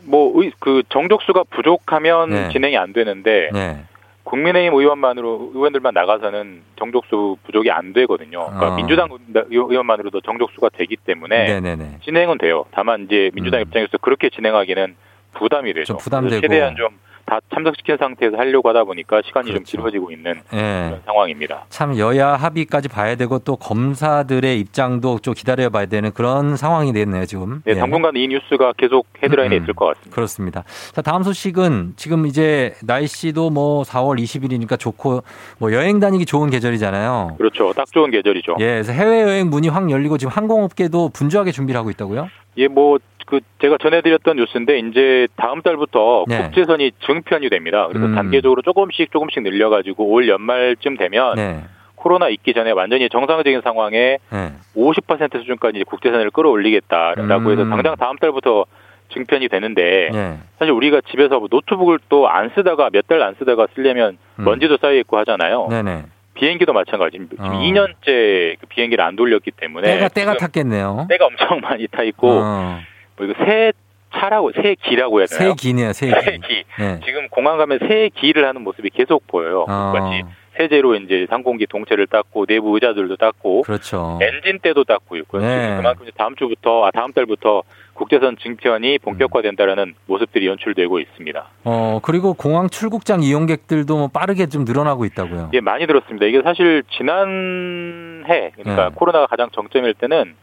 뭐그 0.06 0.84
정족수가 0.88 1.44
부족하면 1.50 2.30
네. 2.30 2.50
진행이 2.50 2.78
안 2.78 2.94
되는데 2.94 3.50
네. 3.52 3.84
국민의힘 4.24 4.74
의원만으로 4.74 5.52
의원들만 5.54 5.94
나가서는 5.94 6.62
정족수 6.80 7.36
부족이 7.44 7.70
안 7.70 7.92
되거든요. 7.92 8.46
그러니까 8.46 8.70
어. 8.70 8.76
민주당 8.78 9.10
의원만으로도 9.50 10.22
정족수가 10.22 10.70
되기 10.74 10.96
때문에 10.96 11.60
네네네. 11.60 11.98
진행은 12.06 12.38
돼요. 12.38 12.64
다만 12.72 13.04
이제 13.04 13.32
민주당 13.34 13.60
입장에서 13.60 13.98
그렇게 13.98 14.30
진행하기는 14.30 14.96
부담이 15.34 15.74
되죠. 15.74 15.86
좀 15.86 15.98
부담되고. 15.98 16.40
최대한 16.40 16.78
좀 16.78 16.88
다 17.32 17.40
참석시킨 17.54 17.96
상태에서 17.98 18.36
하려고 18.36 18.68
하다 18.68 18.84
보니까 18.84 19.22
시간이 19.24 19.48
좀 19.48 19.64
그렇죠. 19.64 19.78
길어지고 19.78 20.12
있는 20.12 20.42
예. 20.52 20.58
그런 20.90 21.02
상황입니다. 21.06 21.64
참 21.70 21.98
여야 21.98 22.34
합의까지 22.34 22.90
봐야 22.90 23.16
되고 23.16 23.40
또 23.40 23.56
검사들의 23.56 24.60
입장도 24.60 25.20
좀 25.20 25.34
기다려 25.34 25.70
봐야 25.70 25.86
되는 25.86 26.12
그런 26.12 26.58
상황이 26.58 26.92
됐네요, 26.92 27.26
지금. 27.26 27.62
네, 27.64 27.72
예. 27.72 27.76
당분간 27.76 28.18
이 28.18 28.28
뉴스가 28.28 28.74
계속 28.76 29.08
헤드라인에 29.24 29.56
음, 29.56 29.64
있을 29.64 29.74
것 29.74 29.86
같습니다. 29.86 30.14
그렇습니다. 30.14 30.64
자, 30.92 31.02
다음 31.02 31.24
소식은 31.24 31.94
지금 31.96 32.26
이제 32.26 32.74
날씨도 32.84 33.50
뭐 33.50 33.84
4월 33.84 34.22
20일이니까 34.22 34.78
좋고 34.78 35.24
뭐 35.58 35.72
여행 35.72 36.02
다니기 36.02 36.26
좋은 36.26 36.50
계절이잖아요. 36.50 37.36
그렇죠. 37.38 37.72
딱 37.72 37.90
좋은 37.94 38.12
계절이죠. 38.12 38.58
예, 38.60 38.66
그래서 38.66 38.92
해외 38.92 39.22
여행 39.22 39.50
문이 39.50 39.70
확 39.70 39.90
열리고 39.90 40.18
지금 40.18 40.34
항공업계도 40.34 41.12
분주하게 41.14 41.54
준비를 41.54 41.80
하고 41.80 41.92
있다고요? 41.92 42.28
예, 42.58 42.68
뭐, 42.68 43.00
그, 43.32 43.40
제가 43.62 43.78
전해드렸던 43.78 44.36
뉴스인데, 44.36 44.80
이제 44.80 45.26
다음 45.38 45.62
달부터 45.62 46.26
네. 46.28 46.42
국제선이 46.44 46.92
증편이 47.08 47.50
됩니다. 47.50 47.88
그래서 47.88 48.08
음. 48.08 48.14
단계적으로 48.16 48.62
조금씩 48.62 49.10
조금씩 49.10 49.42
늘려가지고 49.44 50.04
올 50.10 50.28
연말쯤 50.28 50.98
되면 50.98 51.36
네. 51.38 51.64
코로나 51.96 52.28
있기 52.28 52.54
전에 52.54 52.72
완전히 52.72 53.08
정상적인 53.08 53.62
상황에 53.62 54.18
네. 54.34 54.52
50% 54.76 55.38
수준까지 55.40 55.86
국제선을 55.86 56.30
끌어올리겠다라고 56.32 57.46
음. 57.46 57.52
해서 57.54 57.70
당장 57.70 57.96
다음 57.96 58.18
달부터 58.18 58.66
증편이 59.14 59.48
되는데 59.48 60.10
네. 60.12 60.38
사실 60.60 60.74
우리가 60.74 61.00
집에서 61.10 61.40
뭐 61.40 61.48
노트북을 61.50 62.00
또 62.10 62.28
안 62.28 62.50
쓰다가 62.54 62.90
몇 62.92 63.08
달 63.08 63.22
안 63.22 63.36
쓰다가 63.36 63.68
쓰려면 63.76 64.18
음. 64.40 64.44
먼지도 64.44 64.76
쌓여 64.78 64.96
있고 64.96 65.18
하잖아요. 65.20 65.68
네네. 65.70 66.04
비행기도 66.34 66.74
마찬가지. 66.74 67.18
지금 67.30 67.46
어. 67.46 67.50
2년째 67.62 68.58
그 68.60 68.66
비행기를 68.68 69.04
안 69.04 69.16
돌렸기 69.16 69.52
때문에 69.52 69.94
때가 69.96 70.08
때가 70.10 70.34
탔겠네요. 70.36 71.06
때가 71.10 71.26
엄청 71.28 71.60
많이 71.64 71.88
타 71.88 72.04
있고 72.04 72.30
어. 72.42 72.80
뭐 73.22 73.28
이거 73.28 73.46
세차라고 73.46 74.52
세기라고 74.54 75.20
해야 75.20 75.28
되나요? 75.28 75.50
세기네요, 75.50 75.94
세세기. 75.94 76.48
기. 76.48 76.64
네. 76.80 77.00
지금 77.06 77.30
공항 77.30 77.58
가면 77.58 77.80
세기를 77.88 78.48
하는 78.48 78.62
모습이 78.64 78.90
계속 78.90 79.26
보여요. 79.28 79.66
어. 79.70 79.94
마치 79.96 80.24
세제로 80.58 80.96
이제 80.96 81.28
항공기 81.30 81.66
동체를 81.68 82.08
닦고 82.08 82.46
내부 82.46 82.74
의자들도 82.76 83.16
닦고 83.16 83.62
그렇죠. 83.62 84.20
엔진 84.22 84.60
때도 84.60 84.84
닦고 84.84 85.16
있고요. 85.18 85.42
네. 85.42 85.78
그만큼 85.78 86.08
다음 86.18 86.36
주부터 86.36 86.86
아 86.86 86.92
다음 86.92 87.14
달부터 87.14 87.64
국제선 87.94 88.36
증편이 88.38 89.00
본격화된다라는 89.00 89.94
모습들이 90.08 90.48
연출되고 90.48 91.00
있습니다. 91.00 91.50
어, 91.64 92.00
그리고 92.04 92.34
공항 92.34 92.70
출국장 92.70 93.24
이용객들도 93.24 93.96
뭐 93.96 94.08
빠르게 94.10 94.48
좀 94.48 94.66
늘어나고 94.66 95.06
있다고요. 95.06 95.52
예, 95.54 95.62
많이 95.62 95.88
들었습니다. 95.88 96.26
이게 96.26 96.42
사실 96.42 96.84
지난해 96.98 98.52
그러니까 98.56 98.90
네. 98.90 98.96
코로나가 98.96 99.28
가장 99.28 99.50
정점일 99.52 99.94
때는 99.94 100.36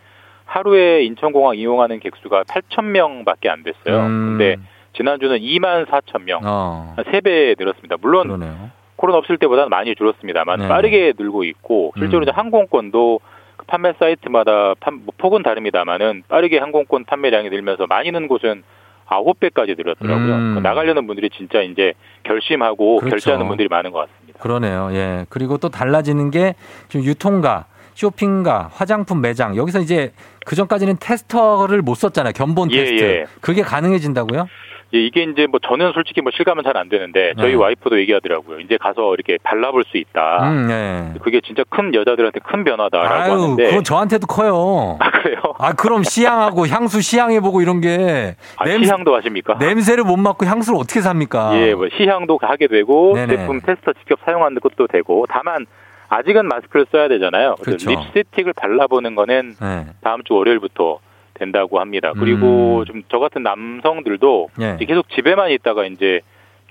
하루에 0.49 1.03
인천공항 1.05 1.57
이용하는 1.57 2.01
객수가 2.01 2.44
8천 2.44 2.84
명밖에 2.86 3.51
안 3.51 3.62
됐어요. 3.62 4.01
음. 4.07 4.36
근데 4.38 4.57
지난주는 4.96 5.38
2만 5.38 5.86
4천 5.86 6.22
명, 6.24 6.40
어. 6.44 6.94
한 6.96 7.05
3배 7.05 7.55
늘었습니다. 7.59 7.96
물론 8.01 8.28
그러네요. 8.28 8.70
코로나 8.96 9.18
없을 9.18 9.36
때보다는 9.36 9.68
많이 9.68 9.94
줄었습니다만 9.94 10.61
네. 10.61 10.68
빠르게 10.68 11.12
늘고 11.16 11.44
있고 11.44 11.92
실제로 11.99 12.20
음. 12.20 12.22
이제 12.22 12.32
항공권도 12.32 13.20
그 13.59 13.66
판매 13.66 13.92
사이트마다 13.99 14.74
판- 14.80 15.03
뭐 15.05 15.12
폭은 15.18 15.42
다릅니다만은 15.42 16.24
빠르게 16.28 16.59
항공권 16.59 17.05
판매량이 17.05 17.51
늘면서 17.51 17.86
많이 17.86 18.11
는 18.11 18.26
곳은 18.26 18.64
아홉 19.07 19.38
배까지 19.40 19.74
늘었더라고요. 19.76 20.34
음. 20.34 20.55
그 20.57 20.61
나가려는 20.61 21.07
분들이 21.07 21.28
진짜 21.30 21.61
이제 21.61 21.92
결심하고 22.24 22.96
그렇죠. 22.96 23.11
결제하는 23.11 23.46
분들이 23.49 23.68
많은 23.68 23.90
것 23.92 24.01
같습니다. 24.09 24.38
그러네요. 24.40 24.90
예. 24.92 25.26
그리고 25.28 25.59
또 25.59 25.68
달라지는 25.68 26.30
게 26.30 26.55
지금 26.88 27.05
유통가, 27.07 27.66
쇼핑가, 28.03 28.70
화장품 28.72 29.20
매장 29.20 29.57
여기서 29.57 29.80
이제 29.80 30.12
그 30.46 30.55
전까지는 30.55 30.99
테스터를 31.01 31.82
못 31.82 31.96
썼잖아요. 31.96 32.32
견본 32.32 32.70
예, 32.70 32.84
테스트. 32.84 33.03
예. 33.03 33.24
그게 33.40 33.62
가능해진다고요? 33.62 34.46
예, 34.94 34.99
이게 35.01 35.24
이제 35.24 35.49
뭐 35.49 35.59
저는 35.61 35.90
솔직히 35.94 36.20
뭐 36.20 36.30
실감은 36.32 36.62
잘 36.62 36.76
안 36.76 36.88
되는데 36.88 37.32
저희 37.36 37.51
네. 37.51 37.55
와이프도 37.57 37.99
얘기하더라고요. 37.99 38.61
이제 38.61 38.78
가서 38.80 39.14
이렇게 39.14 39.36
발라볼 39.42 39.82
수 39.90 39.96
있다. 39.96 40.49
음, 40.49 40.68
예. 40.70 41.18
그게 41.24 41.40
진짜 41.44 41.64
큰 41.68 41.92
여자들한테 41.92 42.38
큰 42.38 42.62
변화다라고 42.62 43.14
아유, 43.14 43.32
하는데 43.32 43.64
그건 43.64 43.82
저한테도 43.82 44.28
커요. 44.28 44.96
아 45.01 45.11
그래요? 45.11 45.40
아, 45.59 45.72
그럼 45.72 46.05
시향하고 46.05 46.68
향수 46.68 47.01
시향해보고 47.01 47.62
이런 47.62 47.80
게 47.80 48.36
아, 48.59 48.64
시향도 48.64 49.16
하십니까? 49.16 49.55
냄새를 49.55 50.05
못 50.05 50.16
맡고 50.16 50.46
향수를 50.46 50.78
어떻게 50.78 51.01
삽니까? 51.01 51.61
예, 51.61 51.74
뭐 51.74 51.88
시향도 51.96 52.38
하게 52.40 52.68
되고 52.68 53.14
네네. 53.16 53.36
제품 53.38 53.61
테스터 53.61 53.92
직접 53.94 54.20
사용하는 54.24 54.61
것도 54.61 54.86
되고 54.86 55.26
다만 55.28 55.66
아직은 56.09 56.47
마스크를 56.47 56.87
써야 56.91 57.09
되잖아요. 57.09 57.57
그래서 57.61 57.87
그렇죠. 57.87 58.11
립스틱을 58.15 58.53
발라보는 58.55 59.15
거는 59.15 59.57
네. 59.61 59.87
다음 60.01 60.23
주 60.25 60.35
월요일부터 60.35 61.01
된다고 61.35 61.81
합니다. 61.81 62.13
그리고 62.19 62.81
음. 62.81 62.85
좀저 62.85 63.19
같은 63.19 63.43
남성들도 63.43 64.49
예. 64.61 64.77
계속 64.85 65.09
집에만 65.11 65.51
있다가 65.51 65.87
이제 65.87 66.21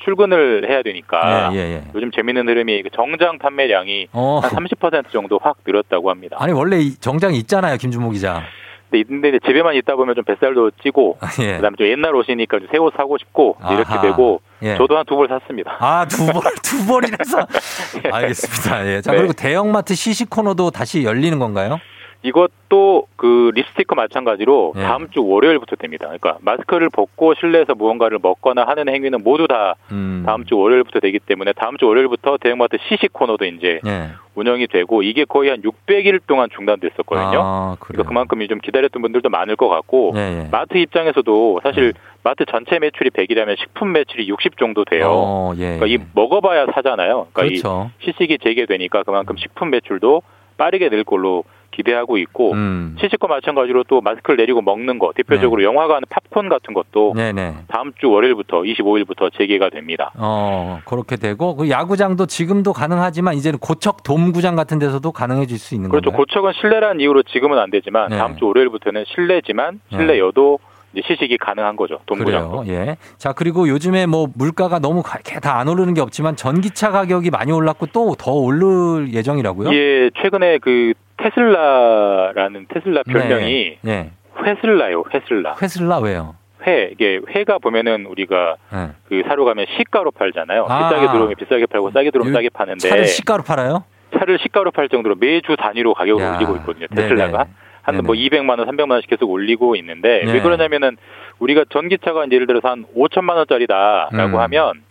출근을 0.04 0.70
해야 0.70 0.84
되니까 0.84 1.50
예, 1.54 1.58
예, 1.58 1.60
예. 1.60 1.84
요즘 1.96 2.12
재밌는 2.12 2.48
흐름이 2.48 2.84
그 2.84 2.90
정장 2.92 3.40
판매량이 3.40 4.10
어. 4.12 4.42
한30% 4.44 5.12
정도 5.12 5.40
확 5.42 5.58
늘었다고 5.66 6.10
합니다. 6.10 6.38
아니, 6.40 6.54
원래 6.54 6.78
이 6.80 6.96
정장이 6.96 7.38
있잖아요, 7.40 7.78
김준모 7.78 8.12
기자. 8.12 8.44
근데 8.90 9.04
근데 9.04 9.30
이제 9.30 9.40
집에만 9.46 9.76
있다 9.76 9.96
보면 9.96 10.16
좀 10.16 10.24
뱃살도 10.24 10.72
찌고 10.84 11.18
예. 11.42 11.56
그다음에 11.58 11.76
좀 11.78 11.88
옛날 11.88 12.16
옷이니까 12.16 12.60
새 12.72 12.78
옷 12.78 12.94
사고 12.96 13.18
싶고 13.18 13.58
이렇게. 13.72 14.02
되고 14.02 14.42
예. 14.62 14.76
저도 14.78 14.98
한 14.98 15.06
두 15.06 15.16
벌 15.18 15.28
샀습니다. 15.28 15.76
아, 15.80 16.06
두 16.08 16.26
벌, 16.28 16.42
두 16.64 16.86
벌이라서. 16.88 17.38
알겠습니다. 18.12 18.88
예. 18.88 19.02
자, 19.02 19.12
네. 19.12 19.18
그리고 19.18 19.34
대형마트 19.34 19.94
시식 19.96 20.30
코너도 20.30 20.72
다시 20.72 21.04
열리는 21.04 21.38
건가요? 21.40 21.80
이것도 22.24 23.08
그 23.16 23.52
립스틱과 23.54 23.96
마찬가지로 23.96 24.74
예. 24.78 24.82
다음 24.82 25.10
주 25.12 25.24
월요일부터 25.26 25.76
됩니다. 25.76 26.06
그러니까 26.08 26.38
마스크를 26.42 26.90
벗고 26.90 27.34
실내에서 27.36 27.76
무언가를 27.76 28.18
먹거나 28.22 28.66
하는 28.68 28.90
행위는 28.90 29.20
모두 29.24 29.48
다 29.48 29.76
음. 29.92 30.24
다음 30.26 30.44
주 30.46 30.58
월요일부터 30.58 31.00
되기 31.00 31.20
때문에 31.20 31.54
다음 31.54 31.78
주 31.78 31.86
월요일부터 31.88 32.38
대형마트 32.42 32.78
시식 32.90 33.14
코너도 33.14 33.46
이제 33.46 33.80
예. 33.86 34.10
운영이 34.38 34.68
되고 34.68 35.02
이게 35.02 35.26
거의 35.26 35.50
한 35.50 35.62
600일 35.64 36.22
동안 36.28 36.48
중단됐었거든요. 36.56 37.42
아, 37.42 37.76
그래요. 37.80 38.04
그러니까 38.04 38.04
그만큼 38.04 38.48
좀 38.48 38.60
기다렸던 38.60 39.02
분들도 39.02 39.30
많을 39.30 39.56
것 39.56 39.68
같고 39.68 40.14
예, 40.16 40.44
예. 40.46 40.50
마트 40.52 40.78
입장에서도 40.78 41.62
사실 41.64 41.94
마트 42.24 42.46
전체 42.46 42.78
매출이 42.78 43.10
100이라면 43.10 43.58
식품 43.58 43.94
매출이 43.94 44.28
60 44.28 44.58
정도 44.58 44.86
돼요. 44.86 45.08
어, 45.10 45.54
예. 45.58 45.78
그러니까 45.78 45.88
이 45.88 45.98
먹어봐야 46.14 46.68
사잖아요. 46.68 47.28
그러니까 47.34 47.42
그렇죠. 47.42 47.90
이 48.00 48.06
시식이 48.06 48.38
재개되니까 48.44 49.04
그만큼 49.04 49.36
식품 49.38 49.72
매출도 49.72 50.22
빠르게 50.58 50.90
늘 50.90 51.04
걸로 51.04 51.44
기대하고 51.78 52.18
있고 52.18 52.54
음. 52.54 52.96
시식과 53.00 53.28
마찬가지로 53.28 53.84
또 53.88 54.02
마스크를 54.02 54.38
내리고 54.38 54.62
먹는 54.62 54.98
거 54.98 55.12
대표적으로 55.16 55.64
영화관 55.64 56.02
팝콘 56.10 56.50
같은 56.50 56.74
것도 56.74 57.14
네네. 57.16 57.56
다음 57.68 57.94
주 58.00 58.10
월요일부터 58.10 58.62
25일부터 58.62 59.32
재개가 59.38 59.70
됩니다. 59.70 60.12
어, 60.18 60.80
그렇게 60.86 61.16
되고, 61.16 61.56
그 61.56 61.70
야구장도 61.70 62.26
지금도 62.26 62.74
가능하지만 62.74 63.36
이제는 63.36 63.60
고척 63.60 64.04
돔구장 64.04 64.56
같은 64.56 64.80
데서도 64.80 65.12
가능해질 65.12 65.58
수 65.58 65.76
있는 65.76 65.90
그렇죠. 65.90 66.12
건가요? 66.12 66.26
고척은 66.26 66.54
실내라는 66.60 67.00
이유로 67.02 67.24
지금은 67.24 67.60
안 67.60 67.70
되지만 67.70 68.10
네. 68.10 68.18
다음 68.18 68.36
주 68.38 68.48
월요일부터는 68.48 69.06
실내지만 69.08 69.80
실내여도 69.92 70.60
이제 70.60 70.77
시식이 71.06 71.38
가능한 71.38 71.76
거죠. 71.76 72.00
그래요. 72.08 72.40
동부장도. 72.50 72.64
예. 72.68 72.98
자, 73.18 73.34
그리고 73.34 73.68
요즘에 73.68 74.06
뭐 74.06 74.28
물가가 74.36 74.80
너무 74.80 75.04
다 75.42 75.58
안 75.60 75.68
오르는 75.68 75.94
게 75.94 76.02
없지만 76.02 76.36
전기차 76.36 76.92
가격이 76.92 77.30
많이 77.32 77.52
올랐고 77.52 77.88
또 77.88 78.16
더 78.18 78.32
오를 78.34 79.14
예정이라고요? 79.14 79.74
예, 79.74 80.10
최근에 80.22 80.60
그 80.60 80.94
테슬라라는 81.18 82.68
테슬라 82.74 83.04
별명이 83.04 83.78
네. 83.82 83.92
예. 83.92 84.12
회슬라요. 84.46 85.04
회슬라. 85.14 85.56
회슬라 85.62 85.98
왜요? 86.00 86.36
회 86.66 86.90
이게 86.92 87.20
회가 87.36 87.60
보면은 87.60 88.06
우리가 88.08 88.56
예. 88.74 88.90
그 89.10 89.24
사러 89.28 89.46
가면 89.46 89.66
시가로 89.78 90.12
팔잖아요. 90.12 90.66
아. 90.70 90.90
비싸게 90.90 91.08
들어오면 91.12 91.36
비싸게 91.38 91.66
팔고 91.68 91.92
싸게 91.92 92.12
들어오면 92.12 92.34
싸게 92.34 92.50
파는데 92.50 92.90
차를 92.90 93.06
시가로 93.06 93.44
팔아요? 93.44 93.84
차를 94.18 94.40
시가로 94.40 94.72
팔 94.72 94.90
정도로 94.90 95.16
매주 95.16 95.56
단위로 95.58 95.94
가격을 95.94 96.24
야. 96.24 96.36
올리고 96.38 96.56
있거든요. 96.58 96.88
네네. 96.88 97.02
테슬라가 97.10 97.46
한 97.88 97.96
뭐 98.04 98.16
200만 98.16 98.60
원, 98.60 98.68
300만 98.68 98.92
원씩 98.92 99.10
계속 99.10 99.32
올리고 99.32 99.76
있는데 99.78 100.22
네. 100.26 100.34
왜 100.34 100.42
그러냐면은 100.42 100.98
우리가 101.40 101.66
전기차가 101.70 102.26
예를 102.32 102.46
들어서 102.46 102.68
한 102.68 102.86
5천만 102.96 103.38
원짜리다라고 103.38 104.38
음. 104.38 104.42
하면 104.42 104.84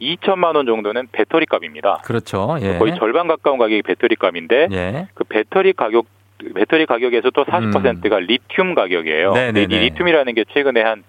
2천만 0.00 0.54
원 0.56 0.66
정도는 0.66 1.08
배터리 1.12 1.46
값입니다. 1.46 2.02
그렇죠. 2.04 2.56
예. 2.60 2.76
거의 2.78 2.94
절반 2.96 3.28
가까운 3.28 3.58
가격이 3.58 3.82
배터리 3.82 4.16
값인데 4.16 4.68
예. 4.72 5.06
그 5.14 5.24
배터리 5.24 5.72
가격 5.72 6.06
배터리 6.54 6.84
가격에서 6.84 7.30
또 7.30 7.44
40%가 7.44 8.18
리튬 8.18 8.74
가격이에요. 8.74 9.30
음. 9.30 9.34
네네네. 9.34 9.60
근데 9.62 9.76
이 9.76 9.80
리튬이라는 9.80 10.34
게 10.34 10.44
최근에 10.52 10.82
한 10.82 11.02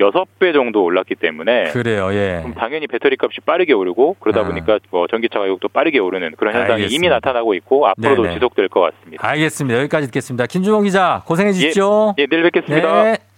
6배 0.00 0.52
정도 0.52 0.82
올랐기 0.82 1.14
때문에 1.14 1.70
그래요. 1.70 2.12
예. 2.12 2.38
그럼 2.40 2.54
당연히 2.54 2.86
배터리 2.86 3.16
값이 3.20 3.40
빠르게 3.42 3.72
오르고 3.72 4.16
그러다 4.18 4.40
아. 4.40 4.44
보니까 4.44 4.78
뭐 4.90 5.06
전기차 5.06 5.38
가격도 5.38 5.68
빠르게 5.68 5.98
오르는 5.98 6.34
그런 6.36 6.54
현상이 6.54 6.72
알겠습니다. 6.82 6.94
이미 6.96 7.08
나타나고 7.08 7.54
있고 7.54 7.86
앞으로도 7.86 8.22
네네. 8.22 8.34
지속될 8.34 8.68
것 8.68 8.80
같습니다. 8.80 9.28
알겠습니다. 9.28 9.78
여기까지 9.80 10.06
듣겠습니다. 10.08 10.46
김주홍 10.46 10.84
기자 10.84 11.22
고생해 11.26 11.52
주십시오. 11.52 12.14
예, 12.18 12.26
내일 12.26 12.42
뵙겠습니다. 12.44 13.04
네. 13.04 13.29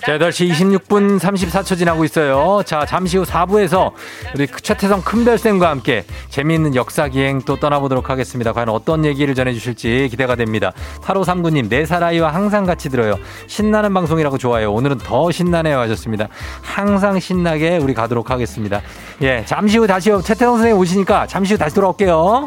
자, 0.00 0.16
8시 0.16 0.50
26분 0.52 1.18
34초 1.18 1.76
지나고 1.76 2.02
있어요. 2.04 2.62
자, 2.64 2.86
잠시 2.86 3.18
후 3.18 3.24
4부에서 3.24 3.92
우리 4.34 4.46
최태성 4.46 5.02
큰별쌤과 5.02 5.68
함께 5.68 6.04
재미있는 6.30 6.74
역사기행 6.74 7.42
또 7.42 7.56
떠나보도록 7.56 8.08
하겠습니다. 8.08 8.54
과연 8.54 8.70
어떤 8.70 9.04
얘기를 9.04 9.34
전해주실지 9.34 10.08
기대가 10.10 10.34
됩니다. 10.34 10.72
8539님, 11.02 11.68
네 11.68 11.84
살 11.84 12.02
아이와 12.02 12.32
항상 12.32 12.64
같이 12.64 12.88
들어요. 12.88 13.18
신나는 13.48 13.92
방송이라고 13.92 14.38
좋아요. 14.38 14.72
오늘은 14.72 14.98
더 14.98 15.30
신나네요 15.30 15.78
하셨습니다. 15.80 16.28
항상 16.62 17.20
신나게 17.20 17.76
우리 17.76 17.92
가도록 17.92 18.30
하겠습니다. 18.30 18.80
예, 19.20 19.44
잠시 19.44 19.76
후 19.78 19.86
다시 19.86 20.08
최태성 20.10 20.54
선생님 20.56 20.78
오시니까 20.78 21.26
잠시 21.26 21.52
후 21.54 21.58
다시 21.58 21.74
돌아올게요. 21.74 22.46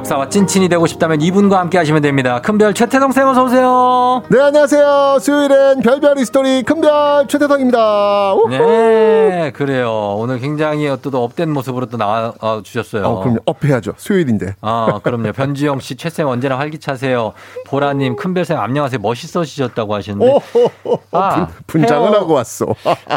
역사와 0.00 0.28
찐친이 0.30 0.68
되고 0.70 0.86
싶다면 0.86 1.20
이분과 1.20 1.58
함께 1.58 1.76
하시면 1.76 2.00
됩니다. 2.02 2.40
큰별 2.40 2.72
최태성 2.72 3.12
쌤 3.12 3.28
어서 3.28 3.44
오세요. 3.44 4.22
네, 4.28 4.40
안녕하세요. 4.40 5.18
수요일엔 5.20 5.80
별별 5.82 6.18
히스토리 6.18 6.62
큰별 6.62 7.26
최태성입니다. 7.28 8.32
우후. 8.34 8.48
네, 8.48 9.52
그래요. 9.54 10.16
오늘 10.18 10.38
굉장히 10.38 10.88
또 11.02 11.10
up된 11.22 11.50
모습으로 11.52 11.86
또 11.86 11.98
나와 11.98 12.32
어, 12.40 12.60
주셨어요. 12.62 13.04
어, 13.04 13.20
그럼요. 13.20 13.40
업해야죠. 13.44 13.92
수요일인데. 13.98 14.54
아, 14.62 15.00
그럼요. 15.02 15.32
변지영 15.32 15.80
씨, 15.80 15.96
최 15.96 16.08
쌤 16.10 16.26
언제나 16.26 16.58
활기차세요. 16.58 17.32
보라님, 17.66 18.16
큰별 18.16 18.44
쌤 18.44 18.58
안녕하세요. 18.58 19.00
멋있어지셨다고 19.00 19.94
하시는데. 19.94 20.26
오호호. 20.26 20.98
아, 21.12 21.46
분, 21.66 21.86
장을 21.86 22.12
하고 22.14 22.34
왔어. 22.34 22.66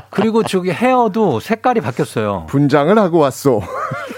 그리고 0.09 0.43
저기 0.43 0.71
헤어도 0.71 1.39
색깔이 1.39 1.79
바뀌었어요. 1.81 2.45
분장을 2.49 2.95
하고 2.99 3.19
왔어. 3.19 3.61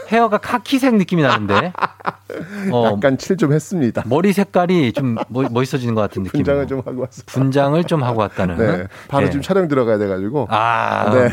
헤어가 0.07 0.37
카키색 0.37 0.95
느낌이 0.95 1.21
나는데. 1.23 1.73
어, 2.71 2.91
약간 2.93 3.17
칠 3.17 3.35
좀 3.37 3.51
했습니다. 3.53 4.03
머리 4.05 4.31
색깔이 4.33 4.93
좀 4.93 5.15
멋- 5.29 5.51
멋있어지는 5.51 5.93
것 5.95 6.01
같은 6.01 6.23
느낌. 6.23 6.39
분장을 6.39 6.67
좀 6.67 6.79
하고 6.79 7.01
왔어. 7.01 7.21
분장을 7.25 7.83
좀 7.85 8.03
하고 8.03 8.21
왔다는. 8.21 8.57
네. 8.57 8.87
바로 9.09 9.25
네. 9.25 9.31
지금 9.31 9.41
촬영 9.41 9.67
들어가야 9.67 9.97
돼가지고. 9.97 10.47
아, 10.49 11.11
네. 11.13 11.29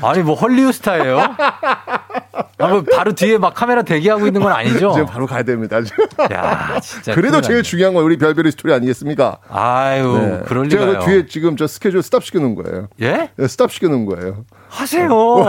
아니 0.00 0.22
뭐 0.22 0.34
헐리우드 0.34 0.72
스타예요? 0.72 1.18
아, 1.20 2.66
뭐 2.68 2.82
바로 2.94 3.12
뒤에 3.12 3.36
막 3.36 3.52
카메라 3.54 3.82
대기하고 3.82 4.26
있는 4.26 4.40
건 4.40 4.52
아니죠? 4.52 4.92
지금 4.92 5.06
바로 5.06 5.26
가야 5.26 5.42
됩니다. 5.42 5.78
야, 6.32 6.80
진짜. 6.80 7.14
그래도 7.14 7.40
제일. 7.42 7.62
중요한 7.62 7.92
건 7.94 8.04
우리 8.04 8.16
별별 8.16 8.46
히스토리 8.46 8.72
아니겠습니까? 8.72 9.38
아유, 9.50 10.18
네. 10.18 10.40
그럴 10.46 10.68
제가 10.70 10.84
리가요. 10.86 11.00
그 11.00 11.06
뒤에 11.06 11.26
지금 11.26 11.56
저 11.56 11.66
스케줄 11.66 12.02
stop 12.02 12.24
시켜 12.24 12.38
놓은 12.40 12.54
거예요. 12.54 12.88
예? 13.02 13.30
네, 13.36 13.48
stop 13.48 13.70
시켜 13.72 13.88
놓은 13.88 14.06
거예요. 14.06 14.44
하세요. 14.68 15.08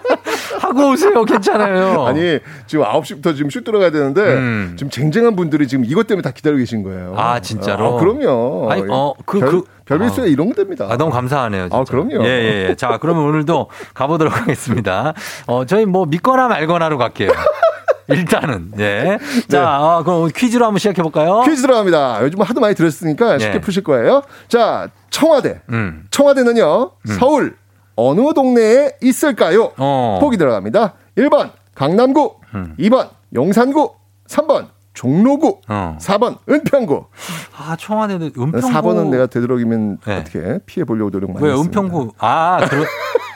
하고 0.66 0.90
오세요. 0.90 1.24
괜찮아요. 1.24 2.04
아니, 2.06 2.38
지금 2.66 2.84
9시부터 2.84 3.36
지금 3.36 3.50
슛 3.50 3.64
들어가야 3.64 3.90
되는데, 3.90 4.20
음. 4.20 4.74
지금 4.76 4.90
쟁쟁한 4.90 5.36
분들이 5.36 5.66
지금 5.68 5.84
이것 5.84 6.06
때문에 6.06 6.22
다 6.22 6.30
기다리고 6.30 6.58
계신 6.58 6.82
거예요. 6.82 7.14
아, 7.16 7.40
진짜로? 7.40 7.96
아, 7.96 8.00
그럼요. 8.00 8.70
아니, 8.70 8.82
어, 8.88 9.14
그, 9.24 9.38
별, 9.38 9.50
그. 9.50 9.64
별일수에 9.86 10.28
이런 10.28 10.48
거 10.48 10.54
됩니다. 10.54 10.86
아, 10.90 10.96
너무 10.96 11.10
감사하네요. 11.12 11.64
진짜. 11.64 11.76
아, 11.76 11.84
그럼요. 11.84 12.24
예, 12.24 12.28
예, 12.28 12.68
예. 12.70 12.74
자, 12.74 12.98
그러면 13.00 13.24
오늘도 13.24 13.68
가보도록 13.94 14.36
하겠습니다. 14.36 15.14
어, 15.46 15.64
저희 15.64 15.86
뭐 15.86 16.06
믿거나 16.06 16.48
말거나로 16.48 16.98
갈게요. 16.98 17.30
일단은, 18.08 18.70
예. 18.78 19.18
자, 19.48 19.80
어, 19.80 20.02
그럼 20.04 20.28
퀴즈로 20.34 20.64
한번 20.64 20.78
시작해 20.78 21.02
볼까요? 21.02 21.42
퀴즈 21.44 21.62
들어갑니다. 21.62 22.20
요즘 22.22 22.40
하도 22.40 22.60
많이 22.60 22.74
들었으니까 22.76 23.38
쉽게 23.38 23.56
예. 23.56 23.60
푸실 23.60 23.82
거예요. 23.82 24.22
자, 24.48 24.88
청와대. 25.10 25.60
음. 25.70 26.04
청와대는요, 26.10 26.90
서울 27.18 27.56
어느 27.96 28.32
동네에 28.34 28.92
있을까요? 29.02 29.72
어. 29.78 30.18
보기 30.20 30.36
들어갑니다. 30.36 30.94
1번 31.16 31.50
강남구, 31.74 32.34
음. 32.54 32.74
2번 32.78 33.08
용산구, 33.34 33.94
3번 34.28 34.68
종로구, 34.94 35.60
어. 35.68 35.96
4번 36.00 36.38
은평구. 36.48 37.06
아, 37.58 37.76
청와대는 37.76 38.32
은평구. 38.38 38.60
4번은 38.60 39.08
내가 39.08 39.26
되도록이면 39.26 39.98
네. 40.06 40.16
어떻게 40.18 40.58
피해 40.66 40.84
보려고 40.84 41.10
노력 41.10 41.32
많이 41.32 41.44
왜 41.44 41.52
했습니다. 41.52 41.80
은평구? 41.80 42.12
아, 42.18 42.58
그러, 42.68 42.84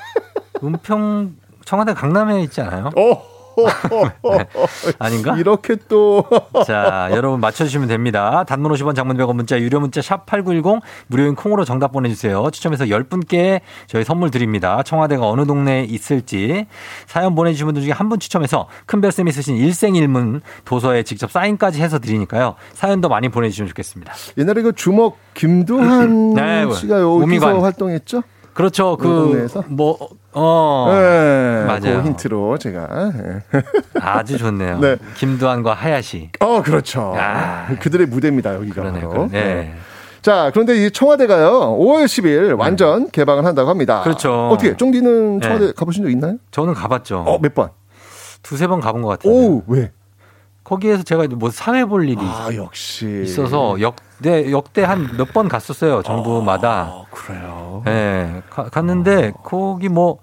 은평, 0.65 1.35
청와대 1.65 1.93
강남에 1.95 2.43
있지 2.43 2.61
않아요? 2.61 2.91
어. 2.97 3.30
아닌가? 4.99 5.37
이렇게 5.37 5.77
또 5.89 6.25
자, 6.67 7.09
여러분 7.13 7.41
맞춰주시면 7.41 7.89
됩니다. 7.89 8.45
단문 8.47 8.71
50원 8.73 8.95
장문 8.95 9.17
100원 9.17 9.35
문자 9.35 9.59
유료 9.61 9.81
문자 9.81 10.01
샵8910 10.01 10.81
무료인 11.07 11.35
콩으로 11.35 11.65
정답 11.65 11.93
보내주세요. 11.93 12.51
추첨해서 12.51 12.85
10분께 12.85 13.61
저희 13.87 14.05
선물 14.05 14.31
드립니다. 14.31 14.83
청와대가 14.85 15.27
어느 15.29 15.47
동네에 15.47 15.85
있을지 15.85 16.67
사연 17.07 17.35
보내주신 17.35 17.67
분들 17.67 17.83
중에 17.83 17.93
한 17.93 18.11
분 18.11 18.19
추첨해서 18.19 18.67
큰별쌤이 18.87 19.31
쓰신 19.31 19.57
일생일문 19.57 20.41
도서에 20.65 21.05
직접 21.05 21.31
사인까지 21.31 21.81
해서 21.81 22.01
드리니까요. 22.01 22.57
사연도 22.73 23.09
많이 23.09 23.29
보내주시면 23.29 23.69
좋겠습니다. 23.69 24.13
옛날에 24.37 24.63
그 24.63 24.73
주먹 24.75 25.17
김두한 25.35 26.35
네, 26.35 26.63
씨가 26.75 26.97
여기서 26.97 27.09
우미관. 27.09 27.61
활동했죠? 27.61 28.23
그렇죠. 28.61 28.97
그, 28.99 29.09
동네에서? 29.09 29.65
뭐, 29.69 29.97
어. 30.33 30.87
네, 30.91 31.65
맞아요. 31.67 32.03
그 32.03 32.09
힌트로 32.09 32.59
제가. 32.59 33.13
예. 33.15 33.63
아주 34.01 34.37
좋네요. 34.37 34.79
네. 34.81 34.97
김두한과 35.17 35.73
하야시. 35.73 36.31
어, 36.41 36.63
그렇죠. 36.63 37.15
아. 37.17 37.69
그들의 37.81 38.07
무대입니다, 38.07 38.55
여기가 38.55 38.75
그러네요. 38.83 39.09
바로. 39.09 39.29
그러네. 39.29 39.31
네. 39.55 39.75
자, 40.21 40.51
그런데 40.53 40.85
이 40.85 40.91
청와대가요, 40.91 41.79
5월 41.79 42.05
10일 42.05 42.59
완전 42.59 43.11
개방을 43.11 43.47
한다고 43.47 43.71
합니다. 43.71 44.03
그렇죠. 44.03 44.49
어떻게, 44.49 44.77
쫑디는 44.77 45.41
청와대 45.41 45.67
네. 45.69 45.73
가보신 45.75 46.05
적 46.05 46.11
있나요? 46.11 46.37
저는 46.51 46.75
가봤죠. 46.75 47.25
어, 47.27 47.39
몇 47.41 47.55
번? 47.55 47.71
두세 48.43 48.67
번 48.67 48.81
가본 48.81 49.01
것 49.03 49.09
같아요. 49.09 49.33
오, 49.33 49.63
왜? 49.67 49.91
거기에서 50.71 51.03
제가 51.03 51.27
뭐 51.37 51.51
사회 51.51 51.85
볼 51.85 52.09
일이 52.09 52.17
아, 52.23 52.49
역시. 52.55 53.23
있어서 53.25 53.81
역대 53.81 54.53
역대 54.53 54.85
한 54.85 55.17
몇 55.19 55.33
번 55.33 55.49
갔었어요 55.49 56.03
정부마다. 56.03 56.71
아, 56.71 57.05
그래요. 57.11 57.83
예, 57.89 58.41
가- 58.49 58.69
갔는데 58.69 59.33
거기 59.43 59.89
뭐 59.89 60.19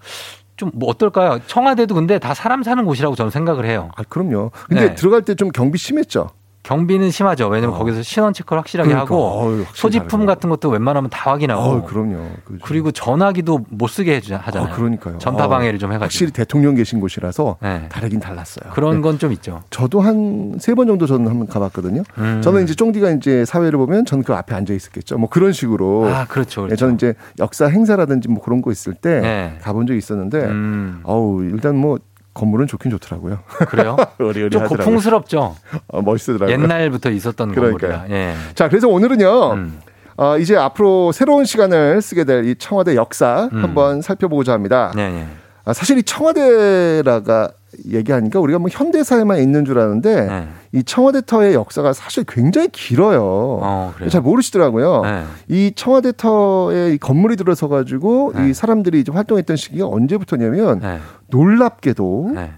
좀 0.56 0.70
뭐 0.74 0.88
어떨까요? 0.90 1.38
청와대도 1.46 1.94
근데 1.94 2.18
다 2.18 2.34
사람 2.34 2.62
사는 2.64 2.84
곳이라고 2.84 3.14
저는 3.14 3.30
생각을 3.30 3.64
해요. 3.66 3.90
아, 3.96 4.02
그럼요. 4.08 4.50
근데 4.66 4.88
네. 4.88 4.94
들어갈 4.96 5.22
때 5.22 5.34
좀 5.36 5.50
경비 5.50 5.78
심했죠? 5.78 6.30
경비는 6.68 7.10
심하죠. 7.10 7.48
왜냐면 7.48 7.78
거기서 7.78 8.02
신원 8.02 8.34
체크를 8.34 8.60
확실하게 8.60 8.90
그러니까. 8.90 9.14
하고 9.14 9.24
어휴, 9.40 9.64
소지품 9.72 10.06
다르네요. 10.08 10.26
같은 10.26 10.50
것도 10.50 10.68
웬만하면 10.68 11.08
다 11.08 11.30
확인하고 11.30 11.62
어, 11.62 11.84
그럼요. 11.86 12.28
그죠. 12.44 12.58
그리고 12.62 12.90
전화기도 12.92 13.64
못 13.70 13.86
쓰게 13.86 14.20
하잖아요. 14.30 14.70
아, 14.70 14.76
그러니까요. 14.76 15.16
전파 15.16 15.46
어, 15.46 15.48
방해를 15.48 15.78
좀 15.78 15.90
해가지고 15.92 16.04
확실히 16.04 16.30
대통령 16.30 16.74
계신 16.74 17.00
곳이라서 17.00 17.56
네. 17.62 17.88
다르긴 17.88 18.20
달랐어요. 18.20 18.70
그런 18.74 18.96
네. 18.96 19.00
건좀 19.00 19.32
있죠. 19.32 19.62
저도 19.70 20.00
한 20.02 20.58
세 20.58 20.74
번 20.74 20.86
정도 20.86 21.06
저는 21.06 21.26
한번 21.28 21.46
가봤거든요. 21.46 22.02
음. 22.18 22.42
저는 22.42 22.64
이제 22.64 22.74
쫑디가 22.74 23.12
이제 23.12 23.44
사회를 23.46 23.78
보면 23.78 24.04
저는 24.04 24.22
그 24.22 24.34
앞에 24.34 24.54
앉아 24.54 24.74
있었겠죠. 24.74 25.16
뭐 25.16 25.30
그런 25.30 25.52
식으로. 25.52 26.06
아 26.06 26.26
그렇죠. 26.26 26.62
예, 26.62 26.66
그렇죠. 26.66 26.76
저는 26.80 26.94
이제 26.96 27.14
역사 27.38 27.66
행사라든지 27.66 28.28
뭐 28.28 28.42
그런 28.42 28.60
거 28.60 28.70
있을 28.70 28.92
때 28.92 29.20
네. 29.20 29.58
가본 29.62 29.86
적이 29.86 29.98
있었는데, 29.98 30.44
음, 30.44 31.00
어우 31.04 31.44
일단 31.44 31.76
뭐 31.76 31.98
건물은 32.38 32.66
좋긴 32.68 32.90
좋더라고요. 32.92 33.40
그래요? 33.68 33.96
좀. 34.50 34.66
고풍스럽죠. 34.68 35.56
어, 35.88 36.02
멋있더라고요. 36.02 36.50
옛날부터 36.50 37.10
있었던 37.10 37.52
그러니까요. 37.52 37.92
건물이라. 37.98 38.16
예. 38.16 38.34
자, 38.54 38.68
그래서 38.68 38.88
오늘은요. 38.88 39.52
음. 39.54 39.80
어, 40.16 40.38
이제 40.38 40.56
앞으로 40.56 41.12
새로운 41.12 41.44
시간을 41.44 42.00
쓰게 42.02 42.24
될 42.24 42.44
이 42.44 42.54
청와대 42.58 42.94
역사 42.96 43.48
음. 43.52 43.62
한번 43.62 44.02
살펴보고자 44.02 44.52
합니다. 44.52 44.92
네, 44.96 45.10
네. 45.10 45.26
아, 45.64 45.72
사실 45.72 45.98
이 45.98 46.02
청와대라가 46.02 47.50
얘기하니까 47.86 48.40
우리가 48.40 48.58
뭐 48.58 48.68
현대사에만 48.70 49.38
있는 49.38 49.64
줄 49.64 49.78
아는데 49.78 50.26
네. 50.26 50.48
이 50.72 50.82
청와대터의 50.82 51.54
역사가 51.54 51.92
사실 51.92 52.24
굉장히 52.26 52.68
길어요. 52.68 53.22
어. 53.22 53.94
잘 54.08 54.22
모르시더라고요. 54.22 55.02
네. 55.02 55.24
이 55.48 55.72
청와대터에 55.74 56.94
이 56.94 56.98
건물이 56.98 57.36
들어서 57.36 57.68
가지고 57.68 58.32
네. 58.34 58.48
이 58.48 58.54
사람들이 58.54 59.00
이제 59.00 59.12
활동했던 59.12 59.56
시기가 59.56 59.86
언제부터냐면 59.86 60.80
네. 60.80 60.98
놀랍게도 61.28 62.32
네. 62.34 62.52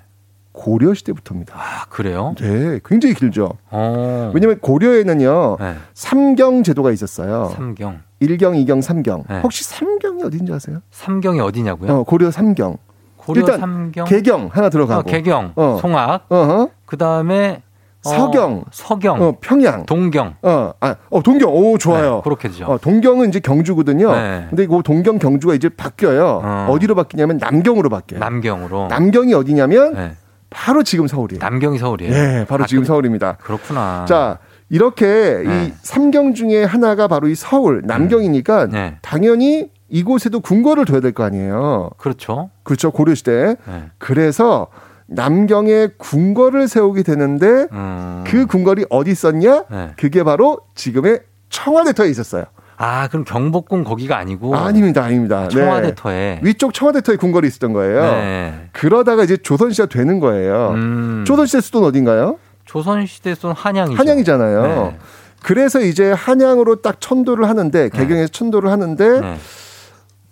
고려 0.53 0.95
시대부터입니다. 0.95 1.55
아, 1.57 1.87
그래요? 1.89 2.35
네, 2.39 2.81
굉장히 2.85 3.15
길죠. 3.15 3.53
어. 3.71 4.31
왜냐면 4.35 4.59
고려에는요 4.61 5.57
네. 5.59 5.75
삼경 5.95 6.63
제도가 6.63 6.91
있었어요. 6.93 7.53
삼경. 7.55 8.01
일경이경삼경 8.21 9.25
네. 9.29 9.41
혹시 9.41 9.65
삼경이 9.65 10.23
어딘지 10.23 10.53
아세요? 10.53 10.81
삼경이 10.91 11.41
어디냐고요? 11.41 11.93
어, 11.93 12.03
고려 12.05 12.31
삼경. 12.31 12.77
고려 13.21 13.41
일단 13.41 13.61
삼경. 13.61 14.05
개경 14.07 14.49
하나 14.53 14.69
들어가고. 14.69 15.01
어, 15.01 15.03
개경. 15.05 15.53
어. 15.57 15.79
송악. 15.81 16.25
어허. 16.29 16.69
그다음에 16.87 17.63
어, 18.05 18.09
서경. 18.09 18.65
서경. 18.73 19.23
어, 19.23 19.37
평양. 19.41 19.85
동경. 19.85 20.35
어, 20.43 20.73
아, 20.81 20.95
어, 21.11 21.23
동경. 21.23 21.51
오, 21.55 21.77
좋아요. 21.79 22.17
네, 22.17 22.21
그렇게 22.25 22.49
되죠. 22.49 22.65
어, 22.65 22.79
동경은 22.79 23.29
이제 23.29 23.41
경주거든요. 23.41 24.11
네. 24.13 24.47
근데 24.49 24.67
그 24.67 24.81
동경 24.83 25.19
경주가 25.19 25.55
이제 25.55 25.69
바뀌어요. 25.69 26.41
어. 26.43 26.67
어. 26.71 26.79
디로 26.81 26.95
바뀌냐면 26.95 27.37
남경으로 27.39 27.91
바뀌어요. 27.91 28.21
남경으로. 28.21 28.89
남경이 28.89 29.35
어디냐면 29.35 29.95
네. 29.95 30.13
바로 30.49 30.83
지금 30.83 31.07
서울이에요. 31.07 31.39
남경이 31.41 31.79
서울이에요. 31.79 32.13
예, 32.13 32.47
바로 32.49 32.65
아, 32.65 32.67
지금 32.67 32.83
그- 32.83 32.87
서울입니다. 32.89 33.37
그렇구나. 33.43 34.05
자, 34.09 34.39
이렇게 34.71 35.43
네. 35.47 35.67
이 35.67 35.73
삼경 35.83 36.35
중에 36.35 36.65
하나가 36.65 37.07
바로 37.07 37.29
이 37.29 37.35
서울, 37.35 37.83
남경이니까 37.85 38.67
네. 38.69 38.97
당연히 39.03 39.69
이곳에도 39.91 40.41
궁궐을 40.41 40.85
둬야 40.85 41.01
될 41.01 41.13
거 41.13 41.25
아니에요. 41.25 41.91
그렇죠. 41.99 42.51
그렇죠. 42.63 42.91
고려 42.91 43.15
시대. 43.15 43.57
네. 43.67 43.91
그래서 43.99 44.69
남경에 45.07 45.89
궁궐을 45.99 46.69
세우게 46.69 47.03
되는데 47.03 47.67
음. 47.73 48.25
그 48.27 48.47
궁궐이 48.47 48.87
어디 48.91 49.11
있었냐? 49.11 49.65
네. 49.69 49.91
그게 49.97 50.23
바로 50.23 50.59
지금의 50.77 51.21
청와대터에 51.49 52.09
있었어요. 52.09 52.45
아, 52.77 53.09
그럼 53.09 53.25
경복궁 53.25 53.85
거기가 53.85 54.17
아니고 54.17 54.55
아닙니다, 54.57 55.03
아닙니다. 55.05 55.43
네. 55.43 55.49
청와대터에. 55.49 56.41
위쪽 56.43 56.73
청와대터에 56.73 57.17
궁궐이 57.17 57.47
있었던 57.49 57.73
거예요. 57.73 58.03
네. 58.03 58.69
그러다가 58.73 59.25
이제 59.25 59.37
조선시대가 59.37 59.89
되는 59.89 60.21
거예요. 60.21 60.71
음. 60.75 61.25
조선시대 61.27 61.61
수도는 61.61 61.89
어딘가요? 61.89 62.39
조선시대 62.65 63.35
쏜 63.35 63.51
한양이죠. 63.53 63.99
한양이잖아요. 63.99 64.63
네. 64.63 64.99
그래서 65.43 65.81
이제 65.81 66.13
한양으로 66.13 66.77
딱 66.83 67.01
천도를 67.01 67.49
하는데 67.49 67.89
개경에서 67.89 68.29
천도를 68.29 68.71
하는데 68.71 69.21
네. 69.21 69.37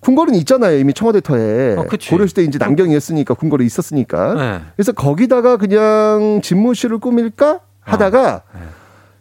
궁궐은 0.00 0.34
있잖아요 0.36 0.78
이미 0.78 0.92
청와대터에 0.94 1.76
어. 1.76 1.84
고려시대 2.10 2.42
이제 2.42 2.58
남경이었으니까 2.58 3.34
궁궐이 3.34 3.64
있었으니까 3.66 4.34
네. 4.34 4.60
그래서 4.76 4.92
거기다가 4.92 5.56
그냥 5.56 6.40
집무실을 6.42 6.98
꾸밀까 6.98 7.60
하다가 7.80 8.42
네. 8.54 8.60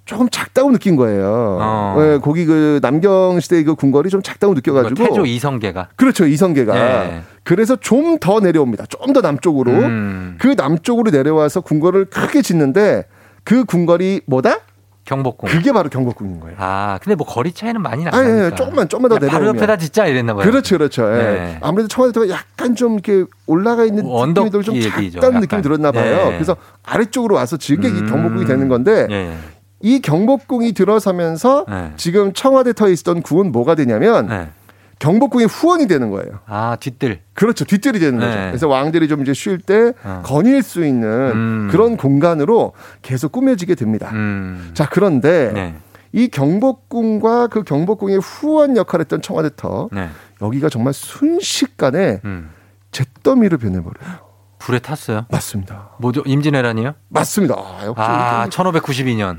조금 0.05 0.29
작다고 0.29 0.71
느낀 0.71 0.95
거예요. 0.95 1.57
어. 1.59 1.95
네, 1.99 2.17
거기 2.19 2.45
그 2.45 2.79
남경 2.81 3.41
시대 3.41 3.61
그 3.63 3.75
궁궐이 3.75 4.09
좀 4.09 4.21
작다고 4.21 4.53
느껴가지고 4.53 4.95
태조 4.95 5.25
이성계가. 5.25 5.89
그렇죠 5.97 6.25
이성계가 6.25 6.73
네. 6.73 7.21
그래서 7.43 7.75
좀 7.75 8.17
더 8.19 8.39
내려옵니다. 8.39 8.85
좀 8.85 9.13
더 9.13 9.19
남쪽으로 9.21 9.71
음. 9.71 10.37
그 10.39 10.53
남쪽으로 10.57 11.11
내려와서 11.11 11.59
궁궐을 11.61 12.05
크게 12.05 12.41
짓는데 12.41 13.05
그 13.43 13.65
궁궐이 13.65 14.21
뭐다? 14.27 14.59
경복궁. 15.07 15.49
그게 15.49 15.71
바로 15.71 15.89
경복궁인 15.89 16.41
거예요. 16.41 16.55
아, 16.59 16.99
근데 17.01 17.15
뭐 17.15 17.25
거리 17.25 17.53
차이는 17.53 17.81
많이 17.81 18.05
아, 18.05 18.11
나니까. 18.11 18.29
예, 18.29 18.45
예, 18.45 18.55
조금만, 18.55 18.89
조금만 18.89 19.09
더 19.09 19.15
그냥 19.15 19.31
바로 19.31 19.39
내려오면. 19.45 19.61
옆에다 19.61 19.77
짓자 19.77 20.05
이랬나 20.05 20.33
봐요. 20.33 20.43
그렇죠, 20.45 20.77
그렇죠. 20.77 21.09
예. 21.13 21.17
네. 21.17 21.57
아무래도 21.61 21.87
청와대가 21.87 22.27
약간 22.29 22.75
좀 22.75 22.93
이렇게 22.93 23.23
올라가 23.45 23.85
있는 23.85 24.03
어, 24.05 24.25
들고 24.33 24.61
좀 24.61 24.75
얘기죠, 24.75 25.19
약간. 25.19 25.39
느낌이 25.39 25.61
들었나 25.61 25.91
봐요. 25.93 26.29
네. 26.29 26.33
그래서 26.33 26.57
아래쪽으로 26.83 27.35
와서 27.35 27.55
지은 27.55 27.79
게이 27.79 27.91
음. 27.91 28.07
경복궁이 28.09 28.45
되는 28.45 28.67
건데 28.67 29.07
예. 29.09 29.33
이 29.81 30.01
경복궁이 30.01 30.73
들어서면서 30.73 31.65
네. 31.69 31.93
지금 31.95 32.33
청와대 32.33 32.73
터에 32.73 32.91
있었던 32.91 33.21
궁은 33.21 33.51
뭐가 33.53 33.75
되냐면 33.75 34.27
네. 34.27 34.49
경복궁의 34.99 35.47
후원이 35.47 35.87
되는 35.87 36.09
거예요. 36.09 36.39
아, 36.47 36.75
뒷뜰. 36.79 37.19
그렇죠. 37.33 37.65
뒷뜰이 37.65 37.99
되는 37.99 38.19
거죠. 38.19 38.35
네. 38.35 38.47
그래서 38.47 38.67
왕들이 38.67 39.07
좀 39.07 39.21
이제 39.21 39.33
쉴때 39.33 39.93
어. 40.03 40.21
거닐 40.25 40.63
수 40.63 40.85
있는 40.85 41.09
음. 41.09 41.67
그런 41.71 41.97
공간으로 41.97 42.73
계속 43.01 43.31
꾸며지게 43.31 43.75
됩니다. 43.75 44.09
음. 44.13 44.71
자, 44.73 44.87
그런데 44.89 45.51
네. 45.53 45.75
이 46.13 46.29
경복궁과 46.29 47.47
그 47.47 47.63
경복궁의 47.63 48.19
후원 48.19 48.75
역할을 48.75 49.03
했던 49.03 49.21
청와대터 49.21 49.89
네. 49.91 50.09
여기가 50.41 50.69
정말 50.69 50.93
순식간에 50.93 52.21
음. 52.25 52.49
잿더미로 52.91 53.57
변해버려요. 53.59 54.27
불에 54.59 54.79
탔어요? 54.79 55.25
맞습니다. 55.29 55.91
뭐죠? 55.99 56.23
임진왜란이요? 56.25 56.95
맞습니다. 57.09 57.55
아, 57.55 57.85
역시 57.85 58.01
아, 58.01 58.47
1592년. 58.49 59.37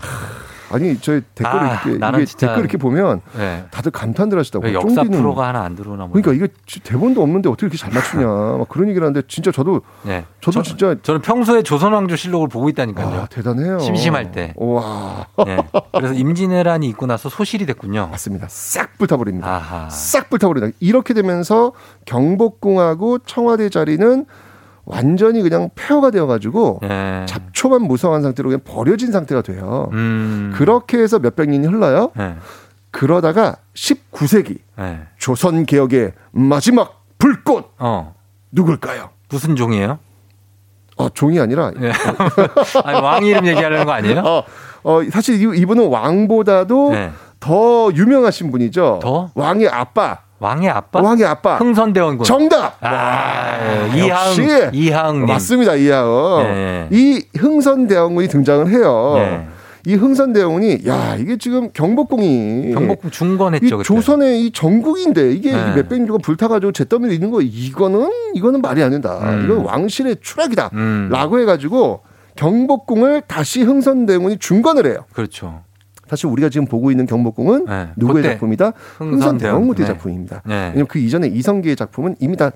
아니 0.70 0.98
저희 1.00 1.22
댓글 1.34 1.46
아, 1.58 1.80
이렇게 1.84 1.90
이게 2.18 2.24
진짜- 2.26 2.46
댓글 2.48 2.60
이렇게 2.60 2.76
보면 2.78 3.20
네. 3.36 3.64
다들 3.70 3.90
감탄들 3.92 4.38
하시다고. 4.38 4.66
왜 4.66 4.74
역사 4.74 5.02
쫑디는- 5.02 5.12
프로가 5.16 5.48
하나 5.48 5.62
안 5.62 5.74
들어오나 5.74 6.06
뭐. 6.06 6.12
그러니까 6.12 6.32
이게 6.32 6.52
지- 6.66 6.80
대본도 6.80 7.22
없는데 7.22 7.48
어떻게 7.48 7.66
이렇게 7.66 7.78
잘 7.78 7.90
맞추냐 7.92 8.26
막 8.58 8.68
그런 8.68 8.88
얘기를 8.88 9.06
하는데 9.06 9.26
진짜 9.28 9.50
저도 9.50 9.80
네. 10.02 10.24
저도 10.40 10.62
저- 10.62 10.68
진짜 10.68 10.94
저는 11.02 11.22
평소에 11.22 11.62
조선왕조 11.62 12.16
실록을 12.16 12.48
보고 12.48 12.68
있다니까요. 12.68 13.06
아, 13.22 13.26
대단해요. 13.26 13.78
심심할 13.78 14.30
때. 14.32 14.52
와. 14.56 15.26
네. 15.46 15.56
그래서 15.92 16.14
임진왜란이 16.14 16.86
있고 16.90 17.06
나서 17.06 17.28
소실이 17.28 17.66
됐군요. 17.66 18.08
맞습니다. 18.10 18.46
싹 18.50 18.98
불타버립니다. 18.98 19.48
아하. 19.48 19.88
싹 19.90 20.28
불타버린다. 20.30 20.76
이렇게 20.80 21.14
되면서 21.14 21.72
경복궁하고 22.04 23.20
청와대 23.20 23.68
자리는 23.70 24.26
완전히 24.88 25.42
그냥 25.42 25.68
폐허가 25.74 26.10
되어가지고 26.10 26.80
네. 26.82 27.26
잡초만 27.26 27.82
무성한 27.82 28.22
상태로 28.22 28.48
그냥 28.48 28.60
버려진 28.64 29.12
상태가 29.12 29.42
돼요. 29.42 29.90
음. 29.92 30.52
그렇게 30.56 30.98
해서 30.98 31.18
몇백 31.18 31.50
년이 31.50 31.66
흘러요. 31.66 32.10
네. 32.16 32.36
그러다가 32.90 33.56
19세기 33.74 34.58
네. 34.78 35.00
조선 35.18 35.66
개혁의 35.66 36.12
마지막 36.32 37.04
불꽃 37.18 37.70
어. 37.78 38.14
누굴까요? 38.50 39.10
무슨 39.28 39.56
종이에요? 39.56 39.98
어, 40.96 41.08
종이 41.10 41.38
아니라 41.38 41.70
예. 41.80 41.92
아니, 42.84 43.00
왕 43.00 43.24
이름 43.24 43.46
얘기하려는 43.46 43.84
거 43.84 43.92
아니에요? 43.92 44.20
어, 44.20 44.42
어, 44.84 45.00
사실 45.12 45.40
이- 45.40 45.60
이분은 45.60 45.86
왕보다도 45.88 46.90
네. 46.92 47.10
더 47.40 47.90
유명하신 47.94 48.50
분이죠. 48.50 49.00
더? 49.02 49.30
왕의 49.34 49.68
아빠. 49.68 50.20
왕의 50.40 50.68
아빠? 50.68 51.00
왕의 51.00 51.24
아빠. 51.26 51.56
흥선대원군. 51.56 52.24
정답. 52.24 52.76
아. 52.80 53.86
이항. 53.94 54.70
이항님. 54.72 55.26
맞습니다, 55.26 55.74
이하은. 55.74 56.42
네. 56.44 56.88
이 56.92 57.22
흥선대원군이 57.36 58.28
등장을 58.28 58.68
해요. 58.68 59.14
네. 59.16 59.48
이 59.86 59.94
흥선대원군이 59.94 60.80
야 60.86 61.16
이게 61.18 61.38
지금 61.38 61.70
경복궁이 61.72 62.72
경복궁 62.74 63.10
중건했죠. 63.10 63.82
조선의 63.82 64.42
이 64.44 64.50
전국인데 64.50 65.32
이게 65.32 65.52
네. 65.52 65.74
몇백 65.74 66.00
년간 66.00 66.20
불타가지고 66.20 66.72
잿더미를 66.72 67.14
있는 67.14 67.30
거 67.30 67.40
이거는 67.40 68.10
이거는 68.34 68.60
말이 68.60 68.82
안 68.82 68.90
된다. 68.90 69.18
음. 69.22 69.44
이건 69.44 69.64
왕실의 69.64 70.16
추락이다. 70.20 70.70
음. 70.74 71.08
라고 71.10 71.38
해가지고 71.40 72.00
경복궁을 72.36 73.22
다시 73.26 73.62
흥선대원군이 73.62 74.38
중건을 74.38 74.86
해요. 74.86 75.04
그렇죠. 75.14 75.62
사실 76.08 76.26
우리가 76.26 76.48
지금 76.48 76.66
보고 76.66 76.90
있는 76.90 77.06
경복궁은 77.06 77.64
네. 77.66 77.88
누구의 77.96 78.22
그때 78.22 78.34
작품이다? 78.34 78.72
흥선 78.98 78.98
대원군. 78.98 79.14
흥선대원군의 79.20 79.80
네. 79.80 79.86
작품입니다. 79.86 80.42
네. 80.46 80.54
왜냐면 80.68 80.86
그 80.86 80.98
이전에 80.98 81.28
이성계의 81.28 81.76
작품은 81.76 82.16
이미 82.20 82.36
다 82.36 82.50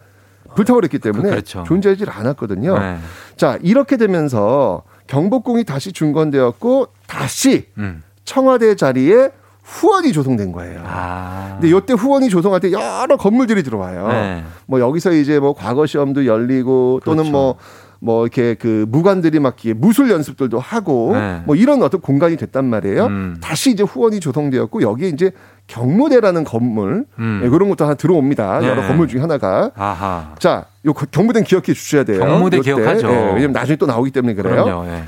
불타버렸기 0.55 0.99
때문에 0.99 1.25
그- 1.25 1.31
그렇죠. 1.31 1.65
존재하지 1.67 2.05
않았거든요. 2.09 2.79
네. 2.79 2.97
자 3.37 3.59
이렇게 3.63 3.97
되면서 3.97 4.83
경복궁이 5.07 5.65
다시 5.65 5.93
중건되었고 5.93 6.89
다시 7.07 7.67
음. 7.79 8.03
청와대 8.25 8.75
자리에 8.75 9.31
후원이 9.63 10.13
조성된 10.13 10.53
거예요. 10.53 10.83
아. 10.85 11.59
근데 11.61 11.77
이때 11.77 11.93
후원이 11.95 12.29
조성할 12.29 12.61
때 12.61 12.73
여러 12.73 13.17
건물들이 13.17 13.63
들어와요. 13.63 14.09
네. 14.09 14.43
뭐 14.67 14.81
여기서 14.81 15.13
이제 15.13 15.39
뭐 15.39 15.55
과거 15.55 15.87
시험도 15.87 16.27
열리고 16.27 17.01
또는 17.05 17.25
그렇죠. 17.25 17.33
뭐 17.33 17.57
뭐 18.05 18.25
이렇게 18.25 18.55
그 18.55 18.85
무관들이 18.89 19.39
막 19.39 19.55
무술 19.77 20.11
연습들도 20.11 20.59
하고 20.59 21.13
네. 21.15 21.41
뭐 21.47 21.55
이런 21.55 21.81
어떤 21.85 22.01
공간이 22.01 22.37
됐단 22.37 22.65
말이에요. 22.65 23.07
음. 23.07 23.37
다시 23.41 23.71
이제 23.71 23.85
후원이 23.85 24.19
조성되었고 24.19 24.83
여기에 24.83 25.09
이제 25.11 25.31
경무대라는 25.69 26.43
건물 26.43 27.05
음. 27.21 27.41
네, 27.45 27.49
그런 27.49 27.69
것도 27.69 27.85
하나 27.85 27.95
들어옵니다. 27.95 28.59
네. 28.59 28.67
여러 28.69 28.83
건물 28.89 29.07
중에 29.07 29.21
하나가. 29.21 29.71
아하. 29.77 30.35
자, 30.41 30.65
요 30.85 30.93
거- 30.93 31.07
경무대는 31.07 31.45
기억해 31.47 31.73
주셔야 31.75 32.03
돼요. 32.03 32.19
경무대 32.19 32.57
요때. 32.59 32.75
기억하죠. 32.75 33.07
예, 33.09 33.17
왜냐면 33.35 33.53
나중에 33.53 33.77
또 33.77 33.87
나오기 33.87 34.11
때문에 34.11 34.35
그래요. 34.35 34.65
그럼요. 34.65 34.89
예. 34.89 35.03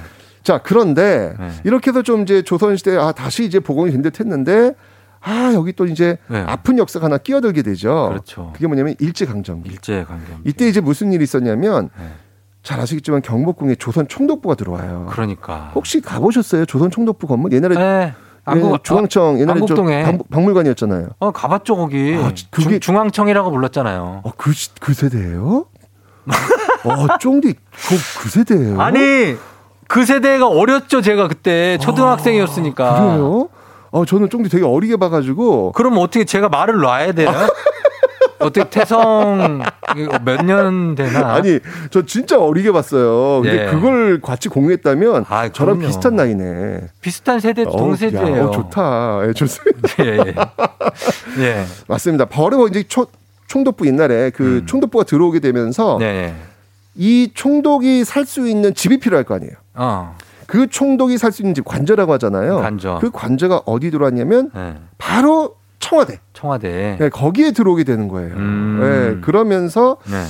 자, 0.45 0.61
그런데 0.62 1.34
네. 1.36 1.49
이렇게 1.64 1.90
해서 1.90 2.03
좀 2.03 2.22
이제 2.22 2.42
조선시대에 2.42 2.97
아, 2.97 3.11
다시 3.11 3.45
이제 3.45 3.59
복원이 3.59 3.90
된 3.90 4.03
듯 4.03 4.20
했는데 4.20 4.74
아, 5.20 5.51
여기 5.55 5.72
또 5.72 5.86
이제 5.86 6.18
네. 6.28 6.45
아픈 6.47 6.78
역사가 6.78 7.07
하나 7.07 7.18
끼어들게 7.18 7.62
되죠. 7.62 8.09
그렇죠. 8.11 8.53
그게 8.55 8.68
뭐냐면 8.68 8.95
일제 9.01 9.24
강점기. 9.26 9.68
일제 9.70 10.05
강점. 10.05 10.42
이때 10.45 10.68
이제 10.68 10.80
무슨 10.80 11.12
일이 11.12 11.24
있었냐면 11.24 11.88
네. 11.99 12.05
잘 12.65 12.81
아시겠지만 12.81 13.21
경복궁에 13.21 13.75
조선 13.77 14.09
총독부가 14.09 14.55
들어와요. 14.55 15.07
그러니까. 15.11 15.71
혹시 15.75 16.01
가보셨어요? 16.01 16.65
조선 16.65 16.91
총독부 16.91 17.27
건물 17.27 17.53
옛날에 17.53 17.75
네. 17.77 18.15
안국, 18.47 18.73
예, 18.73 18.79
중앙청 18.83 19.39
옛날에 19.39 19.59
저 19.61 19.65
안국동에. 19.65 20.03
박, 20.03 20.19
박물관이었잖아요. 20.31 21.09
어, 21.19 21.31
가봤죠, 21.31 21.77
거기. 21.77 22.15
아, 22.19 22.33
그게- 22.51 22.79
중, 22.79 22.81
중앙청이라고 22.81 23.51
불렀잖아요. 23.51 24.23
어, 24.25 24.33
그, 24.37 24.53
시- 24.53 24.71
그 24.81 24.95
세대예요? 24.95 25.67
어, 26.85 27.19
쫑디 27.19 27.53
그, 27.53 28.21
그 28.23 28.29
세대예요? 28.31 28.81
아니, 28.81 29.37
그 29.87 30.05
세대가 30.07 30.49
어렸죠, 30.49 31.03
제가 31.03 31.29
그때. 31.29 31.77
초등학생이었으니까. 31.83 32.91
아, 32.91 33.01
그래요? 33.01 33.49
어, 33.91 34.05
저는 34.07 34.31
쫑디 34.31 34.49
되게 34.49 34.65
어리게 34.65 34.97
봐가지고 34.97 35.73
그럼 35.73 35.99
어떻게 35.99 36.25
제가 36.25 36.49
말을 36.49 36.79
놔야 36.81 37.12
돼요? 37.12 37.29
어떻게 38.39 38.68
태성 38.68 39.62
몇 40.24 40.45
년 40.45 40.95
되나? 40.95 41.35
아니 41.35 41.59
저 41.91 42.05
진짜 42.05 42.39
어리게 42.39 42.72
봤어요. 42.72 43.41
근데 43.43 43.66
예. 43.66 43.70
그걸 43.70 44.20
같이 44.20 44.49
공유했다면 44.49 45.24
아, 45.28 45.49
저랑. 45.51 45.78
비슷한 45.78 46.16
나이네. 46.16 46.89
비슷한 47.01 47.41
세대 47.41 47.64
어우, 47.64 47.76
동세대예요. 47.76 48.37
야, 48.37 48.45
어, 48.47 48.51
좋다. 48.51 49.20
예, 49.28 49.32
좋습니다. 49.32 49.89
예, 50.05 50.18
예. 50.26 50.35
예. 51.45 51.64
맞습니다. 51.89 52.24
바로 52.26 52.66
이제 52.68 52.82
초, 52.89 53.07
총독부 53.47 53.87
옛날에 53.87 54.30
그 54.30 54.59
음. 54.59 54.66
총독부가 54.66 55.05
들어오게 55.05 55.41
되면서 55.41 55.97
네, 55.99 56.12
네. 56.12 56.35
이 56.97 57.30
총독이 57.35 58.05
살 58.05 58.24
수 58.26 58.49
있는 58.49 58.74
집이 58.74 58.99
필요할 58.99 59.24
거 59.24 59.35
아니에요. 59.35 59.53
어. 59.74 60.16
그 60.47 60.66
총독이 60.68 61.16
살 61.18 61.32
수 61.32 61.43
있는 61.43 61.55
집 61.55 61.64
관저라고 61.64 62.12
하잖아요. 62.14 62.59
관저. 62.61 62.99
그 63.01 63.11
관저가 63.11 63.62
어디 63.66 63.91
들어왔냐면 63.91 64.51
네. 64.55 64.74
바로 64.99 65.57
청와대. 65.85 66.20
청와대. 66.32 66.97
네, 66.99 67.09
거기에 67.11 67.53
들어오게 67.53 67.85
되는 67.85 68.09
거예요. 68.09 68.35
음. 68.37 68.78
네, 68.80 69.20
그러면서 69.20 69.99
네. 70.05 70.24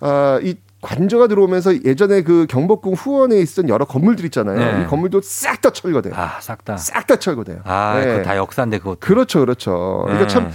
아, 0.00 0.38
이 0.42 0.56
관저가 0.82 1.28
들어오면서 1.28 1.84
예전에 1.84 2.22
그 2.22 2.46
경복궁 2.48 2.94
후원에 2.94 3.38
있었던 3.38 3.68
여러 3.68 3.84
건물들 3.84 4.24
있잖아요. 4.26 4.58
네. 4.58 4.82
이 4.82 4.86
건물도 4.86 5.20
싹 5.22 5.62
다 5.62 5.70
철거돼요. 5.70 6.12
아, 6.16 6.38
싹 6.40 6.64
다. 6.64 6.76
싹 6.76 7.06
다 7.06 7.16
철거돼요. 7.16 7.60
아, 7.64 8.00
네. 8.00 8.06
그거 8.06 8.22
다 8.22 8.36
역사인데 8.36 8.78
그것도. 8.78 8.96
그렇죠, 9.00 9.40
그렇죠. 9.40 10.02
그러니까 10.06 10.26
네. 10.26 10.34
참, 10.34 10.50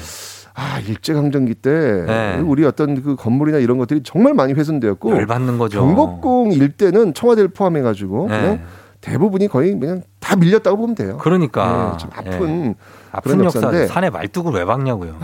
아, 0.53 0.79
일제 0.85 1.13
강점기 1.13 1.55
때 1.55 2.03
네. 2.05 2.43
우리 2.45 2.65
어떤 2.65 3.01
그 3.01 3.15
건물이나 3.15 3.59
이런 3.59 3.77
것들이 3.77 4.01
정말 4.03 4.33
많이 4.33 4.53
훼손되었고 4.53 5.11
열받는 5.11 5.57
거죠. 5.57 5.79
경복궁 5.79 6.51
일대는 6.51 7.13
청와대를 7.13 7.49
포함해 7.49 7.81
가지고 7.81 8.27
네. 8.29 8.41
그냥 8.41 8.59
대부분이 8.99 9.47
거의 9.47 9.79
그냥 9.79 10.01
다 10.19 10.35
밀렸다고 10.35 10.75
보면 10.77 10.95
돼요. 10.95 11.17
그러니까. 11.21 11.91
네, 11.93 11.97
참 11.99 12.09
아픈 12.13 12.75
아픈 13.11 13.43
역사. 13.43 13.59
역사인데. 13.59 13.87
산에 13.87 14.09
말뚝을 14.09 14.53
왜 14.53 14.65
박냐고요. 14.65 15.17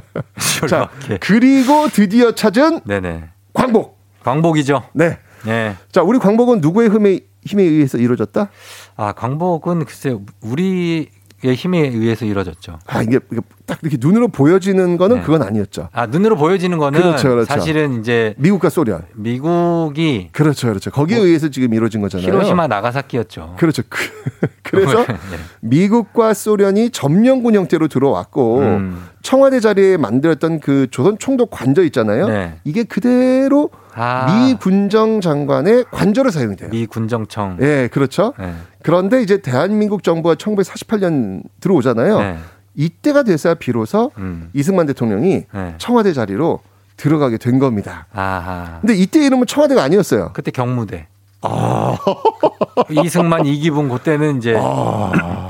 자. 0.68 0.88
그리고 1.20 1.88
드디어 1.88 2.32
찾은 2.32 2.80
네네. 2.84 3.28
광복. 3.52 3.98
광복이죠. 4.22 4.84
네. 4.92 5.18
네. 5.44 5.76
자, 5.92 6.02
우리 6.02 6.18
광복은 6.18 6.60
누구의 6.60 6.90
힘에, 6.90 7.20
힘에 7.44 7.62
의해서 7.62 7.98
이루어졌다? 7.98 8.48
아, 8.96 9.12
광복은 9.12 9.84
글쎄 9.84 10.16
우리의 10.40 11.08
힘에 11.44 11.78
의해서 11.78 12.24
이루어졌죠. 12.24 12.78
아, 12.86 13.02
이게, 13.02 13.20
이게 13.30 13.40
딱 13.64 13.78
이렇게 13.82 13.96
눈으로 14.00 14.28
보여지는 14.28 14.96
거는 14.96 15.16
네. 15.16 15.22
그건 15.22 15.42
아니었죠. 15.42 15.88
아, 15.92 16.06
눈으로 16.06 16.36
보여지는 16.36 16.78
거는 16.78 17.00
그렇죠, 17.00 17.28
그렇죠. 17.28 17.46
사실은 17.46 18.00
이제 18.00 18.34
미국과 18.38 18.70
소련. 18.70 19.04
미국이 19.14 20.30
그렇죠, 20.32 20.68
그렇죠. 20.68 20.90
거기에 20.90 21.18
의해서 21.18 21.48
지금 21.48 21.72
이루어진 21.74 22.00
거잖아요. 22.00 22.26
히로시마 22.26 22.66
나가사키였죠. 22.66 23.54
그렇죠. 23.58 23.82
그, 23.88 23.98
그래서 24.62 25.04
네. 25.06 25.16
미국과 25.60 26.34
소련이 26.34 26.90
점령군 26.90 27.54
형태로 27.54 27.88
들어왔고 27.88 28.58
음. 28.60 29.04
청와대 29.22 29.60
자리에 29.60 29.96
만들었던 29.96 30.60
그 30.60 30.88
조선 30.90 31.18
총독 31.18 31.50
관저 31.50 31.84
있잖아요. 31.84 32.28
네. 32.28 32.54
이게 32.64 32.82
그대로 32.84 33.70
아, 33.98 34.26
미 34.26 34.54
군정 34.54 35.20
장관의 35.20 35.86
관저로 35.90 36.30
사용이 36.30 36.56
돼요. 36.56 36.70
미 36.70 36.86
군정청. 36.86 37.58
예, 37.60 37.88
그렇죠. 37.92 38.32
네. 38.38 38.54
그런데 38.82 39.22
이제 39.22 39.42
대한민국 39.42 40.02
정부가 40.02 40.36
1948년 40.36 41.42
들어오잖아요. 41.60 42.18
네. 42.18 42.38
이때가 42.76 43.24
돼서야 43.24 43.54
비로소 43.54 44.12
음. 44.18 44.50
이승만 44.54 44.86
대통령이 44.86 45.44
네. 45.52 45.74
청와대 45.78 46.12
자리로 46.12 46.60
들어가게 46.96 47.38
된 47.38 47.58
겁니다. 47.58 48.06
아하. 48.12 48.78
근데 48.80 48.94
이때 48.94 49.24
이름은 49.24 49.46
청와대가 49.46 49.82
아니었어요. 49.82 50.30
그때 50.32 50.50
경무대. 50.50 51.08
이승만 53.04 53.46
이기분 53.46 53.88
그때는 53.88 54.38
이제 54.38 54.54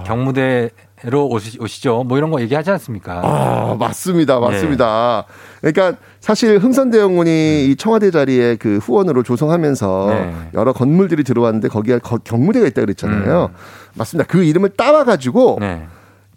경무대 0.06 0.70
로 1.04 1.28
오시, 1.28 1.58
오시죠. 1.60 2.04
뭐 2.04 2.18
이런 2.18 2.30
거 2.30 2.40
얘기하지 2.40 2.70
않습니까? 2.72 3.20
아, 3.24 3.76
맞습니다. 3.78 4.40
맞습니다. 4.40 5.24
그러니까 5.60 5.96
사실 6.20 6.58
흥선대원군이 6.58 7.66
이 7.66 7.76
청와대 7.76 8.10
자리에 8.10 8.56
그 8.56 8.78
후원으로 8.78 9.22
조성하면서 9.22 10.06
네. 10.10 10.34
여러 10.54 10.72
건물들이 10.72 11.22
들어왔는데 11.22 11.68
거기에 11.68 11.98
거- 11.98 12.18
경무대가 12.18 12.66
있다 12.66 12.80
그랬잖아요. 12.80 13.50
맞습니다. 13.94 14.26
그 14.28 14.42
이름을 14.42 14.70
따와 14.70 15.04
가지고 15.04 15.58
네. 15.60 15.86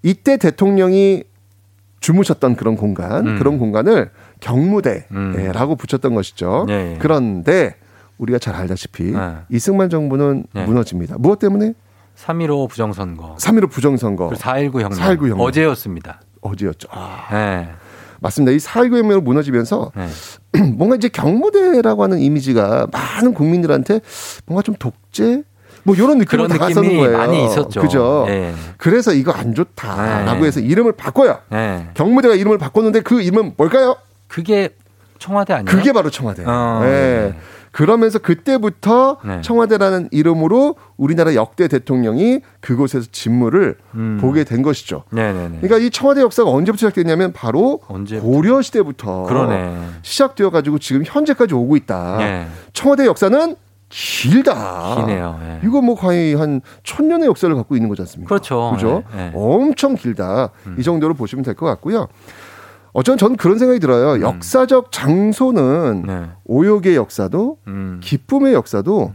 이때 0.03 0.37
대통령이 0.37 1.23
주무셨던 1.99 2.55
그런 2.55 2.75
공간, 2.77 3.27
음. 3.27 3.37
그런 3.39 3.57
공간을 3.59 4.09
음. 4.13 4.37
경무대라고 4.39 5.75
붙였던 5.75 6.13
것이죠. 6.15 6.65
네. 6.67 6.97
그런데 6.99 7.75
우리가 8.17 8.37
잘 8.39 8.55
알다시피 8.55 9.11
네. 9.11 9.33
이승만 9.49 9.89
정부는 9.89 10.45
네. 10.53 10.65
무너집니다. 10.65 11.15
무엇 11.17 11.39
때문에? 11.39 11.73
3.15 12.17 12.69
부정선거. 12.69 13.35
3.15 13.39 13.69
부정선거. 13.71 14.29
4.19 14.31 14.81
혁명. 14.81 14.91
4.19 14.91 15.29
혁명. 15.29 15.41
어제였습니다. 15.41 16.21
어제였죠. 16.41 16.87
아, 16.91 17.27
네. 17.31 17.69
맞습니다. 18.19 18.51
이 18.51 18.57
4.19 18.57 18.97
혁명으로 18.97 19.21
무너지면서 19.21 19.91
뭔가 20.75 20.95
이제 20.95 21.09
경무대라고 21.09 22.03
하는 22.03 22.19
이미지가 22.19 22.87
많은 22.91 23.33
국민들한테 23.33 24.01
뭔가 24.45 24.61
좀 24.61 24.75
독재 24.77 25.43
뭐 25.83 25.95
이런 25.95 26.19
느낌으로 26.19 26.47
그런 26.47 26.47
다가서는 26.47 26.89
느낌이 26.89 27.01
거예요. 27.03 27.17
많이 27.17 27.43
있었죠. 27.45 27.81
그죠? 27.81 28.25
예. 28.29 28.53
그래서 28.77 29.13
이거 29.13 29.31
안 29.31 29.55
좋다라고 29.55 30.41
네. 30.41 30.45
해서 30.47 30.59
이름을 30.59 30.91
바꿔요. 30.91 31.39
네. 31.49 31.89
경무대가 31.95 32.35
이름을 32.35 32.59
바꿨는데 32.59 33.01
그 33.01 33.21
이름은 33.21 33.53
뭘까요? 33.57 33.95
그게 34.27 34.69
청와대 35.21 35.53
아니에요? 35.53 35.65
그게 35.77 35.93
바로 35.93 36.09
청와대. 36.09 36.43
어, 36.45 36.81
예. 36.83 36.87
네. 36.87 37.39
그러면서 37.71 38.19
그때부터 38.19 39.17
네. 39.23 39.39
청와대라는 39.41 40.09
이름으로 40.11 40.75
우리나라 40.97 41.35
역대 41.35 41.69
대통령이 41.69 42.41
그곳에서 42.59 43.07
직무를 43.13 43.77
음. 43.95 44.17
보게 44.19 44.43
된 44.43 44.61
것이죠. 44.61 45.03
네네네. 45.11 45.59
그러니까 45.61 45.77
이 45.77 45.89
청와대 45.89 46.19
역사가 46.21 46.49
언제부터 46.49 46.79
시작됐냐면 46.89 47.31
바로 47.31 47.79
고려 48.21 48.61
시대부터 48.61 49.23
그러네. 49.23 49.77
시작되어 50.01 50.49
가지고 50.49 50.79
지금 50.79 51.03
현재까지 51.05 51.53
오고 51.53 51.77
있다. 51.77 52.17
네. 52.17 52.47
청와대 52.73 53.05
역사는 53.05 53.55
길다. 53.87 54.95
기네요. 54.95 55.39
예. 55.43 55.59
이거 55.67 55.81
뭐 55.81 55.95
거의 55.95 56.33
한 56.33 56.61
천년의 56.83 57.27
역사를 57.27 57.53
갖고 57.55 57.75
있는 57.75 57.89
거지 57.89 58.01
않습니까? 58.01 58.27
그렇죠. 58.27 58.71
그죠? 58.73 59.03
엄청 59.33 59.95
길다. 59.95 60.49
이 60.77 60.83
정도로 60.83 61.13
보시면 61.13 61.43
될 61.43 61.55
것 61.55 61.65
같고요. 61.67 62.07
어쩌면 62.93 63.17
저는 63.17 63.35
그런 63.37 63.57
생각이 63.57 63.79
들어요. 63.79 64.13
음. 64.15 64.21
역사적 64.21 64.91
장소는 64.91 66.03
네. 66.05 66.29
오욕의 66.45 66.95
역사도 66.95 67.57
음. 67.67 67.99
기쁨의 68.03 68.53
역사도 68.53 69.13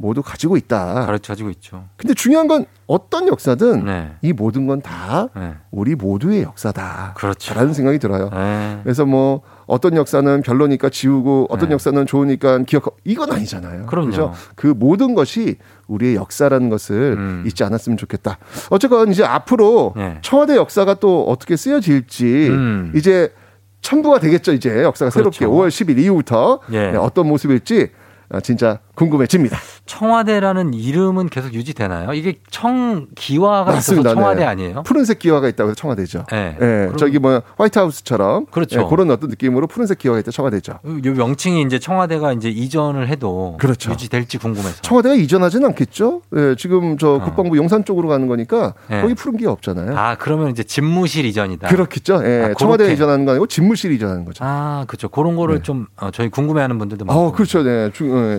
모두 0.00 0.22
가지고 0.22 0.56
있다. 0.56 1.06
가르쳐지고 1.06 1.50
있죠. 1.50 1.84
근데 1.96 2.14
중요한 2.14 2.46
건 2.46 2.66
어떤 2.86 3.26
역사든 3.26 3.84
네. 3.84 4.12
이 4.22 4.32
모든 4.32 4.66
건다 4.66 5.28
네. 5.34 5.54
우리 5.72 5.96
모두의 5.96 6.42
역사다. 6.42 7.14
그렇죠. 7.16 7.52
라는 7.54 7.74
생각이 7.74 7.98
들어요. 7.98 8.30
네. 8.30 8.80
그래서 8.84 9.04
뭐 9.04 9.42
어떤 9.66 9.96
역사는 9.96 10.42
별로니까 10.42 10.88
지우고 10.88 11.48
어떤 11.50 11.70
네. 11.70 11.72
역사는 11.74 12.06
좋으니까 12.06 12.58
기억하고 12.60 12.96
이건 13.04 13.32
아니잖아요. 13.32 13.86
그럼요. 13.86 14.10
그죠? 14.10 14.32
그 14.54 14.68
모든 14.68 15.14
것이 15.14 15.56
우리의 15.88 16.14
역사라는 16.14 16.68
것을 16.68 17.16
음. 17.18 17.44
잊지 17.46 17.64
않았으면 17.64 17.96
좋겠다. 17.96 18.38
어쨌건 18.70 19.10
이제 19.10 19.24
앞으로 19.24 19.94
네. 19.96 20.18
청와대 20.22 20.54
역사가 20.56 20.94
또 20.94 21.24
어떻게 21.24 21.56
쓰여질지 21.56 22.48
음. 22.50 22.92
이제 22.94 23.32
첨부가 23.80 24.20
되겠죠. 24.20 24.52
이제 24.52 24.82
역사가 24.82 25.10
새롭게 25.10 25.40
그렇죠. 25.40 25.54
5월 25.54 25.68
10일 25.68 25.98
이후부터 25.98 26.60
예. 26.72 26.92
네, 26.92 26.96
어떤 26.96 27.26
모습일지 27.26 27.90
아, 28.30 28.40
진짜 28.40 28.78
궁금해집니다. 28.98 29.56
청와대라는 29.86 30.74
이름은 30.74 31.28
계속 31.28 31.54
유지되나요? 31.54 32.12
이게 32.12 32.38
청기화가 32.50 33.70
있어서 33.72 33.74
맞습니다. 34.02 34.14
청와대 34.14 34.40
네. 34.40 34.46
아니에요? 34.46 34.82
푸른색 34.82 35.18
기와가 35.20 35.48
있다고 35.48 35.70
해서 35.70 35.76
청와대죠. 35.76 36.24
네. 36.30 36.56
예, 36.60 36.64
그럼- 36.86 36.96
저기 36.96 37.18
뭐 37.18 37.42
화이트하우스처럼 37.56 38.46
그렇죠. 38.50 38.80
예, 38.80 38.86
그런 38.88 39.10
어떤 39.10 39.30
느낌으로 39.30 39.66
푸른색 39.66 39.98
기와가 39.98 40.20
있다 40.20 40.30
청와대죠. 40.30 40.72
요 40.72 41.12
명칭이 41.14 41.62
이제 41.62 41.78
청와대가 41.78 42.32
이제 42.32 42.48
이전을 42.48 43.08
해도 43.08 43.56
그렇죠. 43.60 43.92
유지될지 43.92 44.38
궁금해서. 44.38 44.82
청와대가 44.82 45.14
이전하지는 45.14 45.68
않겠죠. 45.68 46.22
예, 46.36 46.54
지금 46.58 46.98
저 46.98 47.14
어. 47.14 47.20
국방부 47.20 47.56
용산 47.56 47.84
쪽으로 47.84 48.08
가는 48.08 48.26
거니까 48.26 48.74
네. 48.88 49.00
거기 49.00 49.14
푸른 49.14 49.38
기가 49.38 49.52
없잖아요. 49.52 49.96
아 49.96 50.16
그러면 50.16 50.50
이제 50.50 50.62
집무실 50.64 51.24
이전이다. 51.24 51.68
그렇겠죠. 51.68 52.20
예, 52.24 52.50
아, 52.50 52.54
그렇게. 52.54 52.92
이전하는 52.92 53.24
거 53.24 53.30
아니고 53.32 53.46
집무실 53.46 53.92
이전하는 53.92 54.24
거죠. 54.24 54.44
아 54.44 54.84
그렇죠. 54.86 55.08
그런 55.08 55.36
거를 55.36 55.62
좀 55.62 55.86
어, 55.96 56.10
저희 56.10 56.28
궁금해하는 56.28 56.78
분들도 56.78 57.04
많고. 57.04 57.22
어, 57.26 57.32
그렇죠. 57.32 57.62
네. 57.62 57.90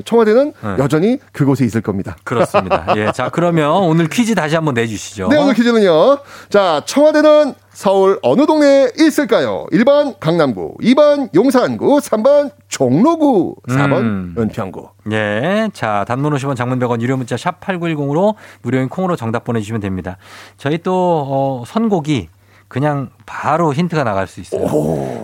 청와대는 0.05 0.49
네. 0.62 0.76
여전히 0.80 1.20
그곳에 1.32 1.66
있을 1.66 1.82
겁니다. 1.82 2.16
그렇습니다. 2.24 2.86
예, 2.97 3.12
자 3.12 3.30
그러면 3.30 3.72
오늘 3.72 4.08
퀴즈 4.08 4.36
다시 4.36 4.56
한번 4.56 4.74
내주시죠. 4.74 5.28
네, 5.30 5.38
오늘 5.38 5.54
퀴즈는요. 5.54 6.20
자, 6.50 6.82
청와대는 6.86 7.54
서울 7.72 8.20
어느 8.24 8.45
동네에 8.45 8.91
있을까요? 9.00 9.66
1번 9.72 10.20
강남구, 10.20 10.76
2번 10.82 11.34
용산구, 11.34 12.00
3번 12.00 12.52
종로구, 12.68 13.56
4번 13.70 13.97
음. 14.00 14.36
은평구. 14.38 14.89
예. 15.14 15.70
자, 15.72 16.04
단문 16.08 16.34
50원 16.34 16.56
장문 16.56 16.80
100원 16.80 17.02
유료 17.02 17.16
문자 17.16 17.38
샵 17.38 17.62
8910으로 17.62 18.36
무료인 18.64 18.89
콩으로 18.89 19.16
정답 19.16 19.45
보내주시면 19.45 19.80
됩니다. 19.82 20.18
저희 20.58 20.78
또, 20.80 21.26
어, 21.28 21.64
선곡이 21.66 22.28
그냥 22.68 23.10
바로 23.26 23.74
힌트가 23.74 24.04
나갈 24.04 24.28
수 24.28 24.41
있어요. 24.41 24.62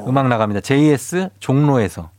음악 0.08 0.28
나갑니다. 0.28 0.62
JS 0.62 1.30
종로에서. 1.40 2.10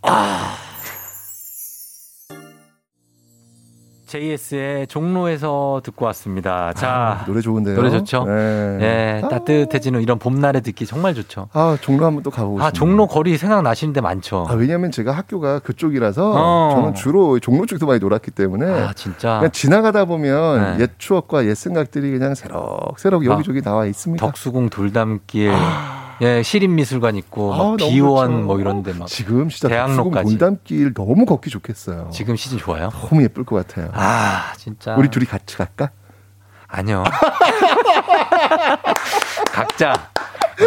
JS의 4.07 4.87
종로에서 4.87 5.81
듣고 5.85 6.05
왔습니다. 6.07 6.73
자, 6.75 7.19
아, 7.21 7.25
노래 7.27 7.41
좋은데요. 7.41 7.75
노래 7.75 7.91
좋죠? 7.91 8.25
네. 8.25 8.79
예, 8.81 9.29
따뜻해지는 9.29 10.01
이런 10.01 10.19
봄날에 10.19 10.61
듣기 10.61 10.87
정말 10.87 11.15
좋죠. 11.15 11.49
아, 11.53 11.77
종로 11.81 12.07
한번 12.07 12.23
또 12.23 12.31
가보고 12.31 12.61
아, 12.61 12.67
싶네요. 12.67 12.73
종로 12.73 13.07
거리 13.07 13.37
생각나시는 13.37 13.93
데 13.93 14.01
많죠. 14.01 14.47
아, 14.49 14.55
왜냐면 14.55 14.91
제가 14.93 15.13
학교가 15.13 15.59
그쪽이라서 15.59 16.33
어. 16.35 16.75
저는 16.75 16.95
주로 16.95 17.41
종로 17.41 17.67
쪽에서 17.67 17.87
많이 17.87 17.99
놀았기 17.99 18.31
때문에 18.31 18.67
아, 18.67 18.93
진짜. 18.95 19.39
그냥 19.39 19.51
지나가다 19.51 20.05
보면 20.05 20.77
네. 20.79 20.83
옛 20.85 20.91
추억과 20.99 21.45
옛 21.47 21.55
생각들이 21.55 22.11
그냥 22.13 22.35
새록새록 22.35 23.25
여기저기 23.25 23.61
나와 23.61 23.87
있습니다. 23.87 24.25
덕수궁 24.25 24.71
돌담길, 24.71 25.51
예, 26.23 26.43
시립미술관 26.43 27.17
있고, 27.17 27.51
막 27.51 27.61
아, 27.61 27.77
비원 27.77 28.31
좋죠. 28.31 28.43
뭐 28.45 28.59
이런데 28.61 28.93
막. 28.95 29.07
지금 29.07 29.49
진짜 29.49 29.69
대학로까지. 29.69 30.31
돌담길 30.39 30.95
너무 30.95 31.27
걷기 31.27 31.51
좋겠어요. 31.51 32.09
지금 32.13 32.37
시즌 32.37 32.57
좋아요? 32.59 32.91
너무 32.91 33.23
예쁠 33.23 33.45
것 33.45 33.57
같아요. 33.67 33.91
아, 33.93 34.53
진짜. 34.57 34.95
우리 34.97 35.09
둘이 35.09 35.27
같이 35.27 35.57
갈까? 35.57 35.91
아니요. 36.69 37.05
각자, 39.53 39.93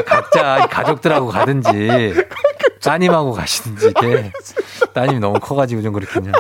각자 0.06 0.68
가족들하고 0.70 1.28
가든지, 1.30 2.14
따님하고 2.84 3.32
가시든지, 3.34 3.88
이게. 3.90 4.32
따님이 4.94 5.20
너무 5.20 5.40
커가지고 5.40 5.82
좀 5.82 5.94
그렇군요. 5.94 6.32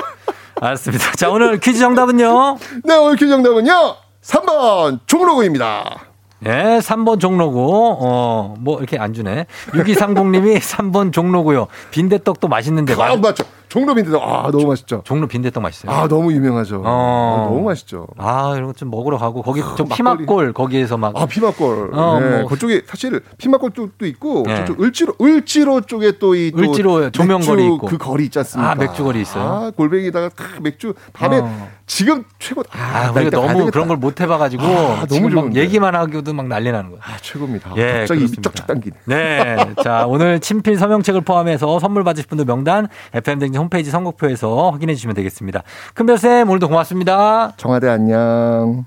알았습니다. 0.62 1.14
자, 1.14 1.30
오늘 1.30 1.60
퀴즈 1.60 1.80
정답은요? 1.80 2.57
네, 2.84 2.95
오늘 2.95 3.15
퀴즈 3.15 3.30
정답은요. 3.30 3.95
3번 4.22 4.99
종로구입니다. 5.07 6.09
예, 6.45 6.80
3번 6.80 7.20
종로구. 7.20 7.98
어, 7.99 8.56
뭐 8.60 8.78
이렇게 8.80 8.98
안 8.98 9.14
주네. 9.14 9.45
6230님이 9.72 10.60
3번 10.60 11.11
종로구요. 11.14 11.68
빈대떡도 11.91 12.48
맛있는데. 12.48 12.94
아, 12.94 13.16
맞죠. 13.16 13.44
종로 13.70 13.94
빈대떡. 13.96 14.22
아, 14.22 14.50
너무 14.52 14.68
맛있죠. 14.68 15.02
종로 15.06 15.28
빈대떡 15.28 15.62
맛있어요. 15.64 15.91
아, 15.96 16.08
너무 16.08 16.34
유명하죠. 16.34 16.82
어. 16.84 17.46
아, 17.46 17.50
너무 17.50 17.64
맛있죠. 17.66 18.08
아, 18.18 18.54
이런 18.56 18.68
거 18.68 18.74
좀 18.74 18.90
먹으러 18.90 19.18
가고 19.18 19.41
거기 19.41 19.62
좀 19.62 19.88
막걸리. 19.90 19.96
피막골 19.98 20.54
거기에서 20.54 20.98
막 20.98 21.14
아, 21.16 21.26
피막골. 21.26 21.91
어, 21.94 22.20
네, 22.20 22.40
뭐. 22.41 22.50
그쪽에 22.50 22.82
사실 22.86 23.22
피막골 23.38 23.72
쪽도 23.72 24.06
있고 24.08 24.44
네. 24.48 24.56
저쪽 24.58 24.82
을지로 24.82 25.14
을지로 25.22 25.82
쪽에 25.82 26.14
또이 26.18 26.52
을지로 26.58 27.10
조명거리 27.12 27.64
있고. 27.66 27.88
그 27.88 27.98
거리 27.98 28.26
있지 28.26 28.40
않습니까? 28.40 28.72
아, 28.72 28.76
맥주 28.76 29.04
거리 29.04 29.22
있어요? 29.22 29.44
아, 29.44 29.72
골뱅이다가 29.76 30.30
크, 30.30 30.60
맥주 30.62 30.94
밤에 31.14 31.40
어. 31.40 31.68
지금 31.86 32.24
최고. 32.40 32.64
아, 32.72 33.12
나 33.12 33.12
우리가 33.22 33.30
너무. 33.32 33.70
그런 33.72 33.88
걸 33.88 34.00
못 34.00 34.22
해봐가지고 34.22 34.64
아, 34.64 35.06
너무 35.10 35.30
지금 35.30 35.36
막. 35.36 35.56
얘기만 35.56 35.94
하기도 35.94 36.34
막 36.34 36.48
난리 36.48 36.72
나는 36.72 36.91
거야. 36.91 37.02
아, 37.04 37.18
최고입니다. 37.22 37.74
예, 37.76 38.00
갑자기 38.00 38.20
그렇습니다. 38.22 38.50
쩍쩍 38.50 38.68
당기네. 38.68 38.96
네. 39.06 39.58
자, 39.84 40.06
오늘 40.08 40.40
친필 40.40 40.78
서명책을 40.78 41.22
포함해서 41.22 41.80
선물 41.80 42.04
받으실 42.06 42.28
분들 42.30 42.46
명단 42.46 42.88
FM댕진 43.14 43.59
홈페이지 43.60 43.91
선곡표에서 43.91 44.72
확인해 44.72 44.95
주시면 44.95 45.15
되겠습니다. 45.15 45.64
큰별쌤, 45.94 46.49
오늘도 46.49 46.68
고맙습니다. 46.68 47.53
청와대 47.57 47.88
안녕. 47.90 48.86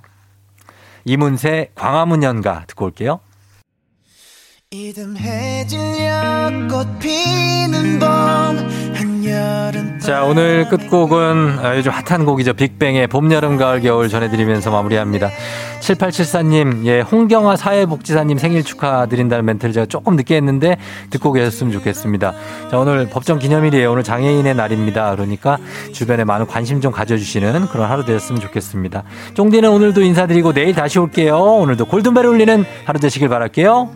이문세 1.05 1.71
광화문 1.75 2.23
연가 2.23 2.65
듣고 2.67 2.87
올게요. 2.87 3.21
이듬해질녘 4.71 6.69
꽃 6.71 6.99
피는 6.99 7.99
봄 7.99 8.57
자, 10.03 10.25
오늘 10.25 10.69
끝곡은 10.69 11.59
아, 11.61 11.77
요즘 11.77 11.93
핫한 11.93 12.25
곡이죠. 12.25 12.55
빅뱅의 12.55 13.07
봄, 13.07 13.31
여름, 13.33 13.57
가을, 13.57 13.81
겨울 13.81 14.09
전해드리면서 14.09 14.71
마무리합니다. 14.71 15.31
7874님, 15.81 16.85
예, 16.87 17.01
홍경화 17.01 17.57
사회복지사님 17.57 18.37
생일 18.37 18.65
축하드린다는 18.65 19.45
멘트를 19.45 19.73
제가 19.73 19.87
조금 19.87 20.17
늦게 20.17 20.37
했는데 20.37 20.77
듣고 21.11 21.33
계셨으면 21.33 21.73
좋겠습니다. 21.73 22.33
자, 22.71 22.79
오늘 22.79 23.09
법정 23.09 23.39
기념일이에요. 23.39 23.93
오늘 23.93 24.03
장애인의 24.03 24.55
날입니다. 24.57 25.15
그러니까 25.15 25.59
주변에 25.93 26.25
많은 26.25 26.47
관심 26.47 26.81
좀 26.81 26.93
가져주시는 26.93 27.69
그런 27.69 27.89
하루 27.89 28.05
되었으면 28.05 28.41
좋겠습니다. 28.41 29.05
쫑디는 29.35 29.69
오늘도 29.71 30.03
인사드리고 30.03 30.53
내일 30.53 30.75
다시 30.75 30.99
올게요. 30.99 31.37
오늘도 31.39 31.87
골든벨 31.87 32.27
울리는 32.27 32.65
하루 32.85 32.99
되시길 32.99 33.29
바랄게요. 33.29 33.91